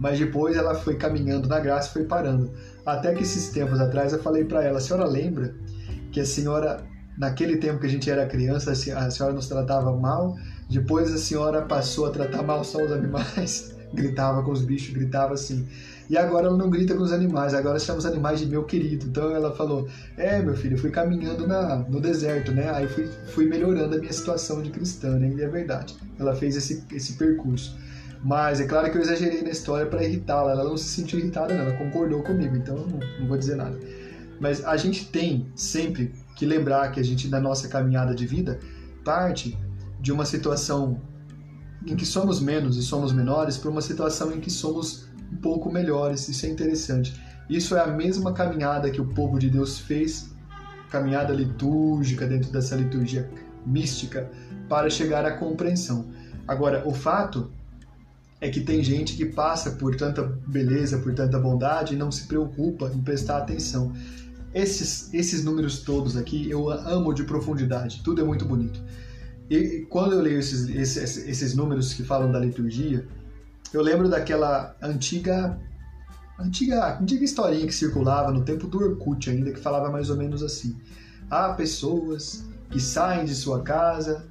Mas 0.00 0.18
depois 0.18 0.56
ela 0.56 0.74
foi 0.74 0.96
caminhando 0.96 1.46
na 1.46 1.60
graça 1.60 1.90
e 1.90 1.92
foi 1.92 2.04
parando. 2.04 2.52
Até 2.86 3.14
que 3.14 3.22
esses 3.22 3.50
tempos 3.50 3.78
atrás 3.80 4.14
eu 4.14 4.22
falei 4.22 4.44
para 4.44 4.64
ela: 4.64 4.78
a 4.78 4.80
senhora 4.80 5.06
lembra 5.06 5.54
que 6.10 6.20
a 6.20 6.26
senhora 6.26 6.84
naquele 7.16 7.56
tempo 7.56 7.78
que 7.78 7.86
a 7.86 7.90
gente 7.90 8.10
era 8.10 8.26
criança, 8.26 8.72
a 8.72 9.10
senhora 9.10 9.34
nos 9.34 9.48
tratava 9.48 9.94
mal, 9.96 10.36
depois 10.68 11.12
a 11.12 11.18
senhora 11.18 11.62
passou 11.62 12.06
a 12.06 12.10
tratar 12.10 12.42
mal 12.42 12.64
só 12.64 12.82
os 12.82 12.92
animais, 12.92 13.74
gritava 13.92 14.42
com 14.42 14.50
os 14.50 14.62
bichos, 14.62 14.94
gritava 14.94 15.34
assim. 15.34 15.66
E 16.08 16.18
agora 16.18 16.48
ela 16.48 16.56
não 16.56 16.68
grita 16.68 16.94
com 16.94 17.02
os 17.02 17.12
animais, 17.12 17.54
agora 17.54 17.78
chama 17.78 17.98
os 17.98 18.04
animais 18.04 18.38
de 18.38 18.46
meu 18.46 18.64
querido. 18.64 19.06
Então 19.06 19.30
ela 19.30 19.54
falou: 19.54 19.88
É, 20.18 20.42
meu 20.42 20.54
filho, 20.54 20.74
eu 20.74 20.78
fui 20.78 20.90
caminhando 20.90 21.46
na, 21.46 21.76
no 21.76 22.00
deserto, 22.00 22.52
né? 22.52 22.70
Aí 22.70 22.86
fui, 22.86 23.08
fui 23.28 23.46
melhorando 23.46 23.94
a 23.94 23.98
minha 23.98 24.12
situação 24.12 24.62
de 24.62 24.70
cristã, 24.70 25.18
né? 25.18 25.32
E 25.34 25.42
é 25.42 25.48
verdade, 25.48 25.96
ela 26.18 26.34
fez 26.34 26.56
esse, 26.56 26.84
esse 26.92 27.14
percurso. 27.14 27.76
Mas 28.22 28.60
é 28.60 28.66
claro 28.66 28.90
que 28.90 28.96
eu 28.96 29.02
exagerei 29.02 29.42
na 29.42 29.50
história 29.50 29.86
para 29.86 30.02
irritá-la. 30.02 30.52
Ela 30.52 30.64
não 30.64 30.76
se 30.76 30.88
sentiu 30.88 31.18
irritada, 31.18 31.54
não. 31.54 31.62
Ela 31.62 31.76
concordou 31.76 32.22
comigo, 32.22 32.56
então 32.56 32.74
não, 32.76 32.98
não 33.20 33.28
vou 33.28 33.36
dizer 33.36 33.56
nada. 33.56 33.78
Mas 34.40 34.64
a 34.64 34.76
gente 34.76 35.06
tem 35.10 35.46
sempre 35.54 36.12
que 36.34 36.44
lembrar 36.46 36.90
que 36.90 37.00
a 37.00 37.02
gente, 37.02 37.28
na 37.28 37.40
nossa 37.40 37.68
caminhada 37.68 38.14
de 38.14 38.26
vida, 38.26 38.58
parte 39.04 39.58
de 40.00 40.12
uma 40.12 40.24
situação 40.24 41.00
em 41.86 41.94
que 41.96 42.06
somos 42.06 42.40
menos 42.40 42.76
e 42.76 42.82
somos 42.82 43.12
menores 43.12 43.56
para 43.56 43.70
uma 43.70 43.80
situação 43.80 44.32
em 44.32 44.40
que 44.40 44.50
somos 44.50 45.06
um 45.32 45.36
pouco 45.36 45.70
melhores. 45.70 46.28
Isso 46.28 46.46
é 46.46 46.48
interessante. 46.48 47.20
Isso 47.48 47.76
é 47.76 47.80
a 47.80 47.86
mesma 47.86 48.32
caminhada 48.32 48.90
que 48.90 49.00
o 49.00 49.06
povo 49.06 49.38
de 49.38 49.50
Deus 49.50 49.78
fez, 49.78 50.30
caminhada 50.90 51.32
litúrgica 51.32 52.26
dentro 52.26 52.50
dessa 52.50 52.74
liturgia 52.74 53.28
mística, 53.66 54.30
para 54.68 54.88
chegar 54.88 55.24
à 55.24 55.36
compreensão. 55.36 56.06
Agora, 56.48 56.86
o 56.86 56.92
fato 56.92 57.50
é 58.40 58.48
que 58.48 58.60
tem 58.60 58.82
gente 58.82 59.16
que 59.16 59.24
passa 59.24 59.72
por 59.72 59.96
tanta 59.96 60.22
beleza, 60.22 60.98
por 60.98 61.14
tanta 61.14 61.38
bondade 61.38 61.94
e 61.94 61.96
não 61.96 62.10
se 62.10 62.26
preocupa 62.26 62.90
em 62.94 63.00
prestar 63.00 63.38
atenção. 63.38 63.92
Esses, 64.54 65.12
esses 65.12 65.44
números 65.44 65.80
todos 65.80 66.16
aqui 66.16 66.48
eu 66.48 66.70
amo 66.70 67.12
de 67.12 67.24
profundidade, 67.24 68.02
tudo 68.04 68.22
é 68.22 68.24
muito 68.24 68.44
bonito. 68.44 68.80
E 69.50 69.84
quando 69.90 70.12
eu 70.12 70.22
leio 70.22 70.38
esses, 70.38 70.68
esses, 70.68 71.26
esses 71.26 71.54
números 71.54 71.92
que 71.92 72.02
falam 72.02 72.30
da 72.30 72.38
liturgia, 72.38 73.06
eu 73.72 73.82
lembro 73.82 74.08
daquela 74.08 74.76
antiga, 74.80 75.58
antiga, 76.38 76.98
antiga 77.00 77.24
historinha 77.24 77.66
que 77.66 77.74
circulava 77.74 78.30
no 78.30 78.44
tempo 78.44 78.68
do 78.68 78.78
Orkut 78.78 79.28
ainda, 79.28 79.52
que 79.52 79.58
falava 79.58 79.90
mais 79.90 80.08
ou 80.08 80.16
menos 80.16 80.42
assim. 80.42 80.76
Há 81.28 81.52
pessoas 81.52 82.44
que 82.70 82.80
saem 82.80 83.24
de 83.24 83.34
sua 83.34 83.62
casa, 83.62 84.24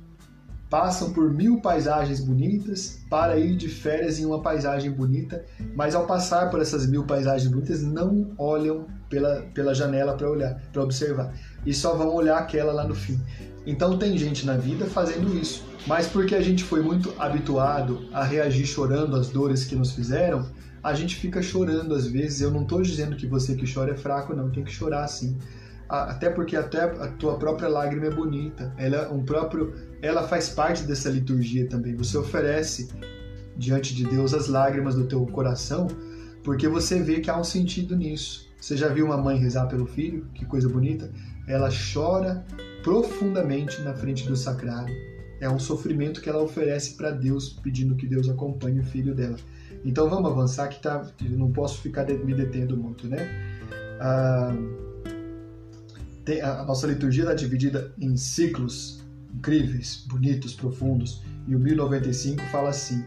passam 0.70 1.14
por 1.14 1.32
mil 1.32 1.62
paisagens 1.62 2.20
bonitas 2.20 3.00
para 3.10 3.38
ir 3.38 3.56
de 3.56 3.70
férias 3.70 4.18
em 4.18 4.26
uma 4.26 4.42
paisagem 4.42 4.90
bonita, 4.90 5.46
mas 5.76 5.94
ao 5.94 6.08
passar 6.08 6.50
por 6.50 6.60
essas 6.60 6.88
mil 6.88 7.04
paisagens 7.04 7.52
bonitas 7.52 7.84
não 7.84 8.34
olham 8.38 8.88
pela, 9.14 9.42
pela 9.54 9.76
janela 9.76 10.16
para 10.16 10.28
olhar, 10.28 10.60
para 10.72 10.82
observar, 10.82 11.34
e 11.64 11.74
só 11.74 11.96
vão 11.96 12.14
olhar 12.16 12.40
aquela 12.40 12.74
lá 12.74 12.88
no 12.88 12.96
fim. 12.96 13.20
Então 13.66 13.98
tem 13.98 14.18
gente 14.18 14.44
na 14.46 14.58
vida 14.58 14.86
fazendo 14.88 15.38
isso, 15.38 15.64
mas 15.86 16.08
porque 16.08 16.34
a 16.34 16.42
gente 16.42 16.64
foi 16.64 16.82
muito 16.82 17.14
habituado 17.20 18.08
a 18.12 18.24
reagir 18.24 18.66
chorando 18.66 19.16
às 19.16 19.30
dores 19.30 19.66
que 19.66 19.76
nos 19.76 19.92
fizeram, 19.92 20.50
a 20.84 20.94
gente 20.94 21.16
fica 21.16 21.42
chorando 21.42 21.94
às 21.94 22.08
vezes. 22.08 22.42
Eu 22.42 22.52
não 22.52 22.64
estou 22.64 22.82
dizendo 22.82 23.16
que 23.16 23.28
você 23.28 23.56
que 23.56 23.72
chora 23.72 23.94
é 23.94 23.96
fraco, 23.96 24.36
não, 24.36 24.50
tem 24.50 24.64
que 24.64 24.72
chorar 24.72 25.08
sim. 25.08 25.38
Até 25.88 26.30
porque 26.30 26.56
até 26.56 26.84
a 26.84 27.08
tua 27.08 27.38
própria 27.38 27.70
lágrima 27.70 28.08
é 28.08 28.10
bonita. 28.10 28.74
Ela 28.78 29.10
um 29.14 29.24
próprio, 29.24 29.74
ela 30.02 30.28
faz 30.28 30.50
parte 30.50 30.84
dessa 30.84 31.10
liturgia 31.10 31.70
também. 31.70 31.96
Você 31.96 32.18
oferece 32.18 32.90
diante 33.56 33.96
de 33.96 34.04
Deus 34.04 34.34
as 34.34 34.48
lágrimas 34.48 34.96
do 34.96 35.06
teu 35.06 35.26
coração, 35.28 35.88
porque 36.44 36.68
você 36.68 37.02
vê 37.02 37.22
que 37.22 37.30
há 37.30 37.38
um 37.38 37.44
sentido 37.44 37.96
nisso. 37.96 38.52
Você 38.64 38.78
já 38.78 38.88
viu 38.88 39.06
uma 39.06 39.18
mãe 39.18 39.38
rezar 39.38 39.66
pelo 39.68 39.86
filho? 39.86 40.26
Que 40.34 40.46
coisa 40.46 40.70
bonita. 40.70 41.12
Ela 41.46 41.70
chora 41.70 42.46
profundamente 42.82 43.82
na 43.82 43.94
frente 43.94 44.26
do 44.26 44.38
sacrário. 44.38 44.96
É 45.42 45.50
um 45.50 45.60
sofrimento 45.60 46.22
que 46.22 46.30
ela 46.30 46.42
oferece 46.42 46.94
para 46.94 47.12
Deus, 47.12 47.60
pedindo 47.62 47.94
que 47.94 48.08
Deus 48.08 48.30
acompanhe 48.30 48.80
o 48.80 48.84
filho 48.86 49.14
dela. 49.14 49.36
Então 49.84 50.10
vamos 50.10 50.32
avançar, 50.32 50.70
que 50.70 50.82
tá, 50.82 51.06
não 51.32 51.52
posso 51.52 51.82
ficar 51.82 52.06
me 52.06 52.34
detendo 52.34 52.78
muito, 52.78 53.06
né? 53.06 53.18
Ah, 54.00 54.56
tem, 56.24 56.40
a 56.40 56.64
nossa 56.64 56.88
liturgia 56.88 57.24
está 57.24 57.34
dividida 57.34 57.94
em 58.00 58.16
ciclos 58.16 59.04
incríveis, 59.36 60.06
bonitos, 60.08 60.54
profundos, 60.54 61.22
e 61.50 61.54
o 61.54 61.60
1095 61.60 62.42
fala 62.44 62.70
assim: 62.70 63.04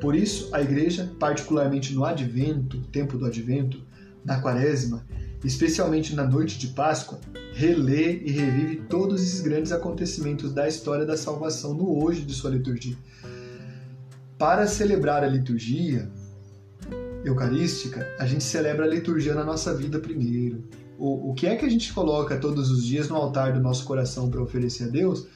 Por 0.00 0.16
isso, 0.16 0.48
a 0.54 0.62
igreja, 0.62 1.12
particularmente 1.20 1.94
no 1.94 2.06
advento, 2.06 2.80
tempo 2.84 3.18
do 3.18 3.26
advento, 3.26 3.84
na 4.26 4.40
quaresma, 4.40 5.06
especialmente 5.44 6.14
na 6.14 6.24
noite 6.24 6.58
de 6.58 6.68
Páscoa, 6.68 7.20
relê 7.54 8.18
e 8.24 8.30
revive 8.32 8.82
todos 8.88 9.22
esses 9.22 9.40
grandes 9.40 9.70
acontecimentos 9.70 10.52
da 10.52 10.66
história 10.66 11.06
da 11.06 11.16
salvação 11.16 11.72
no 11.72 12.02
hoje 12.02 12.22
de 12.22 12.34
sua 12.34 12.50
liturgia. 12.50 12.96
Para 14.36 14.66
celebrar 14.66 15.22
a 15.22 15.28
liturgia 15.28 16.10
eucarística, 17.24 18.06
a 18.18 18.26
gente 18.26 18.44
celebra 18.44 18.84
a 18.84 18.88
liturgia 18.88 19.34
na 19.34 19.44
nossa 19.44 19.72
vida 19.72 19.98
primeiro. 19.98 20.64
O, 20.98 21.30
o 21.30 21.34
que 21.34 21.46
é 21.46 21.56
que 21.56 21.64
a 21.64 21.68
gente 21.68 21.92
coloca 21.92 22.36
todos 22.36 22.70
os 22.70 22.84
dias 22.84 23.08
no 23.08 23.16
altar 23.16 23.52
do 23.52 23.60
nosso 23.60 23.84
coração 23.84 24.28
para 24.28 24.42
oferecer 24.42 24.84
a 24.84 24.88
Deus? 24.88 25.26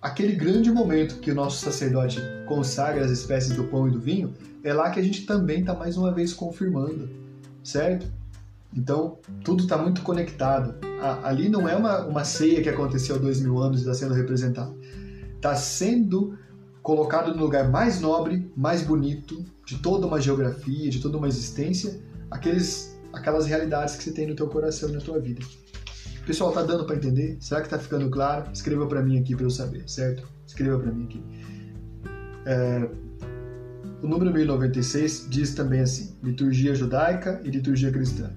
Aquele 0.00 0.32
grande 0.32 0.70
momento 0.70 1.16
que 1.16 1.30
o 1.30 1.34
nosso 1.34 1.64
sacerdote 1.64 2.20
consagra 2.46 3.04
as 3.04 3.10
espécies 3.10 3.56
do 3.56 3.64
pão 3.64 3.88
e 3.88 3.90
do 3.90 4.00
vinho, 4.00 4.32
é 4.62 4.72
lá 4.72 4.90
que 4.90 5.00
a 5.00 5.02
gente 5.02 5.26
também 5.26 5.60
está 5.60 5.74
mais 5.74 5.96
uma 5.96 6.12
vez 6.12 6.32
confirmando, 6.32 7.10
certo? 7.64 8.06
Então, 8.74 9.18
tudo 9.44 9.62
está 9.62 9.78
muito 9.78 10.02
conectado. 10.02 10.74
Ali 11.22 11.48
não 11.48 11.68
é 11.68 11.74
uma, 11.74 12.04
uma 12.04 12.24
ceia 12.24 12.62
que 12.62 12.68
aconteceu 12.68 13.18
dois 13.18 13.40
mil 13.40 13.58
anos 13.58 13.78
e 13.78 13.80
está 13.82 13.94
sendo 13.94 14.14
representada. 14.14 14.74
Está 15.36 15.54
sendo 15.54 16.36
colocado 16.82 17.34
no 17.34 17.42
lugar 17.42 17.68
mais 17.70 18.00
nobre, 18.00 18.50
mais 18.56 18.82
bonito 18.82 19.44
de 19.66 19.78
toda 19.78 20.06
uma 20.06 20.20
geografia, 20.20 20.90
de 20.90 21.00
toda 21.00 21.18
uma 21.18 21.28
existência, 21.28 22.00
aqueles, 22.30 22.98
aquelas 23.12 23.46
realidades 23.46 23.96
que 23.96 24.04
você 24.04 24.12
tem 24.12 24.26
no 24.26 24.34
teu 24.34 24.48
coração 24.48 24.88
e 24.88 24.92
na 24.92 25.00
tua 25.00 25.18
vida. 25.18 25.44
Pessoal, 26.26 26.52
tá 26.52 26.62
dando 26.62 26.84
para 26.84 26.96
entender? 26.96 27.38
Será 27.40 27.62
que 27.62 27.68
tá 27.68 27.78
ficando 27.78 28.10
claro? 28.10 28.50
Escreva 28.52 28.86
para 28.86 29.02
mim 29.02 29.18
aqui 29.18 29.34
para 29.34 29.46
eu 29.46 29.50
saber, 29.50 29.88
certo? 29.88 30.28
Escreva 30.46 30.78
para 30.78 30.92
mim 30.92 31.04
aqui. 31.04 31.22
É, 32.44 32.88
o 34.02 34.06
número 34.06 34.32
1096 34.32 35.26
diz 35.28 35.54
também 35.54 35.80
assim: 35.80 36.16
liturgia 36.22 36.74
judaica 36.74 37.40
e 37.44 37.50
liturgia 37.50 37.90
cristã. 37.90 38.30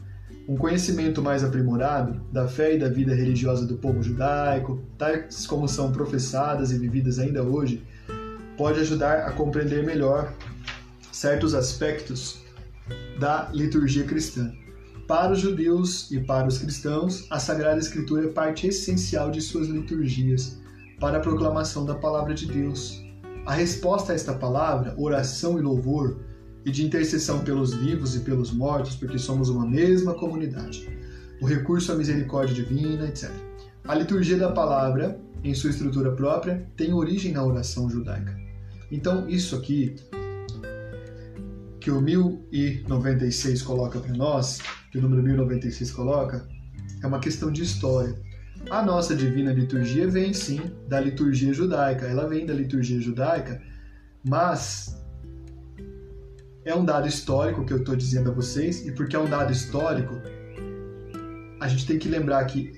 Um 0.51 0.57
conhecimento 0.57 1.21
mais 1.21 1.45
aprimorado 1.45 2.19
da 2.29 2.45
fé 2.45 2.75
e 2.75 2.77
da 2.77 2.89
vida 2.89 3.15
religiosa 3.15 3.65
do 3.65 3.77
povo 3.77 4.03
judaico, 4.03 4.83
tais 4.97 5.47
como 5.47 5.65
são 5.65 5.93
professadas 5.93 6.73
e 6.73 6.77
vividas 6.77 7.19
ainda 7.19 7.41
hoje, 7.41 7.81
pode 8.57 8.77
ajudar 8.81 9.19
a 9.19 9.31
compreender 9.31 9.81
melhor 9.81 10.33
certos 11.09 11.55
aspectos 11.55 12.41
da 13.17 13.49
liturgia 13.53 14.03
cristã. 14.03 14.51
Para 15.07 15.31
os 15.31 15.39
judeus 15.39 16.11
e 16.11 16.19
para 16.19 16.49
os 16.49 16.57
cristãos, 16.57 17.25
a 17.29 17.39
Sagrada 17.39 17.79
Escritura 17.79 18.25
é 18.25 18.27
parte 18.27 18.67
essencial 18.67 19.31
de 19.31 19.39
suas 19.39 19.69
liturgias 19.69 20.59
para 20.99 21.19
a 21.19 21.21
proclamação 21.21 21.85
da 21.85 21.95
palavra 21.95 22.33
de 22.33 22.45
Deus. 22.45 23.01
A 23.45 23.53
resposta 23.53 24.11
a 24.11 24.15
esta 24.15 24.33
palavra, 24.33 24.93
oração 24.97 25.57
e 25.57 25.61
louvor, 25.61 26.19
e 26.65 26.71
de 26.71 26.85
intercessão 26.85 27.39
pelos 27.39 27.73
vivos 27.73 28.15
e 28.15 28.19
pelos 28.19 28.51
mortos, 28.51 28.95
porque 28.95 29.17
somos 29.17 29.49
uma 29.49 29.65
mesma 29.65 30.13
comunidade. 30.13 30.87
O 31.41 31.45
recurso 31.45 31.91
à 31.91 31.95
misericórdia 31.95 32.53
divina, 32.53 33.07
etc. 33.07 33.31
A 33.87 33.95
liturgia 33.95 34.37
da 34.37 34.51
palavra, 34.51 35.19
em 35.43 35.55
sua 35.55 35.71
estrutura 35.71 36.11
própria, 36.11 36.67
tem 36.77 36.93
origem 36.93 37.31
na 37.31 37.43
oração 37.43 37.89
judaica. 37.89 38.39
Então, 38.91 39.27
isso 39.27 39.55
aqui 39.55 39.95
que 41.79 41.89
o 41.89 41.99
1096 41.99 43.63
coloca 43.63 43.99
para 43.99 44.13
nós, 44.13 44.59
que 44.91 44.99
o 44.99 45.01
número 45.01 45.23
1096 45.23 45.91
coloca, 45.91 46.47
é 47.01 47.07
uma 47.07 47.19
questão 47.19 47.51
de 47.51 47.63
história. 47.63 48.15
A 48.69 48.83
nossa 48.83 49.15
divina 49.15 49.51
liturgia 49.51 50.07
vem 50.07 50.31
sim 50.31 50.61
da 50.87 50.99
liturgia 50.99 51.51
judaica, 51.51 52.05
ela 52.05 52.29
vem 52.29 52.45
da 52.45 52.53
liturgia 52.53 53.01
judaica, 53.01 53.59
mas 54.23 55.00
é 56.63 56.75
um 56.75 56.85
dado 56.85 57.07
histórico 57.07 57.65
que 57.65 57.73
eu 57.73 57.77
estou 57.77 57.95
dizendo 57.95 58.31
a 58.31 58.33
vocês, 58.33 58.85
e 58.85 58.91
porque 58.91 59.15
é 59.15 59.19
um 59.19 59.29
dado 59.29 59.51
histórico, 59.51 60.15
a 61.59 61.67
gente 61.67 61.85
tem 61.85 61.97
que 61.97 62.09
lembrar 62.09 62.43
que 62.45 62.71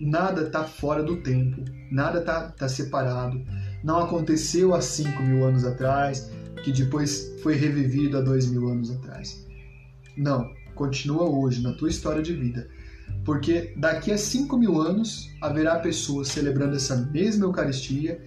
nada 0.00 0.42
está 0.42 0.64
fora 0.64 1.02
do 1.02 1.16
tempo, 1.22 1.64
nada 1.90 2.20
está 2.20 2.48
tá 2.50 2.68
separado, 2.68 3.42
não 3.84 3.98
aconteceu 3.98 4.74
há 4.74 4.80
5 4.80 5.22
mil 5.22 5.46
anos 5.46 5.64
atrás, 5.64 6.30
que 6.62 6.72
depois 6.72 7.34
foi 7.42 7.54
revivido 7.54 8.18
há 8.18 8.20
2 8.20 8.50
mil 8.50 8.68
anos 8.68 8.90
atrás. 8.90 9.46
Não, 10.16 10.50
continua 10.74 11.24
hoje, 11.24 11.62
na 11.62 11.72
tua 11.72 11.88
história 11.88 12.22
de 12.22 12.34
vida. 12.34 12.68
Porque 13.24 13.74
daqui 13.76 14.12
a 14.12 14.18
5 14.18 14.56
mil 14.56 14.80
anos 14.80 15.30
haverá 15.40 15.78
pessoas 15.78 16.28
celebrando 16.28 16.76
essa 16.76 16.96
mesma 16.96 17.46
Eucaristia 17.46 18.20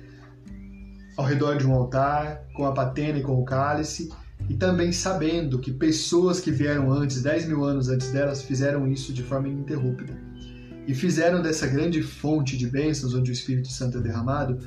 ao 1.17 1.25
redor 1.25 1.57
de 1.57 1.67
um 1.67 1.73
altar, 1.73 2.43
com 2.55 2.65
a 2.65 2.71
patena 2.71 3.19
e 3.19 3.23
com 3.23 3.39
o 3.39 3.45
cálice, 3.45 4.09
e 4.49 4.55
também 4.55 4.91
sabendo 4.91 5.59
que 5.59 5.71
pessoas 5.71 6.39
que 6.39 6.51
vieram 6.51 6.91
antes, 6.91 7.21
10 7.21 7.47
mil 7.47 7.63
anos 7.63 7.87
antes 7.89 8.11
delas, 8.11 8.41
fizeram 8.41 8.87
isso 8.87 9.13
de 9.13 9.23
forma 9.23 9.47
ininterrupta. 9.47 10.13
E 10.85 10.93
fizeram 10.93 11.41
dessa 11.41 11.65
grande 11.65 12.03
fonte 12.03 12.57
de 12.57 12.67
bênçãos, 12.67 13.13
onde 13.13 13.31
o 13.31 13.33
Espírito 13.33 13.69
Santo 13.69 13.99
é 13.99 14.01
derramado, 14.01 14.59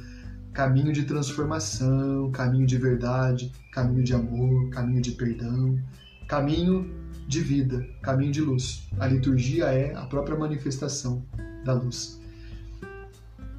caminho 0.52 0.92
de 0.92 1.02
transformação, 1.04 2.30
caminho 2.30 2.66
de 2.66 2.78
verdade, 2.78 3.52
caminho 3.70 4.02
de 4.02 4.14
amor, 4.14 4.70
caminho 4.70 5.02
de 5.02 5.12
perdão, 5.12 5.78
caminho 6.26 6.90
de 7.28 7.40
vida, 7.40 7.86
caminho 8.02 8.32
de 8.32 8.40
luz. 8.40 8.88
A 8.98 9.06
liturgia 9.06 9.66
é 9.66 9.94
a 9.94 10.06
própria 10.06 10.38
manifestação 10.38 11.22
da 11.64 11.74
luz. 11.74 12.18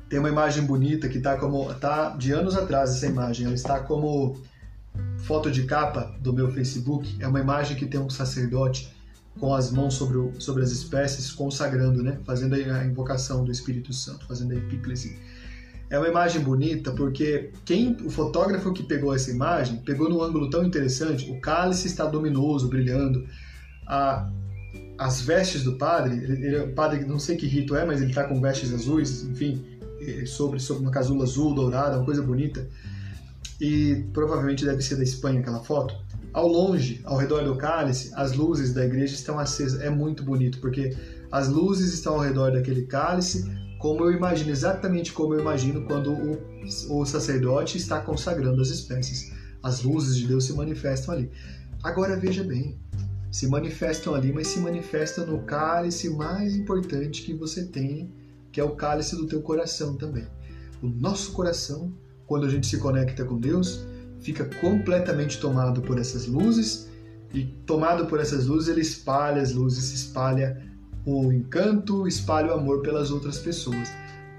Tem 0.09 0.17
uma 0.17 0.29
imagem 0.29 0.63
bonita 0.63 1.07
que 1.07 1.19
está 1.19 1.37
como 1.37 1.71
tá 1.75 2.15
de 2.15 2.31
anos 2.31 2.55
atrás 2.55 2.89
essa 2.89 3.05
imagem, 3.05 3.45
ela 3.45 3.55
está 3.55 3.79
como 3.79 4.41
foto 5.27 5.51
de 5.51 5.63
capa 5.63 6.15
do 6.21 6.31
meu 6.31 6.49
Facebook 6.49 7.17
é 7.19 7.27
uma 7.27 7.41
imagem 7.41 7.75
que 7.75 7.85
tem 7.85 7.99
um 7.99 8.09
sacerdote 8.09 8.89
com 9.37 9.53
as 9.53 9.69
mãos 9.69 9.93
sobre, 9.93 10.17
o, 10.17 10.31
sobre 10.39 10.63
as 10.63 10.71
espécies, 10.71 11.31
consagrando, 11.31 12.01
né? 12.01 12.17
fazendo 12.25 12.55
a 12.55 12.85
invocação 12.85 13.43
do 13.43 13.51
Espírito 13.51 13.91
Santo, 13.91 14.25
fazendo 14.25 14.53
a 14.53 14.55
epíclese. 14.55 15.19
É 15.89 15.99
uma 15.99 16.07
imagem 16.07 16.41
bonita 16.41 16.91
porque 16.93 17.51
quem 17.65 17.95
o 18.05 18.09
fotógrafo 18.09 18.71
que 18.71 18.81
pegou 18.81 19.13
essa 19.13 19.29
imagem 19.29 19.77
pegou 19.85 20.09
num 20.09 20.23
ângulo 20.23 20.49
tão 20.49 20.65
interessante. 20.65 21.29
O 21.29 21.41
cálice 21.41 21.87
está 21.87 22.05
luminoso, 22.05 22.69
brilhando. 22.69 23.27
A, 23.85 24.29
as 24.97 25.21
vestes 25.21 25.63
do 25.63 25.73
padre, 25.77 26.17
ele, 26.23 26.45
ele, 26.45 26.57
o 26.59 26.73
padre 26.73 27.05
não 27.05 27.19
sei 27.19 27.35
que 27.35 27.45
rito 27.45 27.75
é, 27.75 27.85
mas 27.85 28.01
ele 28.01 28.11
está 28.11 28.23
com 28.23 28.39
vestes 28.41 28.73
azuis, 28.73 29.23
enfim, 29.23 29.61
sobre, 30.25 30.59
sobre 30.59 30.83
uma 30.83 30.91
casula 30.91 31.23
azul, 31.23 31.53
dourada, 31.53 31.97
uma 31.97 32.05
coisa 32.05 32.21
bonita 32.21 32.67
e 33.59 34.05
provavelmente 34.13 34.65
deve 34.65 34.81
ser 34.81 34.95
da 34.95 35.03
Espanha 35.03 35.39
aquela 35.39 35.63
foto. 35.63 35.95
Ao 36.33 36.47
longe, 36.47 37.01
ao 37.03 37.17
redor 37.17 37.43
do 37.43 37.55
cálice, 37.55 38.11
as 38.13 38.33
luzes 38.33 38.73
da 38.73 38.85
igreja 38.85 39.15
estão 39.15 39.39
acesas. 39.39 39.81
É 39.81 39.89
muito 39.89 40.23
bonito, 40.23 40.59
porque 40.59 40.95
as 41.31 41.47
luzes 41.47 41.93
estão 41.93 42.15
ao 42.15 42.19
redor 42.19 42.51
daquele 42.51 42.83
cálice, 42.83 43.49
como 43.79 44.03
eu 44.03 44.11
imagino, 44.11 44.51
exatamente 44.51 45.11
como 45.13 45.33
eu 45.33 45.39
imagino 45.39 45.85
quando 45.85 46.11
o, 46.11 46.99
o 46.99 47.05
sacerdote 47.05 47.77
está 47.77 47.99
consagrando 47.99 48.61
as 48.61 48.69
espécies. 48.69 49.31
As 49.63 49.83
luzes 49.83 50.15
de 50.15 50.27
Deus 50.27 50.45
se 50.45 50.53
manifestam 50.53 51.15
ali. 51.15 51.31
Agora 51.83 52.15
veja 52.17 52.43
bem, 52.43 52.79
se 53.31 53.47
manifestam 53.47 54.13
ali, 54.13 54.31
mas 54.31 54.47
se 54.47 54.59
manifestam 54.59 55.25
no 55.25 55.43
cálice 55.43 56.09
mais 56.09 56.55
importante 56.55 57.23
que 57.23 57.33
você 57.33 57.65
tem, 57.65 58.11
que 58.51 58.59
é 58.59 58.63
o 58.63 58.75
cálice 58.75 59.15
do 59.15 59.27
teu 59.27 59.41
coração 59.41 59.95
também. 59.95 60.25
O 60.81 60.87
nosso 60.87 61.31
coração 61.31 61.93
quando 62.27 62.45
a 62.45 62.49
gente 62.49 62.67
se 62.67 62.77
conecta 62.77 63.25
com 63.25 63.39
Deus, 63.39 63.85
fica 64.19 64.45
completamente 64.59 65.39
tomado 65.39 65.81
por 65.81 65.97
essas 65.97 66.27
luzes 66.27 66.89
e 67.33 67.45
tomado 67.65 68.05
por 68.05 68.19
essas 68.19 68.45
luzes 68.45 68.69
ele 68.69 68.81
espalha 68.81 69.41
as 69.41 69.53
luzes, 69.53 69.91
espalha 69.91 70.61
o 71.05 71.31
encanto, 71.31 72.07
espalha 72.07 72.49
o 72.49 72.53
amor 72.53 72.81
pelas 72.81 73.11
outras 73.11 73.39
pessoas. 73.39 73.89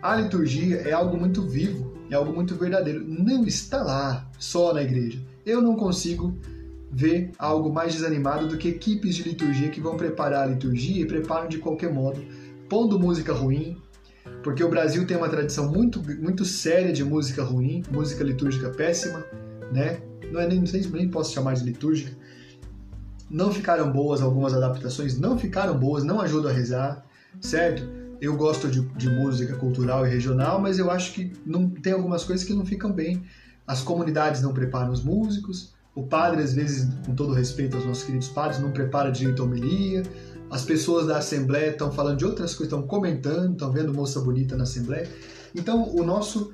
A 0.03 0.16
liturgia 0.16 0.76
é 0.76 0.93
algo 0.93 1.16
muito 1.16 1.43
vivo, 1.43 1.93
é 2.11 2.14
algo 2.14 2.32
muito 2.32 2.55
verdadeiro. 2.55 3.05
Não 3.05 3.45
está 3.45 3.82
lá 3.82 4.30
só 4.39 4.72
na 4.72 4.82
igreja. 4.82 5.18
Eu 5.45 5.61
não 5.61 5.74
consigo 5.74 6.39
ver 6.91 7.32
algo 7.39 7.72
mais 7.72 7.95
desanimado 7.95 8.47
do 8.47 8.57
que 8.57 8.68
equipes 8.68 9.16
de 9.16 9.22
liturgia 9.22 9.70
que 9.70 9.80
vão 9.80 9.97
preparar 9.97 10.45
a 10.45 10.47
liturgia 10.47 11.03
e 11.03 11.07
preparam 11.07 11.49
de 11.49 11.59
qualquer 11.59 11.93
modo, 11.93 12.22
pondo 12.68 12.99
música 12.99 13.32
ruim, 13.32 13.76
porque 14.43 14.62
o 14.62 14.68
Brasil 14.68 15.07
tem 15.07 15.16
uma 15.16 15.29
tradição 15.29 15.70
muito, 15.70 16.03
muito 16.20 16.45
séria 16.45 16.93
de 16.93 17.05
música 17.05 17.43
ruim, 17.43 17.83
música 17.91 18.24
litúrgica 18.24 18.70
péssima, 18.70 19.24
né? 19.72 20.01
Não 20.31 20.41
é 20.41 20.47
nem, 20.47 20.61
nem 20.61 21.09
posso 21.09 21.33
chamar 21.33 21.55
de 21.55 21.64
litúrgica. 21.64 22.12
Não 23.31 23.53
ficaram 23.53 23.93
boas 23.93 24.22
algumas 24.22 24.55
adaptações, 24.55 25.18
não 25.18 25.39
ficaram 25.39 25.79
boas, 25.79 26.05
não 26.05 26.20
ajudam 26.20 26.51
a 26.51 26.55
rezar, 26.55 27.05
certo? 27.41 27.87
Eu 28.20 28.37
gosto 28.37 28.68
de, 28.68 28.81
de 28.81 29.09
música 29.09 29.55
cultural 29.57 30.07
e 30.07 30.11
regional, 30.11 30.61
mas 30.61 30.79
eu 30.79 30.91
acho 30.91 31.12
que 31.12 31.33
não 31.45 31.68
tem 31.68 31.93
algumas 31.93 32.24
coisas 32.24 32.45
que 32.45 32.55
não 32.55 32.64
ficam 32.64 32.91
bem. 32.91 33.22
As 33.66 33.83
comunidades 33.83 34.41
não 34.41 34.53
preparam 34.53 34.93
os 34.93 35.05
músicos, 35.05 35.74
o 35.95 36.03
padre, 36.05 36.43
às 36.43 36.55
vezes, 36.55 36.89
com 37.05 37.12
todo 37.14 37.33
respeito 37.33 37.76
aos 37.76 37.85
nossos 37.85 38.05
queridos 38.05 38.29
padres, 38.29 38.61
não 38.61 38.70
prepara 38.70 39.11
direito 39.11 39.43
a 39.43 39.45
homilia, 39.45 40.05
as 40.51 40.64
pessoas 40.64 41.07
da 41.07 41.18
Assembleia 41.18 41.70
estão 41.70 41.92
falando 41.92 42.18
de 42.18 42.24
outras 42.24 42.55
coisas, 42.55 42.72
estão 42.72 42.86
comentando, 42.86 43.53
estão 43.53 43.70
vendo 43.70 43.92
moça 43.92 44.20
bonita 44.20 44.57
na 44.57 44.62
Assembleia. 44.62 45.09
Então, 45.55 45.94
o 45.94 46.05
nosso, 46.05 46.53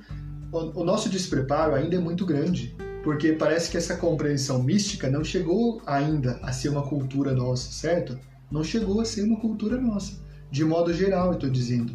o, 0.50 0.80
o 0.80 0.84
nosso 0.84 1.08
despreparo 1.08 1.74
ainda 1.74 1.96
é 1.96 1.98
muito 1.98 2.26
grande, 2.26 2.74
porque 3.04 3.32
parece 3.32 3.70
que 3.70 3.76
essa 3.76 3.96
compreensão 3.96 4.62
mística 4.62 5.08
não 5.08 5.22
chegou 5.22 5.80
ainda 5.86 6.40
a 6.42 6.52
ser 6.52 6.70
uma 6.70 6.82
cultura 6.82 7.32
nossa, 7.32 7.70
certo? 7.70 8.18
Não 8.50 8.64
chegou 8.64 9.00
a 9.00 9.04
ser 9.04 9.22
uma 9.22 9.38
cultura 9.38 9.80
nossa, 9.80 10.20
de 10.50 10.64
modo 10.64 10.92
geral, 10.92 11.28
eu 11.28 11.34
estou 11.34 11.50
dizendo. 11.50 11.94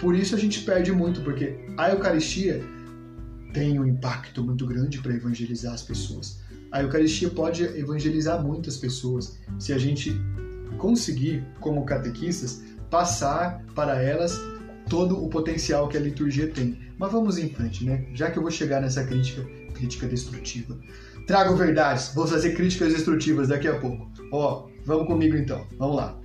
Por 0.00 0.14
isso 0.14 0.34
a 0.34 0.38
gente 0.38 0.60
perde 0.62 0.92
muito, 0.92 1.22
porque 1.22 1.58
a 1.76 1.90
Eucaristia 1.90 2.62
tem 3.52 3.78
um 3.78 3.86
impacto 3.86 4.42
muito 4.42 4.66
grande 4.66 4.98
para 5.00 5.14
evangelizar 5.14 5.74
as 5.74 5.82
pessoas. 5.82 6.40
A 6.70 6.82
Eucaristia 6.82 7.28
pode 7.28 7.64
evangelizar 7.64 8.42
muitas 8.42 8.76
pessoas 8.76 9.38
se 9.58 9.72
a 9.72 9.78
gente 9.78 10.18
conseguir, 10.78 11.44
como 11.60 11.84
catequistas, 11.84 12.62
passar 12.90 13.62
para 13.74 14.02
elas 14.02 14.38
todo 14.88 15.22
o 15.22 15.28
potencial 15.28 15.88
que 15.88 15.96
a 15.96 16.00
liturgia 16.00 16.48
tem. 16.48 16.78
Mas 16.98 17.10
vamos 17.10 17.38
em 17.38 17.48
frente, 17.48 17.84
né? 17.84 18.06
Já 18.12 18.30
que 18.30 18.38
eu 18.38 18.42
vou 18.42 18.50
chegar 18.50 18.80
nessa 18.80 19.04
crítica, 19.04 19.42
crítica 19.74 20.06
destrutiva. 20.06 20.78
Trago 21.26 21.56
verdades, 21.56 22.12
vou 22.14 22.26
fazer 22.26 22.54
críticas 22.54 22.92
destrutivas 22.92 23.48
daqui 23.48 23.68
a 23.68 23.78
pouco. 23.78 24.10
Ó, 24.32 24.68
vamos 24.84 25.06
comigo 25.06 25.36
então, 25.36 25.66
vamos 25.78 25.96
lá. 25.96 26.18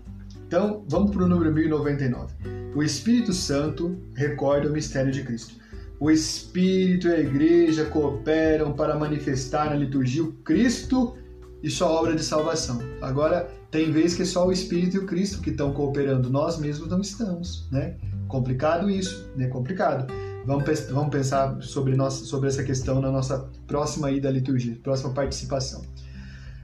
Então, 0.47 0.83
vamos 0.87 1.11
para 1.11 1.23
o 1.23 1.27
número 1.27 1.53
1099. 1.53 2.33
O 2.75 2.83
Espírito 2.83 3.33
Santo 3.33 3.97
recorda 4.15 4.69
o 4.69 4.71
mistério 4.71 5.11
de 5.11 5.23
Cristo. 5.23 5.55
O 5.99 6.11
Espírito 6.11 7.07
e 7.07 7.11
a 7.11 7.19
Igreja 7.19 7.85
cooperam 7.85 8.73
para 8.73 8.95
manifestar 8.95 9.69
na 9.69 9.75
liturgia 9.75 10.23
o 10.23 10.31
Cristo 10.33 11.17
e 11.61 11.69
sua 11.69 11.87
obra 11.87 12.15
de 12.15 12.23
salvação. 12.23 12.79
Agora, 13.01 13.49
tem 13.71 13.91
vezes 13.91 14.15
que 14.15 14.21
é 14.23 14.25
só 14.25 14.47
o 14.47 14.51
Espírito 14.51 14.97
e 14.97 14.99
o 14.99 15.05
Cristo 15.05 15.41
que 15.41 15.49
estão 15.49 15.73
cooperando, 15.73 16.29
nós 16.29 16.57
mesmos 16.57 16.89
não 16.89 17.01
estamos, 17.01 17.67
né? 17.71 17.95
Complicado 18.27 18.89
isso, 18.89 19.29
né? 19.35 19.47
Complicado. 19.47 20.11
Vamos, 20.45 20.63
vamos 20.89 21.09
pensar 21.09 21.61
sobre, 21.61 21.95
nossa, 21.95 22.23
sobre 22.23 22.47
essa 22.47 22.63
questão 22.63 23.01
na 23.01 23.11
nossa 23.11 23.49
próxima 23.67 24.09
ida 24.11 24.29
à 24.29 24.31
liturgia, 24.31 24.79
próxima 24.81 25.13
participação. 25.13 25.81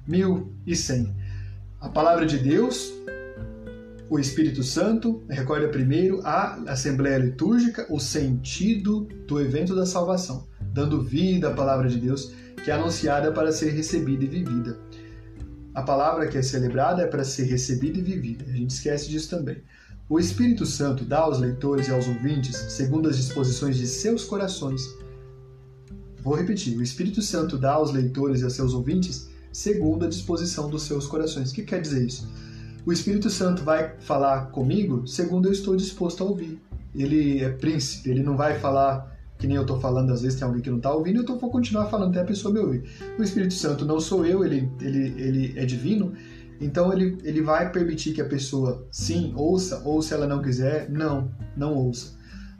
1100. 0.07 1.13
A 1.81 1.89
palavra 1.89 2.25
de 2.25 2.37
Deus, 2.37 2.93
o 4.09 4.17
Espírito 4.17 4.63
Santo, 4.63 5.21
recorda 5.29 5.67
primeiro 5.67 6.21
a 6.23 6.55
Assembleia 6.71 7.17
Litúrgica, 7.17 7.85
o 7.89 7.99
sentido 7.99 9.07
do 9.27 9.41
evento 9.41 9.75
da 9.75 9.85
salvação, 9.85 10.47
dando 10.61 11.01
vida 11.01 11.49
à 11.49 11.53
palavra 11.53 11.89
de 11.89 11.99
Deus, 11.99 12.33
que 12.63 12.71
é 12.71 12.73
anunciada 12.73 13.31
para 13.31 13.51
ser 13.51 13.71
recebida 13.71 14.23
e 14.23 14.27
vivida. 14.27 14.79
A 15.75 15.81
palavra 15.81 16.27
que 16.27 16.37
é 16.37 16.41
celebrada 16.41 17.01
é 17.01 17.07
para 17.07 17.23
ser 17.23 17.43
recebida 17.43 17.99
e 17.99 18.01
vivida. 18.01 18.45
A 18.47 18.53
gente 18.53 18.71
esquece 18.71 19.09
disso 19.09 19.29
também. 19.29 19.57
O 20.07 20.19
Espírito 20.19 20.65
Santo 20.65 21.03
dá 21.03 21.19
aos 21.19 21.39
leitores 21.39 21.87
e 21.87 21.91
aos 21.91 22.07
ouvintes, 22.07 22.55
segundo 22.69 23.09
as 23.09 23.17
disposições 23.17 23.77
de 23.77 23.87
seus 23.87 24.23
corações. 24.23 24.87
Vou 26.21 26.35
repetir: 26.35 26.77
o 26.77 26.83
Espírito 26.83 27.21
Santo 27.21 27.57
dá 27.57 27.73
aos 27.73 27.91
leitores 27.91 28.41
e 28.41 28.43
aos 28.43 28.53
seus 28.53 28.73
ouvintes, 28.73 29.29
segundo 29.51 30.05
a 30.05 30.09
disposição 30.09 30.69
dos 30.69 30.83
seus 30.83 31.05
corações. 31.05 31.51
O 31.51 31.53
que 31.53 31.63
quer 31.63 31.81
dizer 31.81 32.05
isso? 32.05 32.29
O 32.85 32.93
Espírito 32.93 33.29
Santo 33.29 33.63
vai 33.63 33.95
falar 33.99 34.47
comigo 34.47 35.07
segundo 35.07 35.47
eu 35.47 35.51
estou 35.51 35.75
disposto 35.75 36.23
a 36.23 36.27
ouvir. 36.27 36.61
Ele 36.95 37.41
é 37.41 37.49
príncipe, 37.49 38.09
ele 38.09 38.21
não 38.23 38.37
vai 38.37 38.59
falar 38.59 39.12
que 39.37 39.47
nem 39.47 39.57
eu 39.57 39.63
estou 39.63 39.79
falando, 39.79 40.11
às 40.11 40.21
vezes 40.21 40.37
tem 40.37 40.47
alguém 40.47 40.61
que 40.61 40.69
não 40.69 40.77
está 40.77 40.93
ouvindo, 40.93 41.21
então 41.21 41.35
eu 41.35 41.41
vou 41.41 41.49
continuar 41.49 41.87
falando 41.87 42.11
até 42.11 42.21
a 42.21 42.25
pessoa 42.25 42.53
me 42.53 42.59
ouvir. 42.59 42.83
O 43.17 43.23
Espírito 43.23 43.53
Santo 43.53 43.85
não 43.85 43.99
sou 43.99 44.25
eu, 44.25 44.45
ele, 44.45 44.71
ele, 44.79 45.21
ele 45.21 45.59
é 45.59 45.65
divino, 45.65 46.13
então 46.61 46.93
ele, 46.93 47.17
ele 47.23 47.41
vai 47.41 47.71
permitir 47.71 48.13
que 48.13 48.21
a 48.21 48.25
pessoa 48.25 48.87
sim 48.89 49.33
ouça, 49.35 49.81
ou 49.83 50.01
se 50.01 50.13
ela 50.13 50.27
não 50.27 50.41
quiser, 50.41 50.89
não, 50.89 51.29
não 51.57 51.73
ouça. 51.73 52.13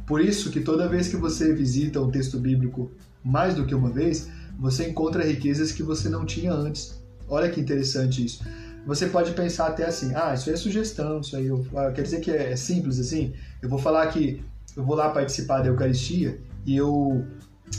Por 0.06 0.20
isso 0.20 0.52
que 0.52 0.60
toda 0.60 0.90
vez 0.90 1.08
que 1.08 1.16
você 1.16 1.54
visita 1.54 2.02
um 2.02 2.12
texto 2.12 2.38
bíblico 2.38 2.92
mais 3.24 3.56
do 3.56 3.66
que 3.66 3.74
uma 3.74 3.90
vez, 3.90 4.30
você 4.60 4.90
encontra 4.90 5.24
riquezas 5.24 5.72
que 5.72 5.82
você 5.82 6.10
não 6.10 6.26
tinha 6.26 6.52
antes. 6.52 7.02
Olha 7.30 7.50
que 7.50 7.62
interessante 7.62 8.26
isso. 8.26 8.44
Você 8.86 9.08
pode 9.08 9.32
pensar 9.32 9.68
até 9.68 9.86
assim, 9.86 10.12
ah, 10.14 10.34
isso 10.34 10.50
é 10.50 10.58
sugestão, 10.58 11.22
isso 11.22 11.38
aí 11.38 11.48
eu, 11.48 11.66
ah, 11.76 11.92
quer 11.92 12.02
dizer 12.02 12.20
que 12.20 12.30
é, 12.30 12.52
é 12.52 12.56
simples 12.56 13.00
assim. 13.00 13.34
Eu 13.62 13.70
vou 13.70 13.80
falar 13.80 14.06
que 14.08 14.44
eu 14.76 14.84
vou 14.84 14.96
lá 14.96 15.10
participar 15.10 15.62
da 15.62 15.70
Eucaristia 15.70 16.38
e 16.66 16.76
eu 16.76 17.26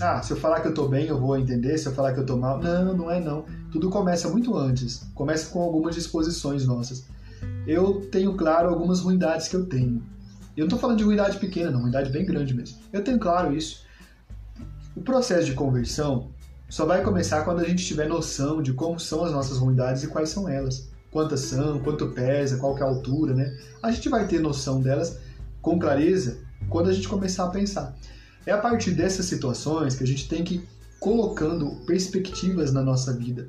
ah, 0.00 0.20
se 0.22 0.32
eu 0.32 0.36
falar 0.36 0.60
que 0.60 0.68
eu 0.68 0.74
tô 0.74 0.88
bem, 0.88 1.06
eu 1.06 1.18
vou 1.18 1.38
entender, 1.38 1.78
se 1.78 1.86
eu 1.86 1.92
falar 1.92 2.12
que 2.12 2.20
eu 2.20 2.26
tô 2.26 2.36
mal. 2.36 2.58
Não, 2.58 2.96
não 2.96 3.10
é 3.10 3.20
não. 3.20 3.44
Tudo 3.70 3.90
começa 3.90 4.28
muito 4.28 4.56
antes. 4.56 5.06
Começa 5.14 5.50
com 5.50 5.62
algumas 5.62 5.94
disposições 5.94 6.66
nossas. 6.66 7.04
Eu 7.66 8.00
tenho 8.10 8.34
claro 8.34 8.68
algumas 8.68 9.00
ruindades 9.00 9.48
que 9.48 9.54
eu 9.54 9.66
tenho. 9.66 10.02
Eu 10.56 10.64
não 10.64 10.68
tô 10.68 10.78
falando 10.78 10.98
de 10.98 11.04
ruindade 11.04 11.38
pequena, 11.38 11.70
não, 11.70 11.82
ruindade 11.82 12.10
bem 12.10 12.24
grande 12.24 12.54
mesmo. 12.54 12.78
Eu 12.92 13.02
tenho 13.02 13.18
claro 13.18 13.54
isso. 13.54 13.84
O 14.96 15.00
processo 15.00 15.46
de 15.46 15.54
conversão 15.54 16.30
só 16.68 16.84
vai 16.84 17.02
começar 17.02 17.42
quando 17.44 17.60
a 17.60 17.64
gente 17.64 17.84
tiver 17.84 18.08
noção 18.08 18.62
de 18.62 18.72
como 18.72 18.98
são 18.98 19.24
as 19.24 19.32
nossas 19.32 19.58
ruindades 19.58 20.02
e 20.02 20.08
quais 20.08 20.28
são 20.28 20.48
elas. 20.48 20.88
Quantas 21.10 21.40
são, 21.40 21.78
quanto 21.80 22.10
pesa, 22.10 22.56
qual 22.56 22.76
é 22.78 22.82
a 22.82 22.86
altura, 22.86 23.34
né? 23.34 23.56
A 23.82 23.90
gente 23.90 24.08
vai 24.08 24.26
ter 24.26 24.40
noção 24.40 24.80
delas 24.80 25.18
com 25.62 25.78
clareza 25.78 26.38
quando 26.68 26.90
a 26.90 26.92
gente 26.92 27.08
começar 27.08 27.44
a 27.44 27.50
pensar. 27.50 27.96
É 28.46 28.52
a 28.52 28.58
partir 28.58 28.92
dessas 28.92 29.26
situações 29.26 29.94
que 29.94 30.04
a 30.04 30.06
gente 30.06 30.28
tem 30.28 30.44
que 30.44 30.56
ir 30.56 30.68
colocando 31.00 31.84
perspectivas 31.86 32.72
na 32.72 32.82
nossa 32.82 33.12
vida. 33.12 33.48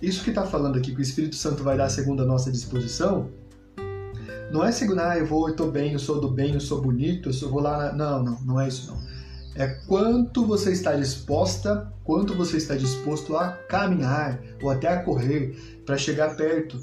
Isso 0.00 0.22
que 0.22 0.30
está 0.30 0.44
falando 0.44 0.76
aqui, 0.76 0.92
que 0.92 0.98
o 0.98 1.02
Espírito 1.02 1.36
Santo 1.36 1.62
vai 1.62 1.76
dar 1.76 1.88
segundo 1.88 2.22
a 2.22 2.26
nossa 2.26 2.50
disposição, 2.50 3.30
não 4.50 4.64
é 4.64 4.70
segundo, 4.70 5.00
ah, 5.00 5.18
eu 5.18 5.26
vou, 5.26 5.48
eu 5.48 5.52
estou 5.52 5.70
bem, 5.70 5.92
eu 5.92 5.98
sou 5.98 6.20
do 6.20 6.30
bem, 6.30 6.54
eu 6.54 6.60
sou 6.60 6.80
bonito, 6.80 7.28
eu 7.28 7.32
sou, 7.32 7.50
vou 7.50 7.60
lá. 7.60 7.92
Não, 7.92 8.22
não, 8.22 8.40
não 8.42 8.60
é 8.60 8.68
isso 8.68 8.86
não. 8.90 8.98
É 9.54 9.66
quanto 9.86 10.46
você 10.46 10.70
está 10.70 10.94
disposta, 10.94 11.90
quanto 12.04 12.34
você 12.34 12.58
está 12.58 12.76
disposto 12.76 13.36
a 13.36 13.52
caminhar 13.68 14.40
ou 14.62 14.70
até 14.70 14.88
a 14.88 15.02
correr 15.02 15.82
para 15.84 15.96
chegar 15.96 16.36
perto 16.36 16.78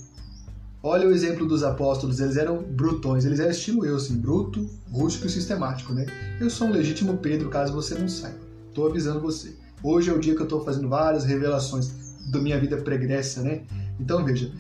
Olha 0.85 1.07
o 1.07 1.13
exemplo 1.13 1.45
dos 1.45 1.63
apóstolos, 1.63 2.19
eles 2.19 2.35
eram 2.35 2.61
brutões, 2.61 3.23
eles 3.23 3.39
eram 3.39 3.51
estilo 3.51 3.85
eu, 3.85 3.95
assim, 3.95 4.17
bruto, 4.17 4.69
rústico 4.91 5.27
e 5.27 5.29
sistemático, 5.29 5.93
né? 5.93 6.05
Eu 6.41 6.49
sou 6.49 6.67
um 6.67 6.71
legítimo 6.71 7.15
Pedro, 7.19 7.49
caso 7.49 7.71
você 7.71 7.95
não 7.95 8.09
saiba. 8.09 8.35
Estou 8.67 8.89
avisando 8.89 9.21
você. 9.21 9.55
Hoje 9.81 10.09
é 10.09 10.13
o 10.13 10.19
dia 10.19 10.35
que 10.35 10.41
eu 10.41 10.45
estou 10.45 10.61
fazendo 10.65 10.89
várias 10.89 11.23
revelações 11.23 12.19
da 12.29 12.37
minha 12.37 12.59
vida 12.59 12.75
pregressa, 12.75 13.41
né? 13.41 13.61
Então 13.97 14.25
veja, 14.25 14.51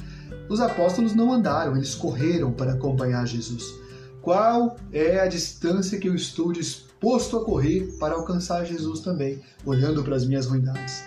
os 0.47 0.61
apóstolos 0.61 1.13
não 1.13 1.33
andaram, 1.33 1.75
eles 1.75 1.93
correram 1.93 2.53
para 2.53 2.71
acompanhar 2.71 3.27
Jesus. 3.27 3.75
Qual 4.21 4.77
é 4.93 5.19
a 5.19 5.27
distância 5.27 5.99
que 5.99 6.07
eu 6.07 6.15
estou 6.15 6.53
disposto 6.53 7.35
a 7.35 7.43
correr 7.43 7.97
para 7.99 8.15
alcançar 8.15 8.63
Jesus 8.63 9.01
também, 9.01 9.41
olhando 9.65 10.01
para 10.01 10.15
as 10.15 10.25
minhas 10.25 10.45
ruindades? 10.45 11.03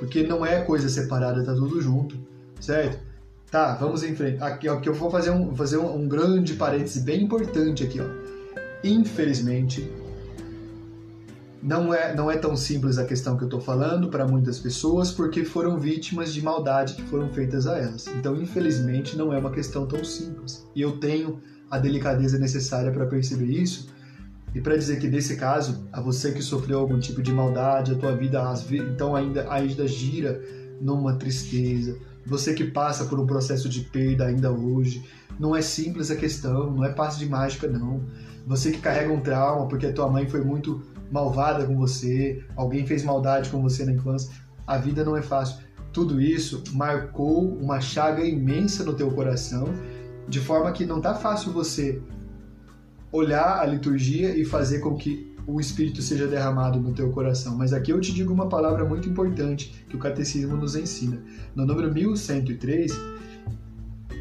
Porque 0.00 0.24
não 0.24 0.44
é 0.44 0.62
coisa 0.62 0.88
separada, 0.88 1.38
está 1.38 1.54
tudo 1.54 1.80
junto, 1.80 2.18
certo? 2.58 3.11
Tá, 3.52 3.74
vamos 3.74 4.02
em 4.02 4.16
frente. 4.16 4.42
Aqui, 4.42 4.66
ó, 4.66 4.80
que 4.80 4.88
eu 4.88 4.94
vou 4.94 5.10
fazer 5.10 5.30
um, 5.30 5.54
fazer 5.54 5.76
um, 5.76 5.94
um 5.94 6.08
grande 6.08 6.54
parêntese 6.54 7.00
bem 7.00 7.22
importante 7.22 7.84
aqui, 7.84 8.00
ó. 8.00 8.06
Infelizmente, 8.82 9.92
não 11.62 11.92
é, 11.92 12.16
não 12.16 12.30
é 12.30 12.38
tão 12.38 12.56
simples 12.56 12.96
a 12.96 13.04
questão 13.04 13.36
que 13.36 13.42
eu 13.42 13.48
estou 13.48 13.60
falando 13.60 14.08
para 14.08 14.26
muitas 14.26 14.58
pessoas, 14.58 15.10
porque 15.10 15.44
foram 15.44 15.78
vítimas 15.78 16.32
de 16.32 16.40
maldade 16.40 16.94
que 16.94 17.02
foram 17.02 17.28
feitas 17.28 17.66
a 17.66 17.76
elas. 17.76 18.06
Então, 18.06 18.34
infelizmente, 18.40 19.18
não 19.18 19.34
é 19.34 19.38
uma 19.38 19.50
questão 19.50 19.86
tão 19.86 20.02
simples. 20.02 20.66
E 20.74 20.80
eu 20.80 20.92
tenho 20.92 21.38
a 21.70 21.76
delicadeza 21.78 22.38
necessária 22.38 22.90
para 22.90 23.04
perceber 23.04 23.50
isso 23.52 23.90
e 24.54 24.62
para 24.62 24.78
dizer 24.78 24.98
que 24.98 25.08
nesse 25.08 25.36
caso, 25.36 25.86
a 25.92 26.00
você 26.00 26.32
que 26.32 26.40
sofreu 26.40 26.78
algum 26.78 26.98
tipo 26.98 27.20
de 27.20 27.30
maldade, 27.30 27.92
a 27.92 27.96
tua 27.96 28.16
vida 28.16 28.42
então 28.90 29.14
ainda 29.14 29.46
ainda 29.52 29.86
gira 29.86 30.40
numa 30.80 31.14
tristeza, 31.16 31.96
você 32.24 32.54
que 32.54 32.64
passa 32.64 33.04
por 33.04 33.18
um 33.18 33.26
processo 33.26 33.68
de 33.68 33.80
perda 33.80 34.26
ainda 34.26 34.50
hoje, 34.50 35.04
não 35.38 35.56
é 35.56 35.62
simples 35.62 36.10
a 36.10 36.16
questão, 36.16 36.70
não 36.70 36.84
é 36.84 36.92
passe 36.92 37.18
de 37.18 37.26
mágica 37.26 37.66
não. 37.66 38.02
Você 38.46 38.70
que 38.70 38.78
carrega 38.78 39.12
um 39.12 39.20
trauma 39.20 39.66
porque 39.66 39.86
a 39.86 39.92
tua 39.92 40.08
mãe 40.08 40.28
foi 40.28 40.42
muito 40.42 40.82
malvada 41.10 41.64
com 41.66 41.76
você, 41.76 42.42
alguém 42.56 42.86
fez 42.86 43.04
maldade 43.04 43.50
com 43.50 43.60
você 43.60 43.84
na 43.84 43.92
infância, 43.92 44.32
a 44.66 44.78
vida 44.78 45.04
não 45.04 45.16
é 45.16 45.22
fácil. 45.22 45.58
Tudo 45.92 46.20
isso 46.20 46.62
marcou 46.72 47.54
uma 47.58 47.80
chaga 47.80 48.24
imensa 48.24 48.82
no 48.82 48.94
teu 48.94 49.10
coração, 49.10 49.68
de 50.26 50.40
forma 50.40 50.72
que 50.72 50.86
não 50.86 51.00
tá 51.00 51.14
fácil 51.14 51.52
você 51.52 52.00
olhar 53.10 53.60
a 53.60 53.66
liturgia 53.66 54.34
e 54.34 54.44
fazer 54.44 54.78
com 54.78 54.96
que 54.96 55.31
o 55.46 55.60
Espírito 55.60 56.00
seja 56.02 56.26
derramado 56.26 56.78
no 56.80 56.92
teu 56.92 57.10
coração. 57.10 57.56
Mas 57.56 57.72
aqui 57.72 57.92
eu 57.92 58.00
te 58.00 58.12
digo 58.12 58.32
uma 58.32 58.48
palavra 58.48 58.84
muito 58.84 59.08
importante 59.08 59.84
que 59.88 59.96
o 59.96 59.98
Catecismo 59.98 60.56
nos 60.56 60.76
ensina. 60.76 61.22
No 61.54 61.66
número 61.66 61.92
1103, 61.92 62.92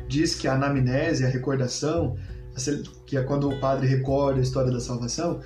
diz 0.08 0.36
que 0.36 0.48
a 0.48 0.56
anamnese, 0.56 1.26
a 1.26 1.30
recordação, 1.30 2.16
que 3.06 3.18
é 3.18 3.24
quando 3.24 3.50
o 3.50 3.60
padre 3.60 3.88
recorda 3.88 4.40
a 4.40 4.44
história 4.44 4.72
da 4.72 4.80
salvação, 4.80 5.40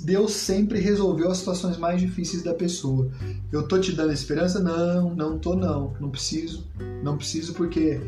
Deus 0.00 0.32
sempre 0.32 0.80
resolveu 0.80 1.30
as 1.30 1.38
situações 1.38 1.76
mais 1.76 2.00
difíceis 2.00 2.42
da 2.42 2.52
pessoa. 2.52 3.10
Eu 3.50 3.66
tô 3.68 3.78
te 3.78 3.92
dando 3.92 4.12
esperança? 4.12 4.60
Não, 4.60 5.14
não 5.14 5.38
tô 5.38 5.54
não. 5.54 5.94
Não 6.00 6.10
preciso. 6.10 6.66
Não 7.02 7.16
preciso 7.16 7.54
porque 7.54 8.00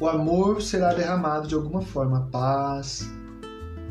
o 0.00 0.06
amor 0.06 0.62
será 0.62 0.94
derramado 0.94 1.48
de 1.48 1.54
alguma 1.54 1.80
forma, 1.80 2.18
a 2.18 2.20
paz, 2.22 3.08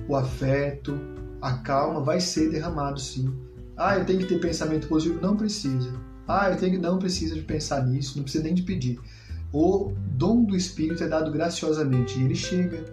o 0.08 0.16
afeto, 0.16 0.98
a 1.42 1.54
calma 1.54 2.02
vai 2.02 2.20
ser 2.20 2.50
derramado 2.50 3.00
sim. 3.00 3.34
Ah, 3.76 3.98
eu 3.98 4.06
tenho 4.06 4.20
que 4.20 4.26
ter 4.26 4.40
pensamento 4.40 4.88
positivo? 4.88 5.20
Não 5.22 5.36
precisa. 5.36 5.92
Ah, 6.28 6.50
eu 6.52 6.58
tenho 6.58 6.74
que 6.74 6.78
não 6.78 7.00
precisa 7.00 7.36
de 7.36 7.42
pensar 7.42 7.86
nisso, 7.88 8.16
não 8.16 8.24
precisa 8.24 8.44
nem 8.44 8.54
de 8.54 8.62
pedir. 8.62 9.00
O 9.52 9.94
dom 10.12 10.46
do 10.46 10.56
Espírito 10.56 11.04
é 11.04 11.08
dado 11.08 11.32
graciosamente 11.32 12.20
e 12.20 12.24
ele 12.24 12.36
chega. 12.36 12.86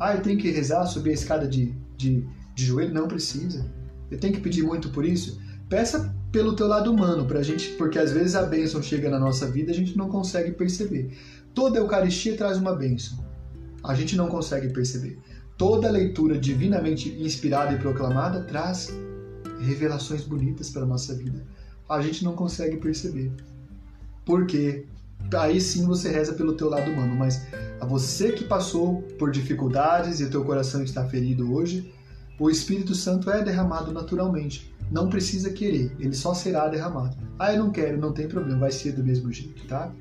Ah, 0.00 0.14
eu 0.14 0.22
tenho 0.22 0.38
que 0.38 0.50
rezar, 0.50 0.86
subir 0.86 1.10
a 1.10 1.14
escada 1.14 1.46
de, 1.46 1.74
de, 1.96 2.26
de 2.54 2.64
joelho? 2.64 2.94
Não 2.94 3.06
precisa. 3.06 3.64
Eu 4.10 4.18
tenho 4.18 4.32
que 4.32 4.40
pedir 4.40 4.62
muito 4.62 4.88
por 4.90 5.04
isso? 5.04 5.40
Peça 5.68 6.14
pelo 6.32 6.56
teu 6.56 6.66
lado 6.66 6.90
humano, 6.90 7.26
pra 7.26 7.42
gente, 7.42 7.68
porque 7.72 7.98
às 7.98 8.10
vezes 8.10 8.34
a 8.34 8.42
bênção 8.42 8.82
chega 8.82 9.10
na 9.10 9.18
nossa 9.18 9.46
vida 9.46 9.70
e 9.70 9.74
a 9.74 9.76
gente 9.76 9.96
não 9.96 10.08
consegue 10.08 10.52
perceber. 10.52 11.16
Toda 11.54 11.78
Eucaristia 11.78 12.36
traz 12.36 12.56
uma 12.56 12.74
bênção. 12.74 13.22
A 13.84 13.94
gente 13.94 14.16
não 14.16 14.28
consegue 14.28 14.70
perceber. 14.70 15.18
Toda 15.62 15.88
leitura 15.88 16.36
divinamente 16.36 17.08
inspirada 17.22 17.72
e 17.72 17.78
proclamada 17.78 18.42
traz 18.42 18.92
revelações 19.60 20.24
bonitas 20.24 20.70
para 20.70 20.82
a 20.82 20.84
nossa 20.84 21.14
vida. 21.14 21.46
A 21.88 22.02
gente 22.02 22.24
não 22.24 22.34
consegue 22.34 22.78
perceber. 22.78 23.30
Por 24.26 24.44
quê? 24.44 24.86
Aí 25.32 25.60
sim 25.60 25.86
você 25.86 26.10
reza 26.10 26.32
pelo 26.32 26.54
teu 26.54 26.68
lado 26.68 26.90
humano, 26.90 27.14
mas 27.14 27.46
a 27.80 27.86
você 27.86 28.32
que 28.32 28.42
passou 28.42 29.02
por 29.20 29.30
dificuldades 29.30 30.18
e 30.18 30.24
o 30.24 30.30
teu 30.30 30.44
coração 30.44 30.82
está 30.82 31.08
ferido 31.08 31.54
hoje, 31.54 31.94
o 32.40 32.50
Espírito 32.50 32.92
Santo 32.92 33.30
é 33.30 33.40
derramado 33.40 33.92
naturalmente. 33.92 34.74
Não 34.90 35.08
precisa 35.08 35.52
querer, 35.52 35.94
ele 36.00 36.16
só 36.16 36.34
será 36.34 36.66
derramado. 36.66 37.16
Ah, 37.38 37.52
eu 37.52 37.60
não 37.60 37.70
quero, 37.70 37.98
não 37.98 38.12
tem 38.12 38.26
problema, 38.26 38.58
vai 38.58 38.72
ser 38.72 38.94
do 38.94 39.04
mesmo 39.04 39.30
jeito, 39.30 39.64
tá? 39.68 39.92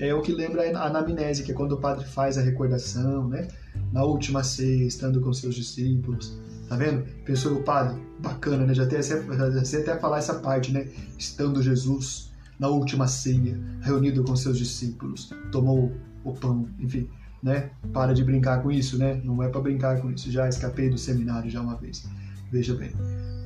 É 0.00 0.12
o 0.12 0.22
que 0.22 0.32
lembra 0.32 0.76
a 0.76 0.88
anamnese, 0.88 1.44
que 1.44 1.52
é 1.52 1.54
quando 1.54 1.70
o 1.76 1.80
padre 1.80 2.04
faz 2.04 2.36
a 2.36 2.42
recordação, 2.42 3.28
né? 3.28 3.46
Na 3.92 4.04
última 4.04 4.42
ceia, 4.44 4.84
estando 4.84 5.20
com 5.20 5.32
seus 5.32 5.54
discípulos. 5.54 6.38
Tá 6.68 6.76
vendo? 6.76 7.04
Pensou 7.24 7.54
o 7.54 7.62
padre, 7.62 8.00
bacana, 8.20 8.66
né? 8.66 8.74
Já 8.74 8.84
até, 8.84 9.00
já 9.00 9.64
sei 9.64 9.80
até 9.80 9.98
falar 9.98 10.18
essa 10.18 10.34
parte, 10.34 10.70
né? 10.72 10.86
Estando 11.16 11.62
Jesus 11.62 12.30
na 12.58 12.68
última 12.68 13.06
ceia, 13.06 13.58
reunido 13.80 14.22
com 14.24 14.34
seus 14.36 14.58
discípulos, 14.58 15.30
tomou 15.52 15.92
o 16.24 16.32
pão, 16.32 16.68
enfim, 16.78 17.08
né? 17.42 17.70
Para 17.92 18.12
de 18.12 18.22
brincar 18.22 18.62
com 18.62 18.70
isso, 18.70 18.98
né? 18.98 19.20
Não 19.24 19.42
é 19.42 19.48
para 19.48 19.60
brincar 19.60 20.00
com 20.00 20.10
isso. 20.10 20.30
Já 20.30 20.48
escapei 20.48 20.90
do 20.90 20.98
seminário 20.98 21.50
já 21.50 21.60
uma 21.60 21.76
vez. 21.76 22.04
Veja 22.50 22.74
bem. 22.74 22.92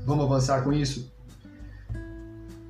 Vamos 0.06 0.24
avançar 0.24 0.62
com 0.62 0.72
isso? 0.72 1.12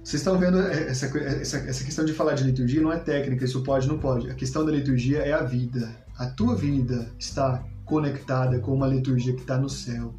Vocês 0.02 0.20
estão 0.20 0.36
vendo 0.36 0.58
essa, 0.58 1.06
essa, 1.18 1.58
essa 1.58 1.84
questão 1.84 2.04
de 2.04 2.12
falar 2.12 2.34
de 2.34 2.42
liturgia 2.42 2.82
não 2.82 2.92
é 2.92 2.98
técnica, 2.98 3.44
isso 3.44 3.62
pode, 3.62 3.86
não 3.86 3.98
pode. 3.98 4.28
A 4.30 4.34
questão 4.34 4.66
da 4.66 4.72
liturgia 4.72 5.18
é 5.18 5.32
a 5.32 5.42
vida. 5.42 5.94
A 6.22 6.26
tua 6.26 6.54
vida 6.54 7.10
está 7.18 7.64
conectada 7.84 8.60
com 8.60 8.72
uma 8.72 8.86
liturgia 8.86 9.32
que 9.32 9.40
está 9.40 9.58
no 9.58 9.68
céu. 9.68 10.14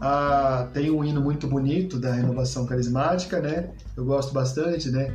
Ah, 0.00 0.68
tem 0.74 0.90
um 0.90 1.04
hino 1.04 1.20
muito 1.20 1.46
bonito 1.46 2.00
da 2.00 2.12
renovação 2.12 2.66
carismática, 2.66 3.40
né? 3.40 3.70
Eu 3.96 4.04
gosto 4.04 4.34
bastante, 4.34 4.90
né? 4.90 5.12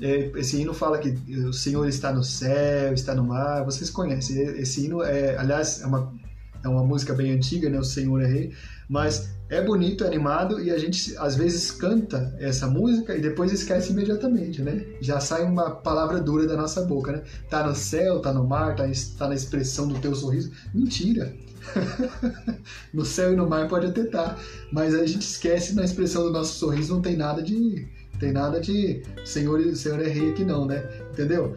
É, 0.00 0.30
esse 0.36 0.62
hino 0.62 0.72
fala 0.72 0.96
que 0.98 1.10
o 1.44 1.52
Senhor 1.52 1.88
está 1.88 2.12
no 2.12 2.22
céu, 2.22 2.94
está 2.94 3.16
no 3.16 3.24
mar. 3.24 3.64
Vocês 3.64 3.90
conhecem? 3.90 4.40
Esse 4.60 4.86
hino 4.86 5.02
é, 5.02 5.36
aliás, 5.36 5.82
é 5.82 5.86
uma, 5.86 6.14
é 6.62 6.68
uma 6.68 6.84
música 6.84 7.12
bem 7.12 7.32
antiga, 7.32 7.68
né? 7.68 7.80
O 7.80 7.84
Senhor 7.84 8.22
é 8.22 8.26
Rei, 8.28 8.54
mas 8.88 9.28
é 9.50 9.62
bonito, 9.62 10.04
é 10.04 10.06
animado 10.06 10.60
e 10.60 10.70
a 10.70 10.78
gente 10.78 11.16
às 11.16 11.34
vezes 11.34 11.70
canta 11.70 12.34
essa 12.38 12.66
música 12.66 13.16
e 13.16 13.20
depois 13.20 13.50
esquece 13.50 13.92
imediatamente, 13.92 14.60
né? 14.60 14.84
Já 15.00 15.20
sai 15.20 15.42
uma 15.42 15.70
palavra 15.70 16.20
dura 16.20 16.46
da 16.46 16.56
nossa 16.56 16.82
boca, 16.82 17.12
né? 17.12 17.22
Tá 17.48 17.66
no 17.66 17.74
céu, 17.74 18.20
tá 18.20 18.32
no 18.32 18.46
mar, 18.46 18.76
tá, 18.76 18.84
tá 19.16 19.28
na 19.28 19.34
expressão 19.34 19.88
do 19.88 19.98
teu 19.98 20.14
sorriso. 20.14 20.52
Mentira! 20.74 21.34
no 22.92 23.04
céu 23.04 23.32
e 23.32 23.36
no 23.36 23.48
mar 23.48 23.68
pode 23.68 23.86
até 23.86 24.02
estar, 24.02 24.34
tá, 24.34 24.38
mas 24.70 24.94
a 24.94 25.04
gente 25.06 25.22
esquece 25.22 25.74
na 25.74 25.84
expressão 25.84 26.22
do 26.24 26.30
nosso 26.30 26.58
sorriso 26.58 26.94
não 26.94 27.02
tem 27.02 27.16
nada 27.16 27.42
de 27.42 27.86
tem 28.18 28.32
nada 28.32 28.60
de 28.60 29.02
Senhor, 29.24 29.60
Senhor 29.74 30.00
é 30.00 30.08
rei 30.08 30.30
aqui 30.30 30.44
não, 30.44 30.66
né? 30.66 30.88
Entendeu? 31.12 31.54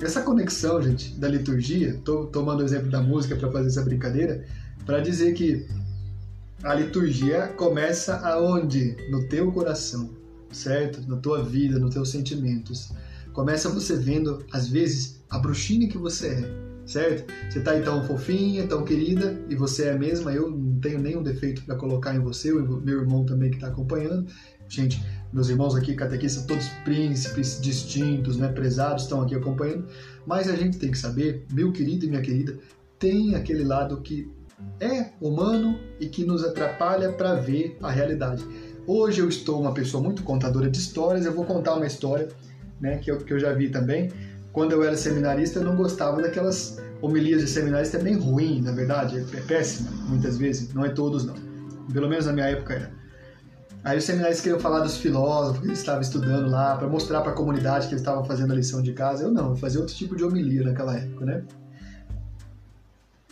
Essa 0.00 0.22
conexão, 0.22 0.82
gente, 0.82 1.14
da 1.18 1.28
liturgia, 1.28 2.00
tô 2.04 2.26
tomando 2.26 2.60
o 2.60 2.64
exemplo 2.64 2.90
da 2.90 3.00
música 3.00 3.36
para 3.36 3.50
fazer 3.50 3.68
essa 3.68 3.82
brincadeira, 3.82 4.44
para 4.84 5.00
dizer 5.00 5.34
que 5.34 5.66
a 6.64 6.74
liturgia 6.74 7.48
começa 7.48 8.16
aonde? 8.26 8.96
No 9.10 9.28
teu 9.28 9.52
coração, 9.52 10.10
certo? 10.50 11.06
Na 11.06 11.16
tua 11.16 11.44
vida, 11.44 11.78
nos 11.78 11.92
teus 11.92 12.08
sentimentos. 12.08 12.90
Começa 13.34 13.68
você 13.68 13.96
vendo, 13.96 14.42
às 14.50 14.68
vezes, 14.68 15.22
a 15.28 15.38
bruxinha 15.38 15.88
que 15.88 15.98
você 15.98 16.28
é, 16.28 16.86
certo? 16.86 17.30
Você 17.50 17.60
tá 17.60 17.72
aí 17.72 17.82
tão 17.82 18.02
fofinha, 18.04 18.66
tão 18.66 18.82
querida, 18.82 19.38
e 19.50 19.54
você 19.54 19.88
é 19.88 19.98
mesma, 19.98 20.32
eu 20.32 20.50
não 20.50 20.80
tenho 20.80 20.98
nenhum 20.98 21.22
defeito 21.22 21.62
para 21.64 21.76
colocar 21.76 22.14
em 22.14 22.20
você, 22.20 22.50
o 22.50 22.80
meu 22.80 23.00
irmão 23.00 23.26
também 23.26 23.50
que 23.50 23.56
está 23.56 23.68
acompanhando. 23.68 24.26
Gente, 24.66 25.04
meus 25.34 25.50
irmãos 25.50 25.74
aqui, 25.74 25.94
catequistas, 25.94 26.46
todos 26.46 26.66
príncipes 26.82 27.60
distintos, 27.60 28.38
né, 28.38 28.48
prezados, 28.48 29.02
estão 29.02 29.20
aqui 29.20 29.34
acompanhando, 29.34 29.86
mas 30.26 30.48
a 30.48 30.56
gente 30.56 30.78
tem 30.78 30.90
que 30.90 30.98
saber, 30.98 31.44
meu 31.52 31.72
querido 31.72 32.06
e 32.06 32.08
minha 32.08 32.22
querida, 32.22 32.58
tem 32.98 33.34
aquele 33.34 33.64
lado 33.64 34.00
que 34.00 34.32
é 34.80 35.10
humano 35.20 35.78
e 36.00 36.06
que 36.06 36.24
nos 36.24 36.44
atrapalha 36.44 37.12
para 37.12 37.34
ver 37.34 37.76
a 37.82 37.90
realidade. 37.90 38.44
Hoje 38.86 39.20
eu 39.20 39.28
estou 39.28 39.60
uma 39.60 39.72
pessoa 39.72 40.02
muito 40.02 40.22
contadora 40.22 40.68
de 40.68 40.78
histórias, 40.78 41.24
eu 41.24 41.32
vou 41.32 41.44
contar 41.44 41.74
uma 41.74 41.86
história 41.86 42.28
né, 42.80 42.98
que, 42.98 43.10
eu, 43.10 43.18
que 43.18 43.32
eu 43.32 43.38
já 43.38 43.52
vi 43.52 43.70
também. 43.70 44.10
Quando 44.52 44.72
eu 44.72 44.84
era 44.84 44.96
seminarista, 44.96 45.58
eu 45.58 45.64
não 45.64 45.74
gostava 45.74 46.20
daquelas 46.20 46.80
homilias 47.00 47.40
de 47.40 47.48
seminarista, 47.48 47.96
é 47.96 48.02
bem 48.02 48.16
ruim, 48.16 48.60
na 48.60 48.72
verdade, 48.72 49.18
é 49.18 49.40
péssima, 49.40 49.90
muitas 50.06 50.36
vezes, 50.36 50.72
não 50.72 50.84
é 50.84 50.90
todos 50.90 51.24
não. 51.24 51.34
Pelo 51.92 52.08
menos 52.08 52.26
na 52.26 52.32
minha 52.32 52.46
época 52.46 52.74
era. 52.74 52.92
Aí 53.82 53.98
os 53.98 54.04
seminários 54.04 54.40
queriam 54.40 54.58
falar 54.58 54.80
dos 54.80 54.96
filósofos 54.96 55.60
que 55.60 55.66
eles 55.66 55.78
estavam 55.78 56.00
estudando 56.00 56.48
lá, 56.48 56.76
para 56.76 56.88
mostrar 56.88 57.20
para 57.20 57.32
a 57.32 57.34
comunidade 57.34 57.86
que 57.86 57.92
eles 57.92 58.00
estavam 58.00 58.24
fazendo 58.24 58.52
a 58.52 58.56
lição 58.56 58.80
de 58.80 58.92
casa. 58.92 59.24
Eu 59.24 59.30
não, 59.30 59.50
eu 59.50 59.56
fazia 59.56 59.80
outro 59.80 59.94
tipo 59.94 60.16
de 60.16 60.24
homilia 60.24 60.62
naquela 60.62 60.96
época, 60.96 61.26
né? 61.26 61.44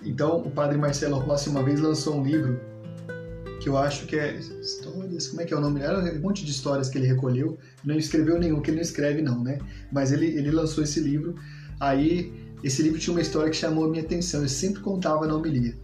Então, 0.05 0.39
o 0.39 0.51
padre 0.51 0.77
Marcelo 0.77 1.19
Rossi 1.19 1.49
uma 1.49 1.63
vez 1.63 1.81
lançou 1.81 2.17
um 2.17 2.25
livro 2.25 2.61
que 3.61 3.69
eu 3.69 3.79
acho 3.79 4.07
que 4.07 4.17
é 4.17 4.35
histórias, 4.35 5.29
como 5.29 5.41
é 5.41 5.45
que 5.45 5.55
é 5.55 5.57
o 5.57 5.61
nome? 5.61 5.81
Era 5.81 6.01
um 6.01 6.21
monte 6.21 6.45
de 6.45 6.51
histórias 6.51 6.89
que 6.89 6.99
ele 6.99 7.07
recolheu, 7.07 7.57
não 7.85 7.95
escreveu 7.95 8.39
nenhum, 8.39 8.61
que 8.61 8.71
ele 8.71 8.79
não 8.79 8.83
escreve 8.83 9.23
não, 9.23 9.43
né? 9.43 9.61
Mas 9.93 10.11
ele, 10.11 10.27
ele 10.27 10.51
lançou 10.51 10.83
esse 10.83 10.99
livro, 10.99 11.37
aí 11.79 12.33
esse 12.65 12.83
livro 12.83 12.99
tinha 12.99 13.15
uma 13.15 13.21
história 13.21 13.51
que 13.51 13.57
chamou 13.57 13.85
a 13.85 13.89
minha 13.89 14.03
atenção, 14.03 14.43
eu 14.43 14.49
sempre 14.49 14.81
contava 14.81 15.29
na 15.29 15.37
homilia. 15.37 15.77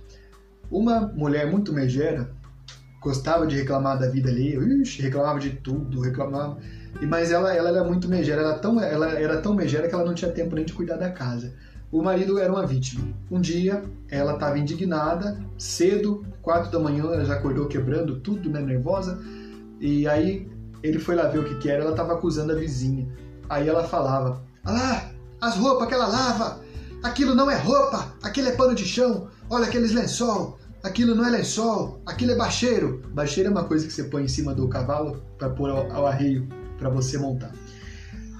Uma 0.68 1.00
mulher 1.00 1.48
muito 1.48 1.72
megera, 1.72 2.28
gostava 3.00 3.46
de 3.46 3.54
reclamar 3.54 3.96
da 3.96 4.08
vida 4.08 4.28
ali, 4.28 4.56
ixi, 4.82 5.00
reclamava 5.00 5.38
de 5.38 5.50
tudo, 5.50 6.00
reclamava... 6.00 6.58
Mas 7.06 7.30
ela, 7.30 7.54
ela 7.54 7.68
era 7.68 7.84
muito 7.84 8.08
megera, 8.08 8.42
ela, 8.42 8.58
tão, 8.58 8.80
ela 8.80 9.12
era 9.12 9.40
tão 9.40 9.54
megera 9.54 9.86
que 9.86 9.94
ela 9.94 10.04
não 10.04 10.14
tinha 10.14 10.32
tempo 10.32 10.56
nem 10.56 10.64
de 10.64 10.72
cuidar 10.72 10.96
da 10.96 11.10
casa. 11.10 11.54
O 11.90 12.02
marido 12.02 12.38
era 12.38 12.52
uma 12.52 12.66
vítima. 12.66 13.06
Um 13.30 13.40
dia, 13.40 13.82
ela 14.10 14.34
estava 14.34 14.58
indignada, 14.58 15.42
cedo, 15.56 16.24
quatro 16.42 16.70
da 16.70 16.78
manhã, 16.78 17.04
ela 17.04 17.24
já 17.24 17.34
acordou 17.34 17.66
quebrando 17.66 18.20
tudo, 18.20 18.50
né, 18.50 18.60
nervosa. 18.60 19.18
E 19.80 20.06
aí 20.06 20.46
ele 20.82 20.98
foi 20.98 21.14
lá 21.14 21.28
ver 21.28 21.38
o 21.38 21.44
que, 21.44 21.54
que 21.56 21.70
era, 21.70 21.82
ela 21.82 21.92
estava 21.92 22.12
acusando 22.12 22.52
a 22.52 22.54
vizinha. 22.54 23.08
Aí 23.48 23.68
ela 23.68 23.84
falava: 23.84 24.42
Ah, 24.64 25.10
as 25.40 25.56
roupas 25.56 25.88
que 25.88 25.94
ela 25.94 26.06
lava, 26.06 26.60
aquilo 27.02 27.34
não 27.34 27.50
é 27.50 27.56
roupa, 27.56 28.14
aquilo 28.22 28.48
é 28.48 28.52
pano 28.52 28.74
de 28.74 28.84
chão, 28.84 29.28
olha 29.48 29.66
aqueles 29.66 29.92
lençol, 29.92 30.58
aquilo 30.82 31.14
não 31.14 31.26
é 31.26 31.30
lençol, 31.30 32.00
aquilo 32.04 32.32
é 32.32 32.36
bacheiro. 32.36 33.02
Bacheiro 33.14 33.48
é 33.48 33.52
uma 33.52 33.64
coisa 33.64 33.86
que 33.86 33.92
você 33.92 34.04
põe 34.04 34.24
em 34.24 34.28
cima 34.28 34.54
do 34.54 34.68
cavalo 34.68 35.22
para 35.38 35.48
pôr 35.48 35.70
ao, 35.70 35.90
ao 35.90 36.06
arreio 36.06 36.46
para 36.78 36.90
você 36.90 37.16
montar. 37.16 37.52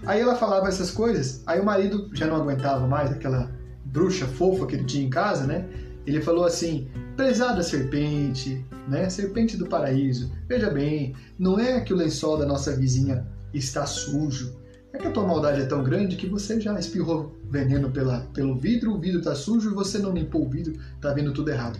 Aí 0.07 0.21
ela 0.21 0.37
falava 0.37 0.69
essas 0.69 0.91
coisas, 0.91 1.43
aí 1.47 1.61
o 1.61 1.65
marido 1.65 2.09
já 2.13 2.27
não 2.27 2.37
aguentava 2.37 2.87
mais 2.87 3.11
aquela 3.11 3.51
bruxa 3.85 4.27
fofa 4.27 4.67
que 4.67 4.75
ele 4.77 4.85
tinha 4.85 5.05
em 5.05 5.11
casa, 5.11 5.47
né? 5.47 5.69
Ele 6.07 6.21
falou 6.21 6.45
assim: 6.45 6.89
prezada 7.17 7.63
serpente, 7.63 8.65
né? 8.89 9.11
Serpente 9.11 9.57
do 9.57 9.67
paraíso, 9.67 10.33
veja 10.49 10.71
bem, 10.71 11.15
não 11.39 11.59
é 11.59 11.81
que 11.81 11.93
o 11.93 11.97
lençol 11.97 12.39
da 12.39 12.47
nossa 12.47 12.75
vizinha 12.75 13.27
está 13.53 13.87
sujo, 13.87 14.57
é 14.93 14.99
que 14.99 15.07
a 15.07 15.11
tua 15.11 15.27
maldade 15.27 15.61
é 15.61 15.67
tão 15.67 15.83
grande 15.83 16.17
que 16.17 16.27
você 16.27 16.61
já 16.61 16.79
espirrou 16.79 17.37
veneno 17.51 17.91
pela, 17.91 18.21
pelo 18.33 18.57
vidro, 18.57 18.95
o 18.95 18.99
vidro 18.99 19.19
está 19.19 19.35
sujo 19.35 19.71
e 19.71 19.75
você 19.75 19.99
não 19.99 20.13
limpou 20.13 20.47
o 20.47 20.49
vidro, 20.49 20.75
está 20.95 21.13
vendo 21.13 21.33
tudo 21.33 21.51
errado. 21.51 21.79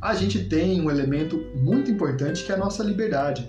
A 0.00 0.14
gente 0.14 0.44
tem 0.44 0.80
um 0.80 0.90
elemento 0.90 1.42
muito 1.56 1.90
importante 1.90 2.44
que 2.44 2.52
é 2.52 2.54
a 2.54 2.58
nossa 2.58 2.82
liberdade. 2.82 3.46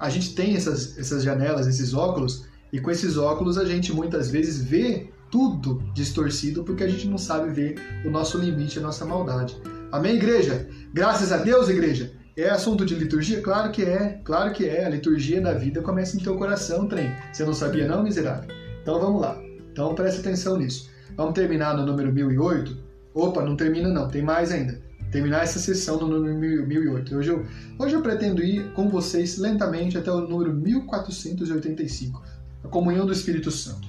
A 0.00 0.10
gente 0.10 0.34
tem 0.34 0.56
essas, 0.56 0.98
essas 0.98 1.22
janelas, 1.22 1.66
esses 1.66 1.94
óculos 1.94 2.44
e 2.72 2.80
com 2.80 2.90
esses 2.90 3.18
óculos 3.18 3.58
a 3.58 3.64
gente 3.64 3.92
muitas 3.92 4.30
vezes 4.30 4.64
vê 4.64 5.10
tudo 5.30 5.82
distorcido 5.94 6.64
porque 6.64 6.82
a 6.82 6.88
gente 6.88 7.06
não 7.06 7.18
sabe 7.18 7.50
ver 7.50 8.02
o 8.04 8.10
nosso 8.10 8.38
limite, 8.38 8.78
a 8.78 8.82
nossa 8.82 9.04
maldade. 9.04 9.56
Amém, 9.90 10.16
igreja? 10.16 10.66
Graças 10.92 11.30
a 11.32 11.36
Deus, 11.36 11.68
igreja. 11.68 12.12
É 12.34 12.48
assunto 12.48 12.86
de 12.86 12.94
liturgia? 12.94 13.42
Claro 13.42 13.70
que 13.70 13.82
é, 13.82 14.20
claro 14.24 14.52
que 14.52 14.66
é. 14.66 14.86
A 14.86 14.88
liturgia 14.88 15.38
da 15.38 15.52
vida 15.52 15.82
começa 15.82 16.16
no 16.16 16.22
teu 16.22 16.36
coração, 16.36 16.88
trem. 16.88 17.10
Você 17.30 17.44
não 17.44 17.52
sabia 17.52 17.86
não, 17.86 18.02
miserável? 18.02 18.48
Então 18.80 18.98
vamos 18.98 19.20
lá. 19.20 19.38
Então 19.70 19.94
preste 19.94 20.20
atenção 20.20 20.56
nisso. 20.56 20.90
Vamos 21.14 21.34
terminar 21.34 21.76
no 21.76 21.84
número 21.84 22.10
1008? 22.10 22.74
Opa, 23.12 23.42
não 23.42 23.54
termina 23.54 23.90
não, 23.90 24.08
tem 24.08 24.22
mais 24.22 24.50
ainda. 24.50 24.80
Terminar 25.10 25.42
essa 25.42 25.58
sessão 25.58 26.00
no 26.00 26.08
número 26.08 26.66
1008. 26.66 27.14
Hoje 27.14 27.30
eu, 27.30 27.46
hoje 27.78 27.94
eu 27.94 28.00
pretendo 28.00 28.42
ir 28.42 28.72
com 28.72 28.88
vocês 28.88 29.36
lentamente 29.36 29.98
até 29.98 30.10
o 30.10 30.22
número 30.22 30.54
1485 30.54 32.22
a 32.64 32.68
comunhão 32.68 33.06
do 33.06 33.12
Espírito 33.12 33.50
Santo. 33.50 33.88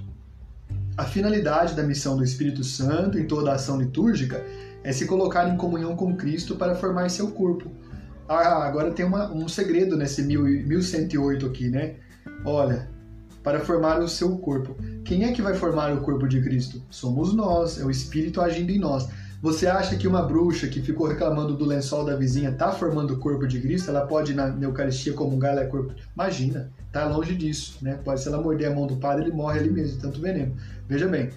A 0.95 1.05
finalidade 1.05 1.75
da 1.75 1.83
missão 1.83 2.15
do 2.17 2.23
Espírito 2.23 2.63
Santo 2.63 3.17
em 3.17 3.25
toda 3.25 3.51
a 3.51 3.55
ação 3.55 3.79
litúrgica 3.79 4.43
é 4.83 4.91
se 4.91 5.05
colocar 5.05 5.47
em 5.49 5.57
comunhão 5.57 5.95
com 5.95 6.15
Cristo 6.15 6.55
para 6.55 6.75
formar 6.75 7.09
seu 7.09 7.31
corpo. 7.31 7.71
Ah, 8.27 8.65
agora 8.65 8.91
tem 8.91 9.05
uma, 9.05 9.31
um 9.31 9.47
segredo 9.47 9.97
nesse 9.97 10.23
1108 10.23 11.45
aqui, 11.45 11.69
né? 11.69 11.95
Olha, 12.45 12.89
para 13.43 13.59
formar 13.59 13.99
o 13.99 14.07
seu 14.07 14.37
corpo. 14.37 14.75
Quem 15.03 15.25
é 15.25 15.33
que 15.33 15.41
vai 15.41 15.53
formar 15.53 15.93
o 15.93 16.01
corpo 16.01 16.27
de 16.27 16.41
Cristo? 16.41 16.81
Somos 16.89 17.33
nós, 17.33 17.79
é 17.79 17.83
o 17.83 17.91
Espírito 17.91 18.41
agindo 18.41 18.71
em 18.71 18.79
nós. 18.79 19.07
Você 19.43 19.67
acha 19.67 19.97
que 19.97 20.07
uma 20.07 20.21
bruxa 20.21 20.69
que 20.69 20.81
ficou 20.81 21.05
reclamando 21.05 21.53
do 21.53 21.65
lençol 21.65 22.05
da 22.05 22.15
vizinha 22.15 22.49
está 22.49 22.71
formando 22.71 23.13
o 23.13 23.19
corpo 23.19 23.45
de 23.45 23.59
Cristo? 23.59 23.89
Ela 23.89 24.07
pode 24.07 24.33
na, 24.33 24.47
Eucaristia 24.61 25.11
comungar, 25.11 25.51
ela 25.51 25.63
é 25.63 25.65
corpo? 25.65 25.93
Imagina, 26.15 26.71
está 26.87 27.05
longe 27.05 27.35
disso, 27.35 27.77
né? 27.81 27.99
Pode, 28.05 28.21
se 28.21 28.29
ela 28.29 28.41
morder 28.41 28.71
a 28.71 28.73
mão 28.73 28.87
do 28.87 28.95
padre, 28.95 29.25
ele 29.25 29.33
morre 29.33 29.59
ali 29.59 29.69
mesmo, 29.69 29.99
tanto 29.99 30.21
veneno. 30.21 30.55
Veja 30.87 31.09
bem, 31.09 31.29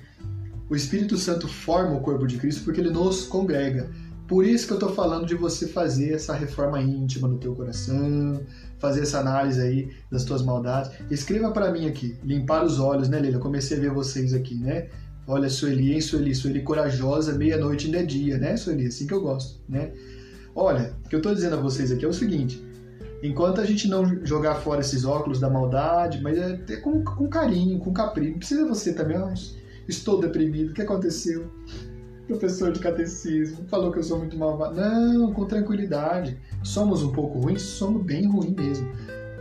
o 0.71 0.77
Espírito 0.77 1.19
Santo 1.19 1.49
forma 1.49 1.97
o 1.97 2.01
corpo 2.01 2.29
de 2.29 2.37
Cristo 2.37 2.63
porque 2.63 2.81
ele 2.81 2.91
nos 2.91 3.27
congrega. 3.27 3.91
Por 4.29 4.45
isso 4.45 4.69
que 4.69 4.73
eu 4.75 4.79
estou 4.79 4.95
falando 4.95 5.27
de 5.27 5.35
você 5.35 5.67
fazer 5.67 6.13
essa 6.13 6.33
reforma 6.33 6.81
íntima 6.81 7.27
no 7.27 7.39
teu 7.39 7.57
coração, 7.57 8.41
fazer 8.79 9.01
essa 9.03 9.19
análise 9.19 9.61
aí 9.61 9.91
das 10.09 10.23
tuas 10.23 10.43
maldades. 10.43 10.93
Escreva 11.11 11.51
para 11.51 11.73
mim 11.73 11.89
aqui, 11.89 12.17
limpar 12.23 12.65
os 12.65 12.79
olhos, 12.79 13.09
né, 13.09 13.19
Leila? 13.19 13.39
Eu 13.39 13.41
comecei 13.41 13.77
a 13.77 13.81
ver 13.81 13.91
vocês 13.91 14.33
aqui, 14.33 14.55
né? 14.55 14.87
Olha, 15.27 15.51
Sueli, 15.51 15.93
hein, 15.93 16.01
Sueli? 16.01 16.35
Sueli 16.35 16.62
corajosa, 16.62 17.33
meia-noite 17.33 17.87
ainda 17.87 17.99
é 17.99 18.03
dia, 18.05 18.39
né, 18.39 18.57
Sueli? 18.57 18.87
Assim 18.87 19.07
que 19.07 19.14
eu 19.14 19.20
gosto, 19.20 19.61
né? 19.68 19.93
Olha, 20.55 20.95
o 21.05 21.09
que 21.09 21.14
eu 21.14 21.18
estou 21.18 21.35
dizendo 21.35 21.57
a 21.57 21.61
vocês 21.61 21.91
aqui 21.91 22.05
é 22.05 22.09
o 22.09 22.12
seguinte: 22.12 22.64
enquanto 23.22 23.61
a 23.61 23.64
gente 23.64 23.89
não 23.89 24.24
jogar 24.24 24.55
fora 24.57 24.81
esses 24.81 25.05
óculos 25.05 25.41
da 25.41 25.51
maldade, 25.51 26.22
mas 26.22 26.39
é 26.39 26.77
com, 26.77 27.03
com 27.03 27.29
carinho, 27.29 27.79
com 27.79 27.93
capricho, 27.93 28.31
não 28.31 28.39
precisa 28.39 28.66
você 28.66 28.93
também, 28.93 29.18
oh, 29.18 29.35
estou 29.89 30.20
deprimido, 30.20 30.70
o 30.70 30.74
que 30.74 30.83
aconteceu? 30.83 31.51
Professor 32.29 32.72
de 32.72 32.81
catecismo, 32.81 33.64
falou 33.68 33.93
que 33.93 33.99
eu 33.99 34.03
sou 34.03 34.18
muito 34.18 34.37
malvado. 34.37 34.74
Não, 34.74 35.33
com 35.33 35.45
tranquilidade. 35.45 36.37
Somos 36.64 37.03
um 37.03 37.12
pouco 37.12 37.39
ruins, 37.39 37.62
somos 37.62 38.03
bem 38.03 38.27
ruins 38.27 38.53
mesmo. 38.53 38.89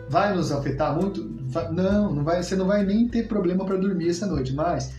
Vai 0.08 0.36
nos 0.36 0.52
afetar 0.52 0.96
muito? 0.96 1.36
não, 1.72 2.14
não 2.14 2.24
vai, 2.24 2.44
você 2.44 2.56
não 2.56 2.68
vai 2.68 2.86
nem 2.86 3.08
ter 3.08 3.28
problema 3.28 3.66
para 3.66 3.78
dormir 3.78 4.10
essa 4.10 4.28
noite, 4.28 4.54
mas 4.54 4.94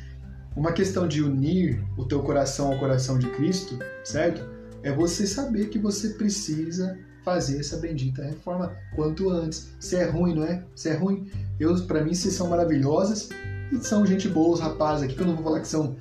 uma 0.57 0.72
questão 0.72 1.07
de 1.07 1.22
unir 1.22 1.84
o 1.96 2.04
teu 2.04 2.22
coração 2.22 2.72
ao 2.72 2.78
coração 2.78 3.18
de 3.18 3.28
Cristo, 3.30 3.78
certo? 4.02 4.42
É 4.82 4.90
você 4.90 5.26
saber 5.26 5.68
que 5.68 5.78
você 5.78 6.11
precisa 6.11 6.98
fazer 7.22 7.59
essa 7.59 7.76
bendita 7.76 8.22
reforma 8.22 8.72
quanto 8.94 9.28
antes. 9.28 9.74
Se 9.78 9.96
é 9.96 10.04
ruim, 10.04 10.34
não 10.34 10.44
é? 10.44 10.64
Se 10.74 10.88
é 10.88 10.94
ruim, 10.94 11.30
eu 11.61 11.74
para 11.86 12.02
mim 12.02 12.14
vocês 12.14 12.34
são 12.34 12.48
maravilhosas 12.48 13.28
e 13.70 13.84
são 13.84 14.07
gente 14.07 14.28
boa 14.28 14.54
os 14.54 14.61
rapazes 14.61 15.04
aqui, 15.04 15.14
que 15.14 15.20
eu 15.20 15.26
não 15.26 15.34
vou 15.34 15.44
falar 15.44 15.61
que 15.61 15.68
são 15.68 15.96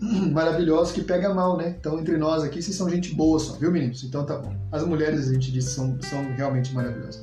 maravilhosos 0.32 0.92
que 0.92 1.02
pega 1.02 1.34
mal, 1.34 1.56
né? 1.56 1.74
Então, 1.78 1.98
entre 1.98 2.16
nós 2.16 2.42
aqui, 2.44 2.62
vocês 2.62 2.76
são 2.76 2.88
gente 2.88 3.12
boa 3.14 3.38
só, 3.38 3.54
viu, 3.54 3.72
meninos? 3.72 4.04
Então 4.04 4.24
tá 4.24 4.38
bom. 4.38 4.54
As 4.70 4.84
mulheres, 4.84 5.28
a 5.28 5.32
gente 5.32 5.50
diz, 5.50 5.64
são, 5.64 5.98
são 6.02 6.22
realmente 6.34 6.72
maravilhosas. 6.72 7.20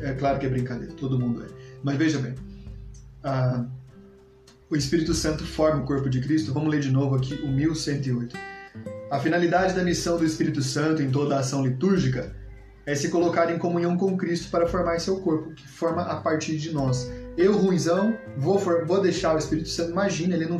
É 0.00 0.12
claro 0.14 0.38
que 0.38 0.46
é 0.46 0.48
brincadeira, 0.48 0.94
todo 0.94 1.18
mundo 1.18 1.42
é. 1.42 1.46
Mas 1.82 1.96
veja 1.96 2.18
bem, 2.20 2.34
ah, 3.24 3.64
o 4.72 4.76
Espírito 4.76 5.12
Santo 5.12 5.44
forma 5.44 5.82
o 5.82 5.84
corpo 5.84 6.08
de 6.08 6.18
Cristo. 6.18 6.50
Vamos 6.50 6.70
ler 6.70 6.80
de 6.80 6.90
novo 6.90 7.14
aqui 7.14 7.34
o 7.34 7.46
1108. 7.46 8.34
A 9.10 9.20
finalidade 9.20 9.74
da 9.74 9.84
missão 9.84 10.16
do 10.16 10.24
Espírito 10.24 10.62
Santo 10.62 11.02
em 11.02 11.10
toda 11.10 11.36
a 11.36 11.40
ação 11.40 11.62
litúrgica 11.62 12.34
é 12.86 12.94
se 12.94 13.10
colocar 13.10 13.52
em 13.52 13.58
comunhão 13.58 13.98
com 13.98 14.16
Cristo 14.16 14.50
para 14.50 14.66
formar 14.66 14.98
seu 14.98 15.20
corpo, 15.20 15.52
que 15.52 15.68
forma 15.68 16.00
a 16.00 16.16
partir 16.16 16.56
de 16.56 16.72
nós. 16.72 17.12
Eu, 17.36 17.54
ruizão, 17.54 18.16
vou, 18.38 18.58
vou 18.86 19.02
deixar 19.02 19.34
o 19.34 19.38
Espírito 19.38 19.68
Santo, 19.68 19.90
imagina, 19.90 20.34
ele 20.34 20.46
não, 20.46 20.56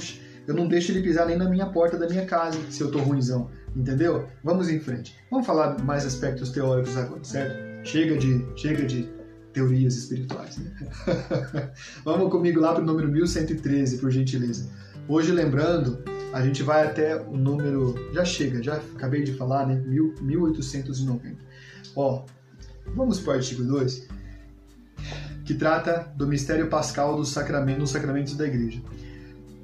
eu 0.47 0.55
não 0.55 0.69
deixo 0.69 0.93
ele 0.93 1.01
pisar 1.01 1.27
nem 1.27 1.39
na 1.39 1.49
minha 1.49 1.67
porta 1.71 1.97
da 1.97 2.07
minha 2.07 2.27
casa 2.27 2.59
se 2.69 2.83
eu 2.83 2.91
tô 2.91 2.99
ruizão, 2.99 3.51
entendeu? 3.75 4.29
Vamos 4.45 4.69
em 4.69 4.79
frente. 4.79 5.17
Vamos 5.31 5.47
falar 5.47 5.83
mais 5.83 6.05
aspectos 6.05 6.51
teóricos 6.51 6.99
agora, 6.99 7.25
certo? 7.25 7.89
Chega 7.89 8.19
de, 8.19 8.47
chega 8.57 8.85
de 8.85 9.09
teorias 9.53 9.97
espirituais. 9.97 10.57
Né? 10.59 10.73
Vamos 12.05 12.31
comigo 12.31 12.61
lá 12.61 12.73
para 12.73 12.83
o 12.83 12.87
número 12.87 13.09
1113, 13.09 13.99
por 13.99 14.11
gentileza. 14.11 14.69
Hoje, 15.09 15.33
lembrando, 15.33 16.03
a 16.33 16.41
gente 16.41 16.63
vai 16.63 16.87
até 16.87 17.21
o 17.21 17.37
número. 17.37 17.95
Já 18.13 18.25
chega, 18.25 18.63
já 18.63 18.77
acabei 18.77 19.23
de 19.23 19.33
falar, 19.35 19.67
né? 19.67 19.83
1890. 19.87 21.37
Ó, 21.95 22.25
vamos 22.95 23.21
para 23.21 23.33
o 23.33 23.37
artigo 23.37 23.63
2, 23.63 24.09
que 25.45 25.55
trata 25.55 26.13
do 26.17 26.27
mistério 26.27 26.69
pascal 26.69 27.17
dos 27.17 27.29
sacramentos, 27.29 27.83
dos 27.83 27.91
sacramentos 27.91 28.35
da 28.35 28.47
igreja. 28.47 28.81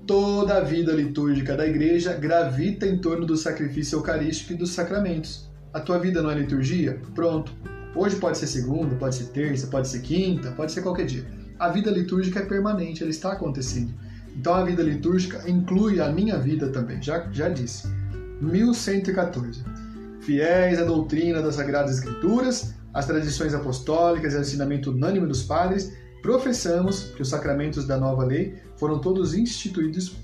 Toda 0.06 0.56
a 0.56 0.60
vida 0.60 0.92
litúrgica 0.92 1.56
da 1.56 1.66
igreja 1.66 2.14
gravita 2.14 2.86
em 2.86 2.98
torno 2.98 3.26
do 3.26 3.36
sacrifício 3.36 3.96
eucarístico 3.96 4.52
e 4.52 4.56
dos 4.56 4.70
sacramentos. 4.70 5.48
A 5.72 5.80
tua 5.80 5.98
vida 5.98 6.22
não 6.22 6.30
é 6.30 6.34
liturgia? 6.34 7.00
Pronto. 7.14 7.52
Hoje 7.98 8.14
pode 8.16 8.38
ser 8.38 8.46
segunda, 8.46 8.94
pode 8.94 9.16
ser 9.16 9.24
terça, 9.24 9.66
pode 9.66 9.88
ser 9.88 9.98
quinta, 9.98 10.52
pode 10.52 10.70
ser 10.70 10.82
qualquer 10.82 11.06
dia. 11.06 11.26
A 11.58 11.68
vida 11.68 11.90
litúrgica 11.90 12.38
é 12.38 12.46
permanente, 12.46 13.02
ela 13.02 13.10
está 13.10 13.32
acontecendo. 13.32 13.92
Então 14.36 14.54
a 14.54 14.64
vida 14.64 14.84
litúrgica 14.84 15.42
inclui 15.50 16.00
a 16.00 16.08
minha 16.08 16.38
vida 16.38 16.68
também, 16.68 17.02
já, 17.02 17.28
já 17.32 17.48
disse. 17.48 17.88
1114 18.40 19.64
fiéis 20.20 20.78
à 20.78 20.84
doutrina 20.84 21.40
das 21.40 21.54
Sagradas 21.54 21.98
Escrituras, 21.98 22.74
às 22.94 23.06
tradições 23.06 23.54
apostólicas 23.54 24.34
e 24.34 24.36
ao 24.36 24.42
ensinamento 24.42 24.90
unânime 24.90 25.26
dos 25.26 25.42
padres, 25.42 25.90
professamos 26.20 27.04
que 27.16 27.22
os 27.22 27.30
sacramentos 27.30 27.86
da 27.86 27.96
nova 27.96 28.24
lei 28.24 28.54
foram 28.76 29.00
todos 29.00 29.32
instituídos 29.34 30.14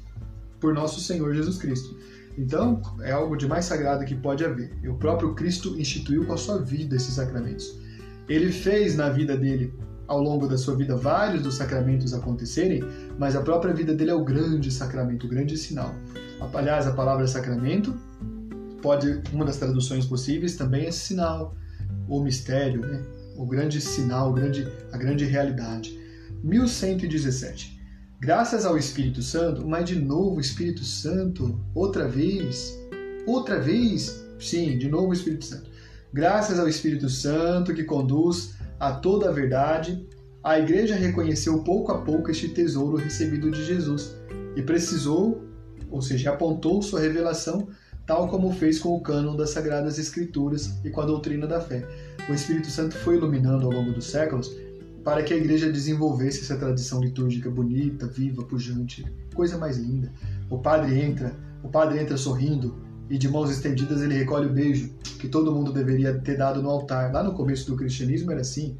por 0.60 0.74
nosso 0.74 1.00
Senhor 1.00 1.34
Jesus 1.34 1.56
Cristo. 1.56 1.96
Então, 2.36 2.82
é 3.02 3.12
algo 3.12 3.36
de 3.36 3.46
mais 3.46 3.64
sagrado 3.64 4.04
que 4.04 4.14
pode 4.14 4.44
haver. 4.44 4.72
E 4.82 4.88
o 4.88 4.96
próprio 4.96 5.34
Cristo 5.34 5.78
instituiu 5.78 6.26
com 6.26 6.32
a 6.32 6.36
sua 6.36 6.58
vida 6.58 6.96
esses 6.96 7.14
sacramentos. 7.14 7.78
Ele 8.28 8.50
fez 8.50 8.96
na 8.96 9.08
vida 9.08 9.36
dele, 9.36 9.72
ao 10.08 10.20
longo 10.20 10.46
da 10.46 10.58
sua 10.58 10.74
vida, 10.76 10.96
vários 10.96 11.42
dos 11.42 11.54
sacramentos 11.54 12.12
acontecerem, 12.12 12.82
mas 13.18 13.36
a 13.36 13.42
própria 13.42 13.72
vida 13.72 13.94
dele 13.94 14.10
é 14.10 14.14
o 14.14 14.24
grande 14.24 14.70
sacramento, 14.70 15.26
o 15.26 15.28
grande 15.28 15.56
sinal. 15.56 15.94
Aliás, 16.52 16.86
a 16.86 16.92
palavra 16.92 17.26
sacramento 17.26 17.94
pode 18.82 19.22
uma 19.32 19.44
das 19.44 19.56
traduções 19.56 20.04
possíveis 20.04 20.56
também 20.56 20.86
é 20.86 20.90
sinal, 20.90 21.56
ou 22.08 22.22
mistério, 22.22 22.80
né? 22.80 23.02
o 23.36 23.46
grande 23.46 23.80
sinal, 23.80 24.34
a 24.92 24.98
grande 24.98 25.24
realidade. 25.24 25.98
1117. 26.42 27.73
Graças 28.24 28.64
ao 28.64 28.78
Espírito 28.78 29.20
Santo, 29.20 29.68
mas 29.68 29.84
de 29.84 29.96
novo 29.96 30.40
Espírito 30.40 30.82
Santo, 30.82 31.60
outra 31.74 32.08
vez, 32.08 32.74
outra 33.26 33.60
vez, 33.60 34.24
sim, 34.38 34.78
de 34.78 34.88
novo 34.88 35.12
Espírito 35.12 35.44
Santo. 35.44 35.68
Graças 36.10 36.58
ao 36.58 36.66
Espírito 36.66 37.06
Santo 37.10 37.74
que 37.74 37.84
conduz 37.84 38.54
a 38.80 38.92
toda 38.92 39.28
a 39.28 39.30
verdade, 39.30 40.08
a 40.42 40.58
igreja 40.58 40.94
reconheceu 40.94 41.62
pouco 41.62 41.92
a 41.92 42.00
pouco 42.00 42.30
este 42.30 42.48
tesouro 42.48 42.96
recebido 42.96 43.50
de 43.50 43.62
Jesus 43.62 44.16
e 44.56 44.62
precisou, 44.62 45.44
ou 45.90 46.00
seja, 46.00 46.30
apontou 46.30 46.80
sua 46.80 47.00
revelação 47.00 47.68
tal 48.06 48.28
como 48.28 48.54
fez 48.54 48.78
com 48.78 48.96
o 48.96 49.02
cânon 49.02 49.36
das 49.36 49.50
Sagradas 49.50 49.98
Escrituras 49.98 50.80
e 50.82 50.88
com 50.88 51.02
a 51.02 51.06
doutrina 51.06 51.46
da 51.46 51.60
fé. 51.60 51.86
O 52.26 52.32
Espírito 52.32 52.70
Santo 52.70 52.94
foi 52.94 53.16
iluminando 53.16 53.66
ao 53.66 53.72
longo 53.72 53.92
dos 53.92 54.06
séculos 54.06 54.50
para 55.04 55.22
que 55.22 55.34
a 55.34 55.36
igreja 55.36 55.70
desenvolvesse 55.70 56.40
essa 56.40 56.56
tradição 56.56 57.00
litúrgica 57.00 57.50
bonita, 57.50 58.06
viva, 58.06 58.42
pujante, 58.42 59.04
coisa 59.34 59.58
mais 59.58 59.76
linda. 59.76 60.10
O 60.48 60.58
padre 60.58 60.98
entra, 60.98 61.36
o 61.62 61.68
padre 61.68 62.00
entra 62.00 62.16
sorrindo 62.16 62.74
e 63.10 63.18
de 63.18 63.28
mãos 63.28 63.50
estendidas 63.50 64.00
ele 64.00 64.14
recolhe 64.14 64.46
o 64.46 64.52
beijo 64.52 64.90
que 65.18 65.28
todo 65.28 65.52
mundo 65.52 65.72
deveria 65.72 66.14
ter 66.14 66.38
dado 66.38 66.62
no 66.62 66.70
altar. 66.70 67.12
Lá 67.12 67.22
no 67.22 67.34
começo 67.34 67.66
do 67.70 67.76
cristianismo 67.76 68.32
era 68.32 68.40
assim. 68.40 68.78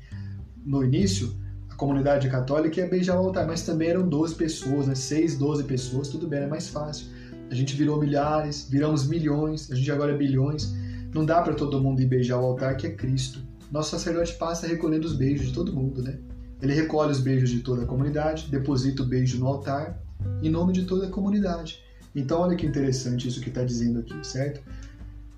No 0.65 0.83
início, 0.83 1.31
a 1.69 1.75
comunidade 1.75 2.29
católica 2.31 2.81
ia 2.81 2.89
beijar 2.89 3.21
o 3.21 3.27
altar, 3.27 3.47
mas 3.47 3.63
também 3.63 3.89
eram 3.89 4.09
12 4.09 4.35
pessoas, 4.35 4.87
né? 4.87 4.95
6, 4.95 5.37
12 5.37 5.65
pessoas, 5.65 6.09
tudo 6.09 6.27
bem, 6.27 6.39
era 6.39 6.49
mais 6.49 6.69
fácil. 6.69 7.07
A 7.51 7.55
gente 7.55 7.77
virou 7.77 8.01
milhares, 8.01 8.67
viramos 8.71 9.07
milhões, 9.07 9.71
a 9.71 9.75
gente 9.75 9.93
agora 9.93 10.13
é 10.13 10.17
bilhões. 10.17 10.75
Não 11.15 11.25
dá 11.25 11.43
para 11.43 11.53
todo 11.53 11.81
mundo 11.81 12.01
ir 12.01 12.07
beijar 12.07 12.41
o 12.41 12.47
altar 12.47 12.77
que 12.79 12.87
é 12.87 12.91
Cristo. 12.91 13.41
Nosso 13.75 13.91
sacerdote 13.91 14.35
passa 14.35 14.69
recolhendo 14.69 15.05
os 15.05 15.17
beijos 15.17 15.49
de 15.49 15.53
todo 15.53 15.73
mundo, 15.73 16.01
né? 16.01 16.17
Ele 16.63 16.73
recolhe 16.73 17.11
os 17.11 17.19
beijos 17.19 17.51
de 17.51 17.59
toda 17.59 17.83
a 17.83 17.87
comunidade, 17.87 18.47
deposita 18.49 19.03
o 19.03 19.05
beijo 19.05 19.37
no 19.37 19.49
altar, 19.49 20.01
em 20.41 20.49
nome 20.49 20.73
de 20.73 20.85
toda 20.85 21.09
a 21.09 21.11
comunidade. 21.11 21.83
Então, 22.15 22.39
olha 22.39 22.55
que 22.55 22.65
interessante 22.65 23.27
isso 23.27 23.41
que 23.41 23.49
está 23.49 23.65
dizendo 23.65 23.99
aqui, 23.99 24.15
certo? 24.25 24.63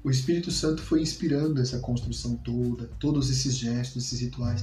O 0.04 0.10
Espírito 0.10 0.50
Santo 0.50 0.82
foi 0.82 1.00
inspirando 1.00 1.62
essa 1.62 1.78
construção 1.78 2.36
toda, 2.36 2.90
todos 3.00 3.30
esses 3.30 3.56
gestos, 3.56 4.04
esses 4.04 4.20
rituais. 4.20 4.62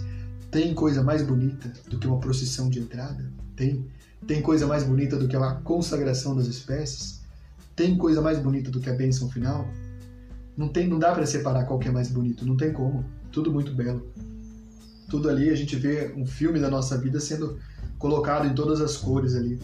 Tem 0.51 0.71
coisa 0.75 1.01
mais 1.01 1.23
bonita 1.23 1.73
do 1.89 1.97
que 1.97 2.05
uma 2.05 2.19
procissão 2.19 2.69
de 2.69 2.77
entrada? 2.77 3.27
Tem. 3.55 3.87
Tem 4.27 4.39
coisa 4.39 4.67
mais 4.67 4.83
bonita 4.83 5.17
do 5.17 5.27
que 5.27 5.35
uma 5.35 5.55
consagração 5.61 6.35
das 6.35 6.45
espécies? 6.45 7.21
Tem 7.75 7.97
coisa 7.97 8.21
mais 8.21 8.37
bonita 8.37 8.69
do 8.69 8.79
que 8.79 8.91
a 8.91 8.93
bênção 8.93 9.31
final? 9.31 9.67
Não 10.55 10.69
tem, 10.69 10.87
não 10.87 10.99
dá 10.99 11.11
para 11.11 11.25
separar 11.25 11.65
qual 11.65 11.79
que 11.79 11.87
é 11.87 11.91
mais 11.91 12.09
bonito, 12.09 12.45
não 12.45 12.55
tem 12.55 12.71
como. 12.71 13.03
Tudo 13.33 13.51
muito 13.51 13.73
belo. 13.73 14.07
Tudo 15.09 15.29
ali 15.29 15.49
a 15.49 15.55
gente 15.55 15.75
vê 15.75 16.13
um 16.15 16.25
filme 16.25 16.59
da 16.59 16.69
nossa 16.69 16.97
vida 16.97 17.19
sendo 17.19 17.59
colocado 17.97 18.47
em 18.47 18.53
todas 18.53 18.79
as 18.79 18.95
cores 18.95 19.35
ali. 19.35 19.59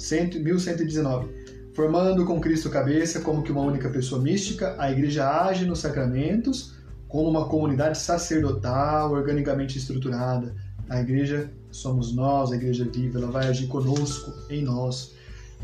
1119. 0.00 1.28
Formando 1.74 2.24
com 2.24 2.40
Cristo 2.40 2.68
cabeça 2.68 3.20
como 3.20 3.42
que 3.42 3.52
uma 3.52 3.60
única 3.60 3.88
pessoa 3.90 4.20
mística, 4.20 4.74
a 4.78 4.90
igreja 4.90 5.28
age 5.44 5.64
nos 5.64 5.78
sacramentos 5.78 6.74
como 7.06 7.28
uma 7.28 7.46
comunidade 7.46 7.98
sacerdotal 7.98 9.12
organicamente 9.12 9.76
estruturada. 9.76 10.54
A 10.88 11.00
igreja 11.00 11.50
somos 11.70 12.14
nós, 12.14 12.50
a 12.50 12.56
igreja 12.56 12.84
viva, 12.84 13.18
ela 13.18 13.30
vai 13.30 13.46
agir 13.48 13.66
conosco, 13.66 14.32
em 14.50 14.62
nós. 14.62 15.14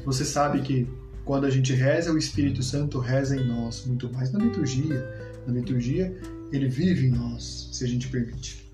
Você 0.04 0.24
sabe 0.24 0.60
que 0.60 0.86
quando 1.24 1.44
a 1.44 1.50
gente 1.50 1.72
reza, 1.72 2.12
o 2.12 2.18
Espírito 2.18 2.62
Santo 2.62 2.98
reza 2.98 3.36
em 3.36 3.46
nós, 3.46 3.84
muito 3.86 4.10
mais 4.12 4.32
na 4.32 4.38
liturgia. 4.38 5.06
Na 5.46 5.52
liturgia, 5.52 6.14
ele 6.52 6.68
vive 6.68 7.06
em 7.06 7.10
nós, 7.10 7.68
se 7.72 7.84
a 7.84 7.88
gente 7.88 8.08
permite. 8.08 8.72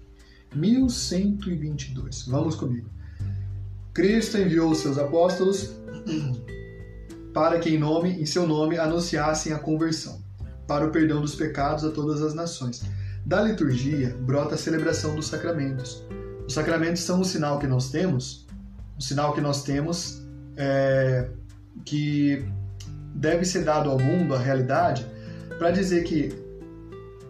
1122. 0.55 2.27
Vamos 2.27 2.55
comigo. 2.55 2.89
Cristo 3.93 4.39
enviou 4.39 4.71
os 4.71 4.79
seus 4.79 4.99
apóstolos 4.99 5.75
para 7.33 7.59
que 7.59 7.71
em 7.71 7.79
nome, 7.79 8.11
em 8.21 8.27
seu 8.27 8.47
nome, 8.47 8.79
anunciassem 8.79 9.53
a 9.53 9.59
conversão, 9.59 10.23
para 10.67 10.87
o 10.87 10.91
perdão 10.91 11.21
dos 11.21 11.35
pecados 11.35 11.85
a 11.85 11.91
todas 11.91 12.23
as 12.23 12.35
nações. 12.35 12.83
Da 13.27 13.43
liturgia 13.43 14.17
brota 14.21 14.55
a 14.55 14.59
celebração 14.59 15.17
dos 15.17 15.27
sacramentos. 15.27 16.05
Os 16.47 16.53
sacramentos 16.53 17.03
são 17.03 17.21
um 17.21 17.25
sinal 17.25 17.59
que 17.59 17.67
nós 17.67 17.91
temos, 17.91 18.47
um 18.97 19.01
sinal 19.01 19.33
que 19.33 19.41
nós 19.41 19.63
temos 19.63 20.23
é, 20.57 21.29
que 21.85 22.45
deve 23.15 23.45
ser 23.45 23.65
dado 23.65 23.91
ao 23.91 23.99
mundo, 23.99 24.35
à 24.35 24.39
realidade, 24.39 25.07
para 25.59 25.71
dizer 25.71 26.05
que 26.05 26.44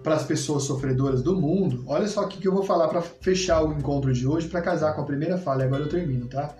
para 0.04 0.16
as 0.16 0.24
pessoas 0.24 0.64
sofredoras 0.64 1.22
do 1.22 1.34
mundo, 1.34 1.82
olha 1.86 2.06
só 2.06 2.24
o 2.24 2.28
que 2.28 2.46
eu 2.46 2.52
vou 2.52 2.62
falar 2.62 2.88
para 2.88 3.00
fechar 3.00 3.64
o 3.64 3.72
encontro 3.72 4.12
de 4.12 4.28
hoje, 4.28 4.48
para 4.48 4.60
casar 4.60 4.94
com 4.94 5.00
a 5.00 5.04
primeira 5.04 5.38
fala, 5.38 5.62
e 5.62 5.66
agora 5.66 5.82
eu 5.82 5.88
termino, 5.88 6.26
tá? 6.26 6.54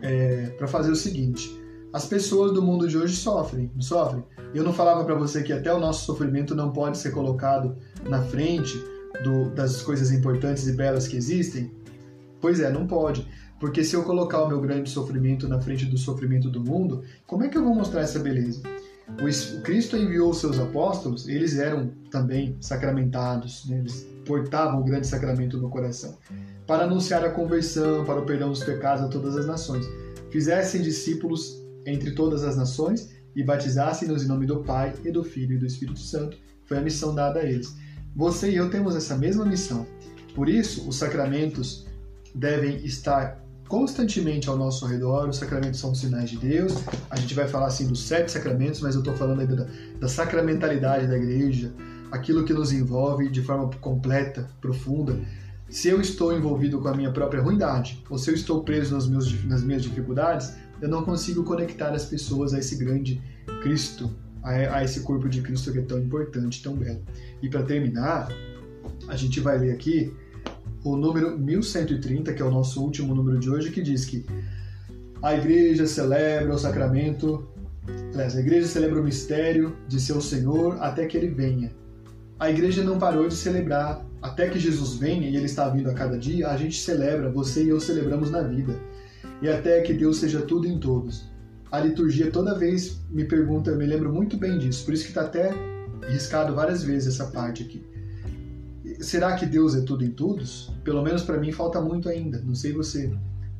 É, 0.00 0.46
para 0.56 0.66
fazer 0.66 0.90
o 0.90 0.96
seguinte: 0.96 1.54
as 1.92 2.06
pessoas 2.06 2.52
do 2.52 2.62
mundo 2.62 2.88
de 2.88 2.96
hoje 2.96 3.14
sofrem, 3.14 3.70
não 3.74 3.82
sofrem? 3.82 4.24
Eu 4.54 4.64
não 4.64 4.72
falava 4.72 5.04
para 5.04 5.14
você 5.14 5.42
que 5.42 5.52
até 5.52 5.72
o 5.72 5.78
nosso 5.78 6.06
sofrimento 6.06 6.54
não 6.54 6.72
pode 6.72 6.96
ser 6.96 7.10
colocado 7.10 7.76
na 8.08 8.22
frente 8.22 8.82
do, 9.22 9.50
das 9.50 9.82
coisas 9.82 10.10
importantes 10.10 10.66
e 10.66 10.72
belas 10.72 11.06
que 11.06 11.18
existem? 11.18 11.70
Pois 12.40 12.60
é, 12.60 12.70
não 12.70 12.86
pode. 12.86 13.28
Porque 13.60 13.84
se 13.84 13.94
eu 13.94 14.02
colocar 14.04 14.42
o 14.42 14.48
meu 14.48 14.58
grande 14.58 14.88
sofrimento 14.88 15.46
na 15.46 15.60
frente 15.60 15.84
do 15.84 15.98
sofrimento 15.98 16.48
do 16.48 16.60
mundo, 16.64 17.04
como 17.26 17.44
é 17.44 17.48
que 17.48 17.58
eu 17.58 17.62
vou 17.62 17.74
mostrar 17.74 18.00
essa 18.00 18.18
beleza? 18.18 18.62
O 19.18 19.62
Cristo 19.62 19.96
enviou 19.96 20.30
os 20.30 20.38
seus 20.38 20.58
apóstolos, 20.58 21.28
eles 21.28 21.58
eram 21.58 21.90
também 22.10 22.56
sacramentados, 22.60 23.66
né? 23.68 23.78
eles 23.78 24.06
portavam 24.24 24.80
o 24.80 24.84
grande 24.84 25.06
sacramento 25.06 25.58
no 25.58 25.68
coração, 25.68 26.16
para 26.66 26.84
anunciar 26.84 27.24
a 27.24 27.30
conversão, 27.30 28.04
para 28.04 28.20
o 28.20 28.24
perdão 28.24 28.50
dos 28.50 28.62
pecados 28.62 29.04
a 29.04 29.08
todas 29.08 29.36
as 29.36 29.46
nações. 29.46 29.86
Fizessem 30.30 30.82
discípulos 30.82 31.60
entre 31.86 32.12
todas 32.12 32.44
as 32.44 32.56
nações 32.56 33.10
e 33.34 33.42
batizassem-nos 33.42 34.22
em 34.24 34.28
nome 34.28 34.46
do 34.46 34.62
Pai 34.62 34.94
e 35.04 35.10
do 35.10 35.24
Filho 35.24 35.56
e 35.56 35.58
do 35.58 35.66
Espírito 35.66 36.00
Santo. 36.00 36.36
Foi 36.64 36.78
a 36.78 36.82
missão 36.82 37.14
dada 37.14 37.40
a 37.40 37.44
eles. 37.44 37.74
Você 38.14 38.50
e 38.50 38.56
eu 38.56 38.70
temos 38.70 38.94
essa 38.96 39.16
mesma 39.16 39.44
missão. 39.44 39.86
Por 40.34 40.48
isso, 40.48 40.88
os 40.88 40.96
sacramentos 40.96 41.86
devem 42.34 42.76
estar 42.84 43.44
constantemente 43.70 44.48
ao 44.48 44.56
nosso 44.56 44.84
redor. 44.84 45.28
Os 45.28 45.36
sacramentos 45.36 45.78
são 45.78 45.94
sinais 45.94 46.28
de 46.28 46.36
Deus. 46.36 46.74
A 47.08 47.16
gente 47.16 47.32
vai 47.34 47.46
falar 47.46 47.68
assim 47.68 47.86
dos 47.86 48.02
sete 48.02 48.32
sacramentos, 48.32 48.80
mas 48.80 48.96
eu 48.96 49.00
estou 49.00 49.14
falando 49.14 49.40
ainda 49.40 49.56
da, 49.56 49.66
da 50.00 50.08
sacramentalidade 50.08 51.06
da 51.06 51.16
igreja, 51.16 51.72
aquilo 52.10 52.44
que 52.44 52.52
nos 52.52 52.72
envolve 52.72 53.30
de 53.30 53.40
forma 53.40 53.70
completa, 53.80 54.50
profunda. 54.60 55.18
Se 55.68 55.86
eu 55.86 56.00
estou 56.00 56.36
envolvido 56.36 56.80
com 56.80 56.88
a 56.88 56.96
minha 56.96 57.12
própria 57.12 57.40
ruindade, 57.40 58.04
ou 58.10 58.18
se 58.18 58.28
eu 58.28 58.34
estou 58.34 58.64
preso 58.64 58.92
nas, 58.92 59.06
meus, 59.06 59.44
nas 59.44 59.62
minhas 59.62 59.84
dificuldades, 59.84 60.52
eu 60.82 60.88
não 60.88 61.04
consigo 61.04 61.44
conectar 61.44 61.90
as 61.90 62.04
pessoas 62.04 62.52
a 62.52 62.58
esse 62.58 62.74
grande 62.74 63.22
Cristo, 63.62 64.10
a, 64.42 64.50
a 64.50 64.84
esse 64.84 65.02
corpo 65.02 65.28
de 65.28 65.42
Cristo 65.42 65.70
que 65.70 65.78
é 65.78 65.82
tão 65.82 66.00
importante, 66.00 66.60
tão 66.60 66.74
belo. 66.74 67.00
E 67.40 67.48
para 67.48 67.62
terminar, 67.62 68.32
a 69.06 69.14
gente 69.14 69.38
vai 69.38 69.58
ler 69.58 69.70
aqui 69.70 70.12
o 70.82 70.96
número 70.96 71.38
1130, 71.38 72.32
que 72.32 72.42
é 72.42 72.44
o 72.44 72.50
nosso 72.50 72.82
último 72.82 73.14
número 73.14 73.38
de 73.38 73.50
hoje, 73.50 73.70
que 73.70 73.82
diz 73.82 74.04
que 74.04 74.24
a 75.22 75.34
igreja 75.34 75.86
celebra 75.86 76.54
o 76.54 76.58
sacramento, 76.58 77.46
aliás, 78.14 78.36
a 78.36 78.40
igreja 78.40 78.66
celebra 78.66 79.00
o 79.00 79.04
mistério 79.04 79.76
de 79.86 80.00
seu 80.00 80.20
Senhor 80.20 80.78
até 80.80 81.06
que 81.06 81.16
ele 81.16 81.28
venha. 81.28 81.70
A 82.38 82.50
igreja 82.50 82.82
não 82.82 82.98
parou 82.98 83.28
de 83.28 83.34
celebrar 83.34 84.04
até 84.22 84.48
que 84.48 84.58
Jesus 84.58 84.94
venha 84.94 85.28
e 85.28 85.36
ele 85.36 85.44
está 85.44 85.68
vindo 85.68 85.90
a 85.90 85.94
cada 85.94 86.16
dia, 86.18 86.48
a 86.48 86.56
gente 86.56 86.80
celebra, 86.80 87.30
você 87.30 87.64
e 87.64 87.68
eu 87.68 87.80
celebramos 87.80 88.30
na 88.30 88.42
vida. 88.42 88.74
E 89.42 89.48
até 89.48 89.80
que 89.82 89.92
Deus 89.92 90.18
seja 90.18 90.40
tudo 90.40 90.66
em 90.66 90.78
todos. 90.78 91.28
A 91.70 91.78
liturgia 91.80 92.30
toda 92.30 92.58
vez 92.58 93.00
me 93.10 93.24
pergunta, 93.24 93.70
eu 93.70 93.76
me 93.76 93.86
lembro 93.86 94.12
muito 94.12 94.36
bem 94.36 94.58
disso, 94.58 94.84
por 94.84 94.94
isso 94.94 95.04
que 95.04 95.10
está 95.10 95.22
até 95.22 95.52
riscado 96.08 96.54
várias 96.54 96.82
vezes 96.82 97.14
essa 97.14 97.30
parte 97.30 97.62
aqui 97.62 97.89
será 99.00 99.34
que 99.34 99.46
Deus 99.46 99.74
é 99.74 99.80
tudo 99.80 100.04
em 100.04 100.10
todos? 100.10 100.72
Pelo 100.84 101.02
menos 101.02 101.22
para 101.22 101.38
mim 101.38 101.52
falta 101.52 101.80
muito 101.80 102.08
ainda, 102.08 102.40
não 102.40 102.54
sei 102.54 102.72
você. 102.72 103.12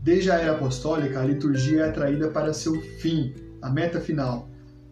Desde 0.02 0.30
a 0.30 0.36
era 0.36 0.52
apostólica, 0.52 1.20
a 1.20 1.24
liturgia 1.24 1.82
é 1.82 1.88
atraída 1.88 2.28
para 2.28 2.52
seu 2.52 2.80
fim, 2.98 3.34
a 3.60 3.70
meta 3.70 4.00
final, 4.00 4.48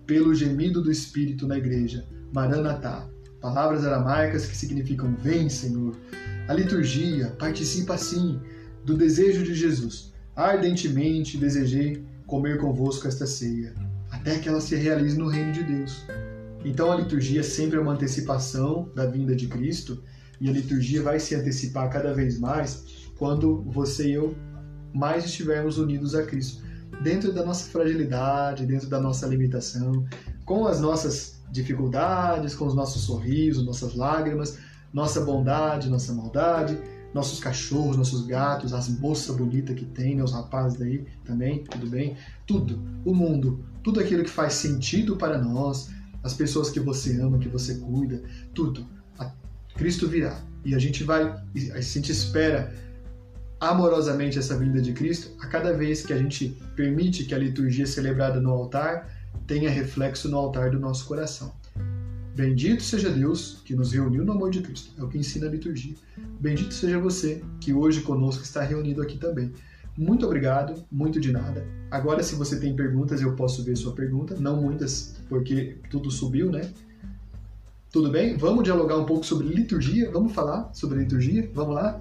pelo 0.07 0.35
gemido 0.35 0.83
do 0.83 0.91
Espírito 0.91 1.47
na 1.47 1.57
igreja, 1.57 2.07
Maranatá, 2.33 3.09
palavras 3.41 3.85
aramaicas 3.85 4.47
que 4.47 4.57
significam 4.57 5.15
Vem, 5.23 5.49
Senhor. 5.49 5.97
A 6.47 6.55
liturgia 6.55 7.29
participa 7.39 7.95
assim 7.95 8.41
do 8.85 8.97
desejo 8.97 9.45
de 9.45 9.55
Jesus. 9.55 10.13
Ardentemente 10.35 11.37
desejei 11.37 12.05
comer 12.27 12.59
convosco 12.59 13.09
esta 13.09 13.27
ceia, 13.27 13.75
até 14.11 14.39
que 14.39 14.49
ela 14.49 14.61
se 14.61 14.77
realize 14.77 15.19
no 15.19 15.29
reino 15.29 15.53
de 15.53 15.63
Deus. 15.63 16.05
Então 16.65 16.93
a 16.93 16.97
liturgia 16.97 17.43
sempre 17.43 17.79
é 17.79 17.81
uma 17.81 17.93
antecipação 17.93 18.91
da 18.95 19.07
vinda 19.07 19.35
de 19.35 19.47
Cristo 19.47 20.03
e 20.41 20.49
a 20.49 20.53
liturgia 20.53 21.03
vai 21.03 21.19
se 21.19 21.35
antecipar 21.35 21.91
cada 21.91 22.13
vez 22.15 22.39
mais 22.39 22.85
quando 23.19 23.63
você 23.63 24.09
e 24.09 24.13
eu 24.15 24.37
mais 24.95 25.25
estivermos 25.25 25.79
unidos 25.79 26.15
a 26.15 26.25
Cristo. 26.25 26.63
Dentro 27.03 27.33
da 27.33 27.45
nossa 27.45 27.71
fragilidade, 27.71 28.67
dentro 28.67 28.89
da 28.89 29.01
nossa 29.01 29.27
limitação, 29.27 30.07
com 30.45 30.67
as 30.67 30.81
nossas 30.81 31.41
dificuldades, 31.51 32.55
com 32.55 32.67
os 32.67 32.75
nossos 32.75 33.03
sorrisos, 33.03 33.65
nossas 33.65 33.95
lágrimas, 33.95 34.59
nossa 34.93 35.21
bondade, 35.21 35.89
nossa 35.89 36.13
maldade, 36.13 36.79
nossos 37.13 37.41
cachorros, 37.41 37.97
nossos 37.97 38.27
gatos, 38.27 38.73
as 38.73 38.89
moças 38.89 39.35
bonitas 39.35 39.77
que 39.77 39.85
tem, 39.85 40.17
né, 40.17 40.23
os 40.23 40.33
rapazes 40.33 40.79
daí 40.79 41.05
também, 41.25 41.65
tudo 41.65 41.87
bem? 41.89 42.17
Tudo, 42.47 42.83
o 43.05 43.15
mundo, 43.15 43.65
tudo 43.83 44.01
aquilo 44.01 44.25
que 44.25 44.31
faz 44.31 44.55
sentido 44.55 45.17
para 45.17 45.39
nós, 45.39 45.91
as 46.23 46.35
pessoas 46.35 46.71
que 46.71 46.81
você 46.81 47.21
ama, 47.21 47.39
que 47.39 47.49
você 47.49 47.77
cuida, 47.77 48.23
tudo 48.55 48.87
Cristo 49.79 50.09
virá. 50.09 50.39
E 50.65 50.75
a 50.75 50.79
gente 50.79 51.05
vai, 51.05 51.23
a 51.73 51.81
gente 51.81 52.11
espera 52.11 52.75
amorosamente 53.61 54.39
essa 54.39 54.59
vinda 54.59 54.83
de 54.83 54.93
Cristo 54.93 55.31
a 55.41 55.47
cada 55.47 55.73
vez 55.73 56.05
que 56.05 56.13
a 56.13 56.19
gente 56.19 56.57
permite 56.77 57.25
que 57.25 57.35
a 57.35 57.39
liturgia 57.39 57.87
celebrada 57.87 58.41
no 58.41 58.51
altar 58.51 59.09
tenha 59.47 59.71
reflexo 59.71 60.29
no 60.29 60.37
altar 60.37 60.71
do 60.71 60.81
nosso 60.81 61.07
coração. 61.07 61.53
Bendito 62.35 62.83
seja 62.83 63.09
Deus 63.09 63.63
que 63.65 63.75
nos 63.75 63.93
reuniu 63.93 64.25
no 64.25 64.33
amor 64.33 64.51
de 64.51 64.61
Cristo. 64.61 64.93
É 64.99 65.03
o 65.03 65.09
que 65.09 65.19
ensina 65.19 65.47
a 65.47 65.51
liturgia. 65.51 65.95
Bendito 66.41 66.75
seja 66.75 66.99
você 66.99 67.43
que 67.61 67.73
hoje 67.73 68.01
conosco 68.01 68.43
está 68.43 68.63
reunido 68.63 69.01
aqui 69.01 69.17
também. 69.17 69.53
Muito 69.97 70.25
obrigado, 70.27 70.85
muito 70.91 71.19
de 71.19 71.33
nada. 71.33 71.67
Agora, 71.91 72.23
se 72.23 72.37
você 72.37 72.61
tem 72.61 72.77
perguntas, 72.77 73.21
eu 73.21 73.35
posso 73.35 73.65
ver 73.65 73.77
sua 73.77 73.93
pergunta. 73.93 74.37
Não 74.39 74.61
muitas, 74.61 75.17
porque 75.29 75.79
tudo 75.91 76.11
subiu, 76.11 76.53
né? 76.53 76.73
Tudo 77.91 78.11
bem? 78.11 78.37
Vamos 78.37 78.65
dialogar 78.65 78.99
um 78.99 79.07
pouco 79.07 79.25
sobre 79.25 79.49
liturgia? 79.49 80.11
Vamos 80.11 80.35
falar 80.35 80.69
sobre 80.75 80.99
liturgia? 80.99 81.51
Vamos 81.55 81.75
lá? 81.75 81.99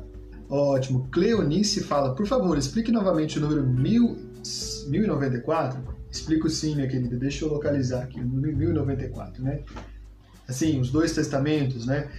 Ótimo. 0.50 1.08
Cleonice 1.10 1.82
fala, 1.82 2.14
por 2.14 2.28
favor, 2.28 2.58
explique 2.58 2.92
novamente 2.92 3.38
o 3.38 3.42
número 3.42 3.66
1094. 3.66 5.80
Explico 6.12 6.50
sim, 6.50 6.76
minha 6.76 6.90
querida. 6.90 7.16
Deixa 7.16 7.46
eu 7.46 7.50
localizar 7.50 8.04
aqui, 8.04 8.20
o 8.20 8.26
número 8.26 8.58
1094, 8.58 9.42
né? 9.42 9.62
Assim, 10.46 10.78
os 10.80 10.92
dois 10.92 11.14
testamentos, 11.14 11.86
né? 11.86 12.12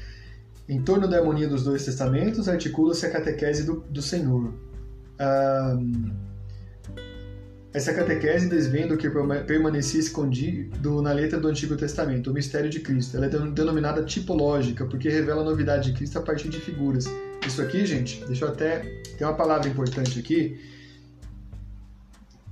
Em 0.67 0.81
torno 0.81 1.07
da 1.07 1.19
harmonia 1.19 1.49
dos 1.49 1.65
dois 1.65 1.85
testamentos, 1.85 2.49
articula-se 2.49 3.05
a 3.05 3.11
catequese 3.11 3.65
do, 3.65 3.85
do 3.91 4.01
Senhor. 4.01 4.55
Um, 5.21 6.11
essa 7.73 7.93
catequese 7.93 8.49
desvenda 8.49 8.95
o 8.95 8.97
que 8.97 9.09
permanecia 9.47 10.01
escondido 10.01 11.03
na 11.03 11.13
letra 11.13 11.39
do 11.39 11.49
Antigo 11.49 11.77
Testamento, 11.77 12.31
o 12.31 12.35
mistério 12.35 12.71
de 12.71 12.81
Cristo. 12.81 13.17
Ela 13.17 13.27
é 13.27 13.29
denominada 13.29 14.03
tipológica, 14.03 14.87
porque 14.87 15.09
revela 15.11 15.43
a 15.43 15.45
novidade 15.45 15.91
de 15.91 15.97
Cristo 15.97 16.19
a 16.19 16.23
partir 16.23 16.49
de 16.49 16.59
figuras. 16.59 17.05
Isso 17.47 17.61
aqui, 17.61 17.85
gente, 17.85 18.25
deixa 18.25 18.47
eu 18.47 18.49
até. 18.49 18.81
Tem 19.19 19.27
uma 19.27 19.35
palavra 19.35 19.69
importante 19.69 20.19
aqui. 20.19 20.59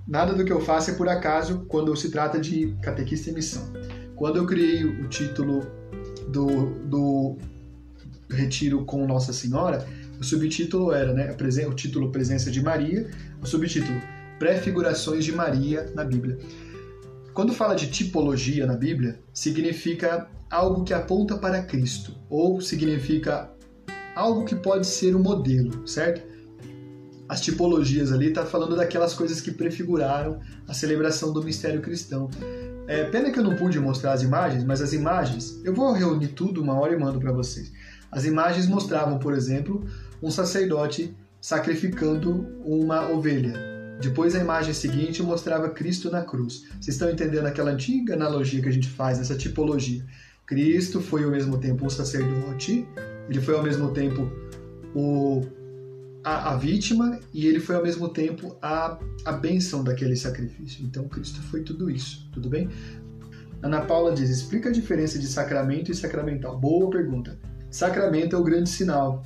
Nada 0.06 0.34
do 0.34 0.44
que 0.44 0.52
eu 0.52 0.60
faço 0.60 0.90
é 0.90 0.94
por 0.94 1.08
acaso 1.08 1.64
quando 1.66 1.96
se 1.96 2.10
trata 2.10 2.38
de 2.38 2.76
catequista 2.82 3.30
e 3.30 3.32
missão. 3.32 3.72
Quando 4.14 4.36
eu 4.36 4.46
criei 4.46 4.84
o 4.84 5.08
título 5.08 5.66
do, 6.28 6.74
do 6.84 7.38
retiro 8.30 8.84
com 8.84 9.06
Nossa 9.06 9.32
Senhora, 9.32 9.86
o 10.20 10.24
subtítulo 10.24 10.92
era, 10.92 11.12
né, 11.12 11.34
o 11.68 11.74
título 11.74 12.12
Presença 12.12 12.50
de 12.50 12.62
Maria, 12.62 13.08
o 13.42 13.46
subtítulo 13.46 14.00
prefigurações 14.38 15.24
de 15.24 15.32
Maria 15.32 15.90
na 15.94 16.04
Bíblia. 16.04 16.38
Quando 17.32 17.52
fala 17.52 17.74
de 17.74 17.88
tipologia 17.90 18.66
na 18.66 18.74
Bíblia, 18.74 19.20
significa 19.32 20.28
algo 20.50 20.84
que 20.84 20.94
aponta 20.94 21.36
para 21.36 21.62
Cristo, 21.62 22.14
ou 22.30 22.60
significa 22.60 23.50
algo 24.14 24.44
que 24.44 24.54
pode 24.54 24.86
ser 24.86 25.14
um 25.14 25.22
modelo, 25.22 25.86
certo? 25.86 26.22
As 27.28 27.40
tipologias 27.40 28.12
ali 28.12 28.28
está 28.28 28.46
falando 28.46 28.76
daquelas 28.76 29.12
coisas 29.12 29.40
que 29.40 29.50
prefiguraram 29.50 30.40
a 30.66 30.72
celebração 30.72 31.32
do 31.32 31.42
mistério 31.42 31.82
cristão. 31.82 32.30
É, 32.86 33.04
pena 33.04 33.30
que 33.30 33.38
eu 33.38 33.44
não 33.44 33.56
pude 33.56 33.80
mostrar 33.80 34.12
as 34.12 34.22
imagens, 34.22 34.64
mas 34.64 34.80
as 34.80 34.92
imagens, 34.92 35.60
eu 35.64 35.74
vou 35.74 35.92
reunir 35.92 36.28
tudo 36.28 36.62
uma 36.62 36.78
hora 36.78 36.94
e 36.94 36.98
mando 36.98 37.18
para 37.18 37.32
vocês. 37.32 37.72
As 38.10 38.24
imagens 38.24 38.68
mostravam, 38.68 39.18
por 39.18 39.34
exemplo, 39.34 39.84
um 40.22 40.30
sacerdote 40.30 41.14
sacrificando 41.40 42.46
uma 42.64 43.10
ovelha, 43.10 43.75
depois 44.00 44.34
a 44.34 44.40
imagem 44.40 44.74
seguinte 44.74 45.22
mostrava 45.22 45.70
Cristo 45.70 46.10
na 46.10 46.22
cruz. 46.22 46.64
Vocês 46.80 46.88
estão 46.88 47.10
entendendo 47.10 47.46
aquela 47.46 47.70
antiga 47.70 48.14
analogia 48.14 48.60
que 48.60 48.68
a 48.68 48.72
gente 48.72 48.88
faz 48.88 49.18
nessa 49.18 49.34
tipologia? 49.34 50.04
Cristo 50.44 51.00
foi 51.00 51.24
ao 51.24 51.30
mesmo 51.30 51.58
tempo 51.58 51.86
o 51.86 51.90
sacerdote, 51.90 52.86
ele 53.28 53.40
foi 53.40 53.54
ao 53.54 53.62
mesmo 53.62 53.90
tempo 53.90 54.30
o, 54.94 55.44
a, 56.22 56.52
a, 56.52 56.56
vítima 56.56 57.18
e 57.32 57.46
ele 57.46 57.58
foi 57.58 57.74
ao 57.74 57.82
mesmo 57.82 58.08
tempo 58.08 58.56
a, 58.62 58.98
a 59.24 59.32
bênção 59.32 59.82
daquele 59.82 60.14
sacrifício. 60.14 60.84
Então 60.84 61.08
Cristo 61.08 61.42
foi 61.42 61.62
tudo 61.62 61.90
isso, 61.90 62.28
tudo 62.32 62.48
bem? 62.48 62.68
Ana 63.62 63.80
Paula 63.80 64.14
diz: 64.14 64.28
explica 64.30 64.68
a 64.68 64.72
diferença 64.72 65.18
de 65.18 65.26
sacramento 65.26 65.90
e 65.90 65.94
sacramental. 65.94 66.56
Boa 66.58 66.90
pergunta. 66.90 67.38
Sacramento 67.70 68.36
é 68.36 68.38
o 68.38 68.44
grande 68.44 68.68
sinal. 68.68 69.24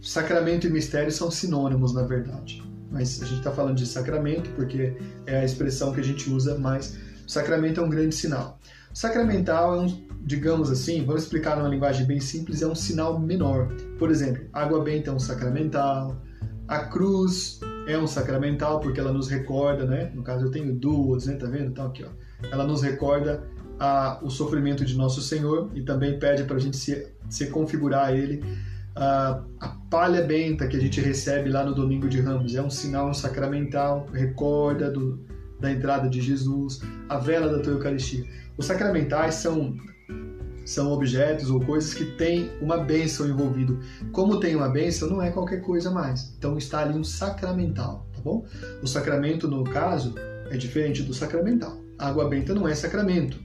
Sacramento 0.00 0.66
e 0.66 0.70
mistério 0.70 1.10
são 1.10 1.30
sinônimos, 1.30 1.92
na 1.92 2.02
verdade 2.02 2.63
mas 2.90 3.22
a 3.22 3.26
gente 3.26 3.38
está 3.38 3.50
falando 3.50 3.76
de 3.76 3.86
sacramento 3.86 4.50
porque 4.50 4.96
é 5.26 5.40
a 5.40 5.44
expressão 5.44 5.92
que 5.92 6.00
a 6.00 6.04
gente 6.04 6.30
usa 6.30 6.58
mais. 6.58 6.98
Sacramento 7.26 7.80
é 7.80 7.84
um 7.84 7.88
grande 7.88 8.14
sinal. 8.14 8.58
Sacramental 8.92 9.74
é 9.74 9.80
um, 9.80 10.06
digamos 10.22 10.70
assim, 10.70 11.04
vamos 11.04 11.24
explicar 11.24 11.56
numa 11.56 11.68
linguagem 11.68 12.06
bem 12.06 12.20
simples, 12.20 12.62
é 12.62 12.66
um 12.66 12.74
sinal 12.74 13.18
menor. 13.18 13.68
Por 13.98 14.10
exemplo, 14.10 14.44
água 14.52 14.82
benta 14.82 15.10
é 15.10 15.12
um 15.12 15.18
sacramental, 15.18 16.22
A 16.66 16.84
cruz 16.86 17.60
é 17.86 17.98
um 17.98 18.06
sacramental 18.06 18.80
porque 18.80 18.98
ela 18.98 19.12
nos 19.12 19.28
recorda, 19.28 19.84
né? 19.84 20.10
No 20.14 20.22
caso 20.22 20.46
eu 20.46 20.50
tenho 20.50 20.74
duas, 20.74 21.26
né? 21.26 21.34
Tá 21.34 21.46
vendo? 21.46 21.66
Então 21.66 21.86
aqui, 21.86 22.04
ó. 22.04 22.08
Ela 22.50 22.66
nos 22.66 22.82
recorda 22.82 23.42
a, 23.78 24.18
o 24.22 24.30
sofrimento 24.30 24.84
de 24.84 24.96
nosso 24.96 25.20
Senhor 25.20 25.70
e 25.74 25.82
também 25.82 26.18
pede 26.18 26.44
para 26.44 26.56
a 26.56 26.60
gente 26.60 26.76
se, 26.76 27.08
se 27.28 27.48
configurar 27.48 28.06
a 28.06 28.12
Ele. 28.12 28.42
A, 28.96 29.42
palha 29.90 30.22
benta 30.22 30.66
que 30.66 30.76
a 30.76 30.80
gente 30.80 31.00
recebe 31.00 31.50
lá 31.50 31.64
no 31.64 31.74
Domingo 31.74 32.08
de 32.08 32.20
Ramos 32.20 32.54
é 32.54 32.62
um 32.62 32.70
sinal 32.70 33.12
sacramental, 33.12 34.06
recorda 34.12 34.90
do, 34.90 35.24
da 35.60 35.70
entrada 35.70 36.08
de 36.08 36.20
Jesus. 36.20 36.80
A 37.08 37.18
vela 37.18 37.48
da 37.48 37.62
tua 37.62 37.72
Eucaristia. 37.74 38.24
Os 38.56 38.66
sacramentais 38.66 39.34
são 39.34 39.76
são 40.64 40.90
objetos 40.92 41.50
ou 41.50 41.60
coisas 41.60 41.92
que 41.92 42.04
têm 42.16 42.50
uma 42.60 42.78
bênção 42.78 43.28
envolvido. 43.28 43.78
Como 44.12 44.40
tem 44.40 44.56
uma 44.56 44.68
bênção, 44.68 45.10
não 45.10 45.20
é 45.20 45.30
qualquer 45.30 45.60
coisa 45.60 45.90
mais. 45.90 46.34
Então 46.38 46.56
está 46.56 46.80
ali 46.80 46.98
um 46.98 47.04
sacramental, 47.04 48.06
tá 48.14 48.20
bom? 48.22 48.46
O 48.82 48.86
sacramento, 48.86 49.46
no 49.46 49.62
caso, 49.64 50.14
é 50.50 50.56
diferente 50.56 51.02
do 51.02 51.12
sacramental. 51.12 51.78
A 51.98 52.08
água 52.08 52.28
benta 52.28 52.54
não 52.54 52.66
é 52.66 52.74
sacramento, 52.74 53.38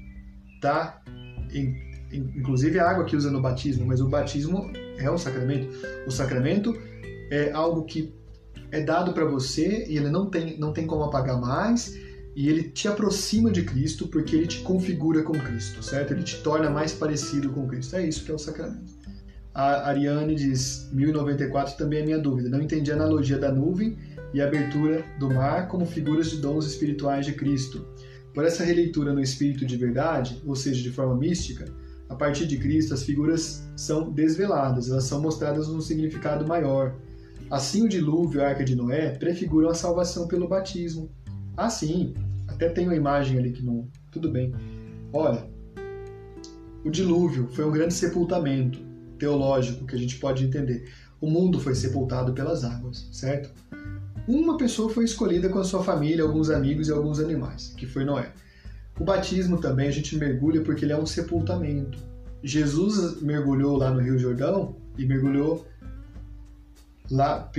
tá? 0.61 1.01
Inclusive 2.11 2.79
a 2.79 2.89
água 2.89 3.03
que 3.03 3.15
usa 3.15 3.29
no 3.29 3.41
batismo, 3.41 3.85
mas 3.85 3.99
o 3.99 4.07
batismo 4.07 4.71
é 4.99 5.11
um 5.11 5.17
sacramento. 5.17 5.69
O 6.05 6.11
sacramento 6.11 6.75
é 7.31 7.51
algo 7.51 7.83
que 7.85 8.13
é 8.71 8.81
dado 8.81 9.13
para 9.13 9.25
você 9.25 9.85
e 9.87 9.97
ele 9.97 10.09
não 10.09 10.29
tem, 10.29 10.57
não 10.59 10.71
tem 10.71 10.85
como 10.85 11.03
apagar 11.03 11.39
mais 11.39 11.97
e 12.35 12.47
ele 12.47 12.63
te 12.63 12.87
aproxima 12.87 13.51
de 13.51 13.63
Cristo 13.63 14.07
porque 14.07 14.35
ele 14.35 14.47
te 14.47 14.59
configura 14.59 15.23
com 15.23 15.33
Cristo, 15.33 15.83
certo? 15.83 16.13
Ele 16.13 16.23
te 16.23 16.37
torna 16.41 16.69
mais 16.69 16.93
parecido 16.93 17.49
com 17.49 17.67
Cristo. 17.67 17.95
É 17.95 18.07
isso 18.07 18.23
que 18.23 18.31
é 18.31 18.33
o 18.33 18.39
sacramento. 18.39 18.99
A 19.53 19.89
Ariane 19.89 20.35
diz, 20.35 20.89
1094 20.93 21.75
também 21.75 21.99
é 21.99 22.05
minha 22.05 22.19
dúvida. 22.19 22.49
Não 22.49 22.61
entendi 22.61 22.91
a 22.91 22.95
analogia 22.95 23.37
da 23.37 23.51
nuvem 23.51 23.97
e 24.33 24.41
a 24.41 24.45
abertura 24.45 25.03
do 25.19 25.29
mar 25.29 25.67
como 25.67 25.85
figuras 25.85 26.29
de 26.29 26.37
dons 26.37 26.65
espirituais 26.65 27.25
de 27.25 27.33
Cristo. 27.33 27.85
Por 28.33 28.45
essa 28.45 28.63
releitura 28.63 29.11
no 29.11 29.19
espírito 29.19 29.65
de 29.65 29.75
verdade, 29.75 30.41
ou 30.45 30.55
seja, 30.55 30.81
de 30.81 30.91
forma 30.91 31.15
mística, 31.17 31.65
a 32.09 32.15
partir 32.15 32.47
de 32.47 32.57
Cristo 32.57 32.93
as 32.93 33.03
figuras 33.03 33.63
são 33.77 34.11
desveladas, 34.11 34.89
elas 34.89 35.03
são 35.03 35.21
mostradas 35.21 35.67
num 35.67 35.79
significado 35.79 36.45
maior. 36.45 36.95
Assim, 37.49 37.85
o 37.85 37.89
dilúvio 37.89 38.41
e 38.41 38.43
a 38.43 38.49
arca 38.49 38.65
de 38.65 38.75
Noé 38.75 39.11
prefiguram 39.11 39.69
a 39.69 39.75
salvação 39.75 40.27
pelo 40.27 40.47
batismo. 40.47 41.09
Ah, 41.55 41.69
sim, 41.69 42.13
até 42.47 42.69
tem 42.69 42.85
uma 42.85 42.95
imagem 42.95 43.37
ali 43.37 43.51
que 43.51 43.63
não. 43.63 43.87
Tudo 44.11 44.31
bem. 44.31 44.53
Olha, 45.13 45.47
o 46.83 46.89
dilúvio 46.89 47.47
foi 47.51 47.65
um 47.65 47.71
grande 47.71 47.93
sepultamento 47.93 48.79
teológico 49.17 49.85
que 49.85 49.95
a 49.95 49.99
gente 49.99 50.17
pode 50.17 50.45
entender. 50.45 50.89
O 51.21 51.29
mundo 51.29 51.59
foi 51.59 51.75
sepultado 51.75 52.33
pelas 52.33 52.63
águas, 52.63 53.07
certo? 53.11 53.51
Uma 54.27 54.57
pessoa 54.57 54.89
foi 54.89 55.05
escolhida 55.05 55.49
com 55.49 55.59
a 55.59 55.63
sua 55.63 55.83
família, 55.83 56.23
alguns 56.23 56.49
amigos 56.49 56.87
e 56.87 56.91
alguns 56.91 57.19
animais, 57.19 57.73
que 57.75 57.85
foi 57.85 58.05
Noé. 58.05 58.31
O 58.99 59.03
batismo 59.03 59.59
também 59.59 59.87
a 59.87 59.91
gente 59.91 60.17
mergulha 60.17 60.61
porque 60.61 60.83
ele 60.83 60.93
é 60.93 60.97
um 60.97 61.05
sepultamento. 61.05 61.97
Jesus 62.43 63.21
mergulhou 63.21 63.77
lá 63.77 63.91
no 63.91 63.99
Rio 63.99 64.17
Jordão 64.17 64.75
e 64.97 65.05
mergulhou 65.05 65.65
lá, 67.09 67.49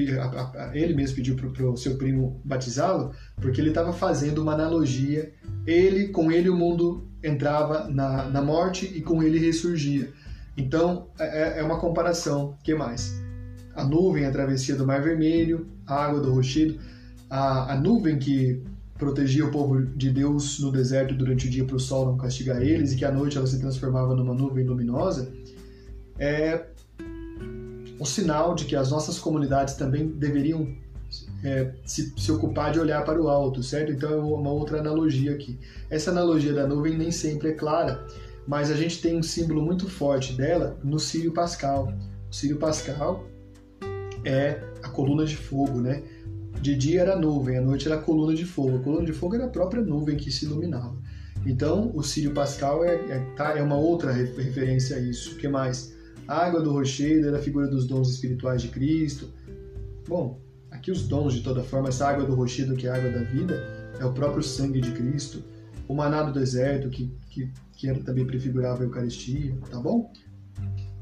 ele 0.73 0.95
mesmo 0.95 1.17
pediu 1.17 1.35
para 1.35 1.67
o 1.67 1.77
seu 1.77 1.97
primo 1.97 2.41
batizá-lo, 2.45 3.13
porque 3.41 3.61
ele 3.61 3.71
estava 3.71 3.93
fazendo 3.93 4.43
uma 4.43 4.55
analogia. 4.55 5.33
Ele, 5.67 6.09
com 6.09 6.31
ele, 6.31 6.49
o 6.49 6.57
mundo 6.57 7.09
entrava 7.23 7.89
na, 7.89 8.25
na 8.29 8.43
morte 8.43 8.87
e 8.87 9.01
com 9.01 9.23
ele 9.23 9.39
ressurgia. 9.39 10.13
Então, 10.57 11.09
é, 11.19 11.61
é 11.61 11.63
uma 11.63 11.79
comparação. 11.79 12.57
que 12.63 12.75
mais? 12.75 13.21
A 13.75 13.85
nuvem, 13.85 14.25
a 14.25 14.31
travessia 14.31 14.77
do 14.77 14.87
Mar 14.87 15.03
Vermelho, 15.03 15.67
a 15.87 16.05
água 16.05 16.21
do 16.21 16.33
rochedo, 16.33 16.79
a, 17.29 17.73
a 17.73 17.77
nuvem 17.77 18.19
que 18.19 18.63
protegia 19.01 19.47
o 19.47 19.51
povo 19.51 19.81
de 19.83 20.11
Deus 20.11 20.61
no 20.61 20.71
deserto 20.71 21.15
durante 21.15 21.49
o 21.49 21.51
dia 21.51 21.65
para 21.65 21.75
o 21.75 21.81
sol 21.81 22.05
não 22.05 22.19
castigar 22.19 22.63
eles 22.63 22.93
e 22.93 22.97
que 22.97 23.05
à 23.05 23.11
noite 23.11 23.39
ela 23.39 23.47
se 23.47 23.59
transformava 23.59 24.15
numa 24.15 24.35
nuvem 24.35 24.65
luminosa, 24.65 25.33
é 26.19 26.67
um 27.99 28.05
sinal 28.05 28.55
de 28.55 28.67
que 28.67 28.77
as 28.77 28.91
nossas 28.91 29.19
comunidades 29.19 29.75
também 29.75 30.07
deveriam 30.07 30.77
é, 31.43 31.73
se, 31.85 32.13
se, 32.17 32.31
ocupar 32.31 32.73
de 32.73 32.79
olhar 32.79 33.03
para 33.05 33.21
o 33.21 33.29
alto, 33.29 33.63
certo? 33.63 33.91
Então 33.91 34.13
é 34.13 34.17
uma 34.17 34.51
outra 34.51 34.79
analogia 34.79 35.33
aqui. 35.33 35.59
Essa 35.89 36.11
analogia 36.11 36.53
da 36.53 36.67
nuvem 36.67 36.97
nem 36.97 37.11
sempre 37.11 37.49
é 37.49 37.53
clara, 37.53 38.07
mas 38.47 38.71
a 38.71 38.75
gente 38.75 39.01
tem 39.01 39.17
um 39.17 39.23
símbolo 39.23 39.63
muito 39.63 39.89
forte 39.89 40.35
dela 40.35 40.79
no 40.85 40.99
Sírio 40.99 41.33
Pascal. 41.33 41.93
O 42.31 42.35
Sírio 42.35 42.59
Pascal 42.59 43.25
é 44.25 44.63
a 44.83 44.89
coluna 44.89 45.25
de 45.25 45.37
fogo, 45.37 45.81
né? 45.81 46.03
De 46.61 46.77
dia 46.77 47.01
era 47.01 47.17
nuvem, 47.17 47.57
à 47.57 47.61
noite 47.63 47.89
era 47.89 47.97
coluna 47.97 48.35
de 48.35 48.45
fogo. 48.45 48.77
A 48.77 48.81
coluna 48.81 49.07
de 49.07 49.13
fogo 49.13 49.35
era 49.35 49.47
a 49.47 49.49
própria 49.49 49.83
nuvem 49.83 50.17
que 50.17 50.31
se 50.31 50.45
iluminava. 50.45 50.95
Então, 51.47 51.91
o 51.95 52.03
Sírio 52.03 52.33
Pascal 52.33 52.85
é, 52.85 52.95
é, 52.95 53.19
tá, 53.35 53.57
é 53.57 53.63
uma 53.63 53.77
outra 53.77 54.13
referência 54.13 54.97
a 54.97 55.01
isso. 55.01 55.35
O 55.35 55.37
que 55.37 55.49
mais? 55.49 55.95
A 56.29 56.47
água 56.47 56.61
do 56.61 56.71
rochedo 56.71 57.29
era 57.29 57.39
a 57.39 57.41
figura 57.41 57.67
dos 57.67 57.87
dons 57.87 58.11
espirituais 58.11 58.61
de 58.61 58.69
Cristo. 58.69 59.31
Bom, 60.07 60.39
aqui 60.71 60.91
os 60.91 61.09
dons 61.09 61.33
de 61.33 61.43
toda 61.43 61.63
forma, 61.63 61.89
essa 61.89 62.07
água 62.07 62.25
do 62.25 62.35
rochedo, 62.35 62.77
que 62.77 62.87
é 62.87 62.91
a 62.91 62.97
água 62.97 63.11
da 63.11 63.23
vida, 63.23 63.55
é 63.99 64.05
o 64.05 64.13
próprio 64.13 64.43
sangue 64.43 64.83
de 64.83 64.93
Cristo. 64.93 65.43
O 65.89 65.95
maná 65.95 66.23
do 66.23 66.33
deserto, 66.33 66.91
que, 66.91 67.11
que, 67.31 67.51
que 67.73 67.89
era, 67.89 67.99
também 68.01 68.27
prefigurava 68.27 68.83
a 68.83 68.85
Eucaristia, 68.85 69.57
tá 69.71 69.81
bom? 69.81 70.13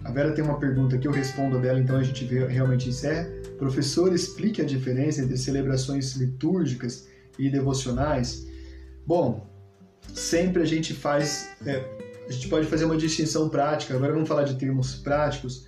A 0.04 0.12
Vera 0.12 0.32
tem 0.32 0.44
uma 0.44 0.58
pergunta 0.58 0.96
que 0.96 1.08
eu 1.08 1.12
respondo 1.12 1.58
dela, 1.58 1.80
então 1.80 1.96
a 1.96 2.02
gente 2.02 2.24
realmente 2.24 2.88
encerra. 2.88 3.28
Professor, 3.58 4.12
explique 4.14 4.62
a 4.62 4.64
diferença 4.64 5.20
entre 5.20 5.36
celebrações 5.36 6.14
litúrgicas 6.14 7.08
e 7.38 7.50
devocionais. 7.50 8.46
Bom, 9.06 9.46
sempre 10.14 10.62
a 10.62 10.66
gente 10.66 10.94
faz, 10.94 11.50
é, 11.66 11.84
a 12.28 12.32
gente 12.32 12.48
pode 12.48 12.66
fazer 12.66 12.84
uma 12.84 12.96
distinção 12.96 13.48
prática. 13.48 13.94
Agora 13.94 14.12
vamos 14.12 14.28
falar 14.28 14.44
de 14.44 14.56
termos 14.56 14.94
práticos. 14.94 15.66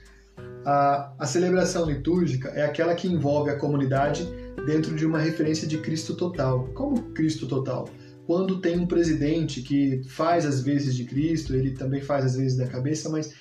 A, 0.65 1.13
a 1.19 1.27
celebração 1.27 1.85
litúrgica 1.85 2.49
é 2.51 2.63
aquela 2.63 2.95
que 2.95 3.09
envolve 3.09 3.51
a 3.51 3.57
comunidade 3.57 4.29
dentro 4.67 4.95
de 4.95 5.07
uma 5.07 5.19
referência 5.19 5.67
de 5.67 5.79
Cristo 5.79 6.15
total. 6.15 6.69
Como 6.75 7.11
Cristo 7.13 7.47
total? 7.47 7.89
Quando 8.27 8.61
tem 8.61 8.79
um 8.79 8.87
presidente 8.87 9.63
que 9.63 10.03
faz 10.07 10.47
as 10.47 10.63
vezes 10.63 10.95
de 10.95 11.05
Cristo, 11.05 11.55
ele 11.55 11.73
também 11.73 12.01
faz 12.01 12.25
as 12.25 12.37
vezes 12.37 12.57
da 12.57 12.67
cabeça, 12.67 13.09
mas 13.09 13.33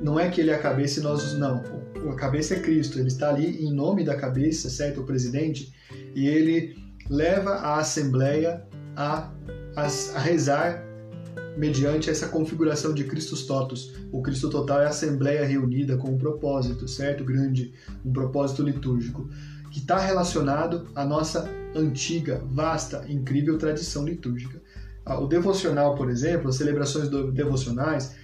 não 0.00 0.18
é 0.18 0.28
que 0.28 0.40
ele 0.40 0.50
é 0.50 0.54
a 0.54 0.58
cabeça 0.58 1.00
e 1.00 1.02
nós 1.02 1.34
não. 1.34 1.62
A 2.10 2.14
cabeça 2.14 2.54
é 2.54 2.60
Cristo, 2.60 2.98
ele 2.98 3.08
está 3.08 3.28
ali 3.28 3.64
em 3.64 3.72
nome 3.72 4.04
da 4.04 4.16
cabeça, 4.16 4.70
certo? 4.70 5.02
O 5.02 5.04
presidente, 5.04 5.72
e 6.14 6.26
ele 6.26 6.76
leva 7.08 7.50
a 7.50 7.78
assembleia 7.78 8.66
a, 8.96 9.30
a, 9.76 9.86
a 10.14 10.18
rezar 10.18 10.82
mediante 11.56 12.08
essa 12.08 12.28
configuração 12.28 12.94
de 12.94 13.04
Christus 13.04 13.44
Totus. 13.44 13.94
O 14.10 14.22
Cristo 14.22 14.48
total 14.48 14.80
é 14.80 14.86
a 14.86 14.90
assembleia 14.90 15.44
reunida 15.44 15.96
com 15.96 16.10
um 16.10 16.18
propósito, 16.18 16.88
certo? 16.88 17.24
Grande, 17.24 17.72
um 18.04 18.12
propósito 18.12 18.62
litúrgico, 18.62 19.28
que 19.70 19.78
está 19.78 19.98
relacionado 19.98 20.88
à 20.94 21.04
nossa 21.04 21.48
antiga, 21.74 22.42
vasta, 22.50 23.04
incrível 23.08 23.58
tradição 23.58 24.04
litúrgica. 24.04 24.60
Ah, 25.04 25.18
o 25.18 25.26
devocional, 25.26 25.94
por 25.94 26.10
exemplo, 26.10 26.48
as 26.48 26.56
celebrações 26.56 27.08
devocionais, 27.32 28.16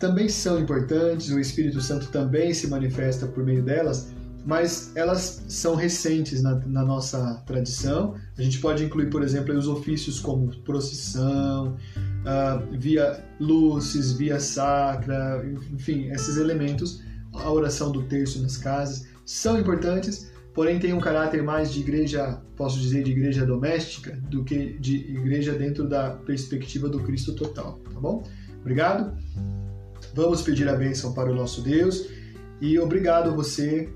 também 0.00 0.30
são 0.30 0.58
importantes, 0.58 1.30
o 1.30 1.38
Espírito 1.38 1.80
Santo 1.82 2.08
também 2.08 2.54
se 2.54 2.66
manifesta 2.66 3.26
por 3.26 3.44
meio 3.44 3.62
delas, 3.62 4.08
mas 4.46 4.96
elas 4.96 5.44
são 5.46 5.74
recentes 5.74 6.42
na, 6.42 6.54
na, 6.66 6.82
nossa 6.82 7.34
tradição. 7.46 8.14
A 8.38 8.42
gente 8.42 8.58
pode 8.60 8.82
incluir, 8.82 9.10
por 9.10 9.22
exemplo, 9.22 9.54
os 9.54 9.68
ofícios 9.68 10.18
como 10.18 10.56
procissão, 10.62 11.76
uh, 11.76 12.78
via 12.78 13.22
luzes, 13.38 14.12
via 14.12 14.40
sacra, 14.40 15.46
enfim, 15.70 16.10
esses 16.10 16.38
elementos, 16.38 17.02
a 17.34 17.52
oração 17.52 17.92
do 17.92 18.02
terço 18.04 18.40
nas 18.40 18.56
casas, 18.56 19.06
são 19.26 19.60
importantes, 19.60 20.32
porém 20.54 20.78
tem 20.78 20.94
um 20.94 21.00
caráter 21.00 21.42
mais 21.42 21.70
de 21.70 21.80
igreja, 21.80 22.40
posso 22.56 22.80
dizer, 22.80 23.04
de 23.04 23.10
igreja 23.10 23.44
doméstica, 23.44 24.18
do 24.30 24.42
que 24.44 24.78
de 24.78 24.96
igreja 24.96 25.52
dentro 25.52 25.86
da 25.86 26.12
perspectiva 26.12 26.88
do 26.88 27.00
Cristo 27.00 27.34
total, 27.34 27.78
tá 27.92 28.00
bom? 28.00 28.24
Obrigado. 28.62 29.14
Vamos 30.14 30.42
pedir 30.42 30.68
a 30.68 30.74
bênção 30.74 31.12
para 31.12 31.30
o 31.30 31.34
nosso 31.34 31.62
Deus 31.62 32.08
e 32.60 32.78
obrigado 32.78 33.34
você, 33.34 33.88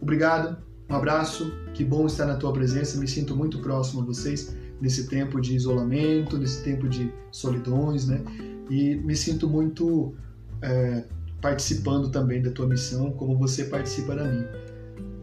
obrigado, 0.00 0.56
um 0.90 0.94
abraço, 0.94 1.50
que 1.72 1.84
bom 1.84 2.06
estar 2.06 2.26
na 2.26 2.36
tua 2.36 2.52
presença, 2.52 2.98
me 2.98 3.08
sinto 3.08 3.34
muito 3.34 3.58
próximo 3.60 4.02
a 4.02 4.04
vocês 4.04 4.54
nesse 4.80 5.06
tempo 5.06 5.40
de 5.40 5.54
isolamento, 5.54 6.36
nesse 6.36 6.62
tempo 6.62 6.88
de 6.88 7.12
solidões, 7.30 8.06
né? 8.06 8.20
E 8.68 8.96
me 8.96 9.14
sinto 9.14 9.48
muito 9.48 10.14
é, 10.60 11.04
participando 11.40 12.10
também 12.10 12.42
da 12.42 12.50
tua 12.50 12.66
missão, 12.66 13.12
como 13.12 13.38
você 13.38 13.64
participa 13.64 14.16
da 14.16 14.24
minha. 14.24 14.50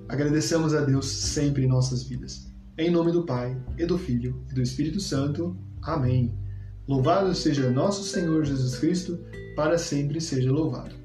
Agradecemos 0.08 0.74
a 0.74 0.82
Deus 0.82 1.06
sempre 1.06 1.66
em 1.66 1.68
nossas 1.68 2.04
vidas. 2.04 2.52
Em 2.78 2.90
nome 2.90 3.12
do 3.12 3.24
Pai, 3.24 3.56
e 3.78 3.86
do 3.86 3.98
Filho, 3.98 4.42
e 4.50 4.54
do 4.54 4.62
Espírito 4.62 5.00
Santo. 5.00 5.56
Amém. 5.82 6.34
Louvado 6.88 7.36
seja 7.36 7.70
nosso 7.70 8.04
Senhor 8.04 8.44
Jesus 8.46 8.78
Cristo 8.78 9.20
para 9.60 9.78
sempre 9.78 10.22
seja 10.22 10.50
louvado. 10.50 10.96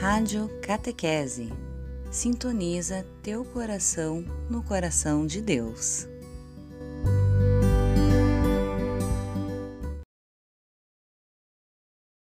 Rádio 0.00 0.48
Catequese. 0.62 1.52
Sintoniza 2.10 3.04
teu 3.22 3.44
coração 3.44 4.24
no 4.48 4.62
coração 4.62 5.26
de 5.26 5.42
Deus. 5.42 6.09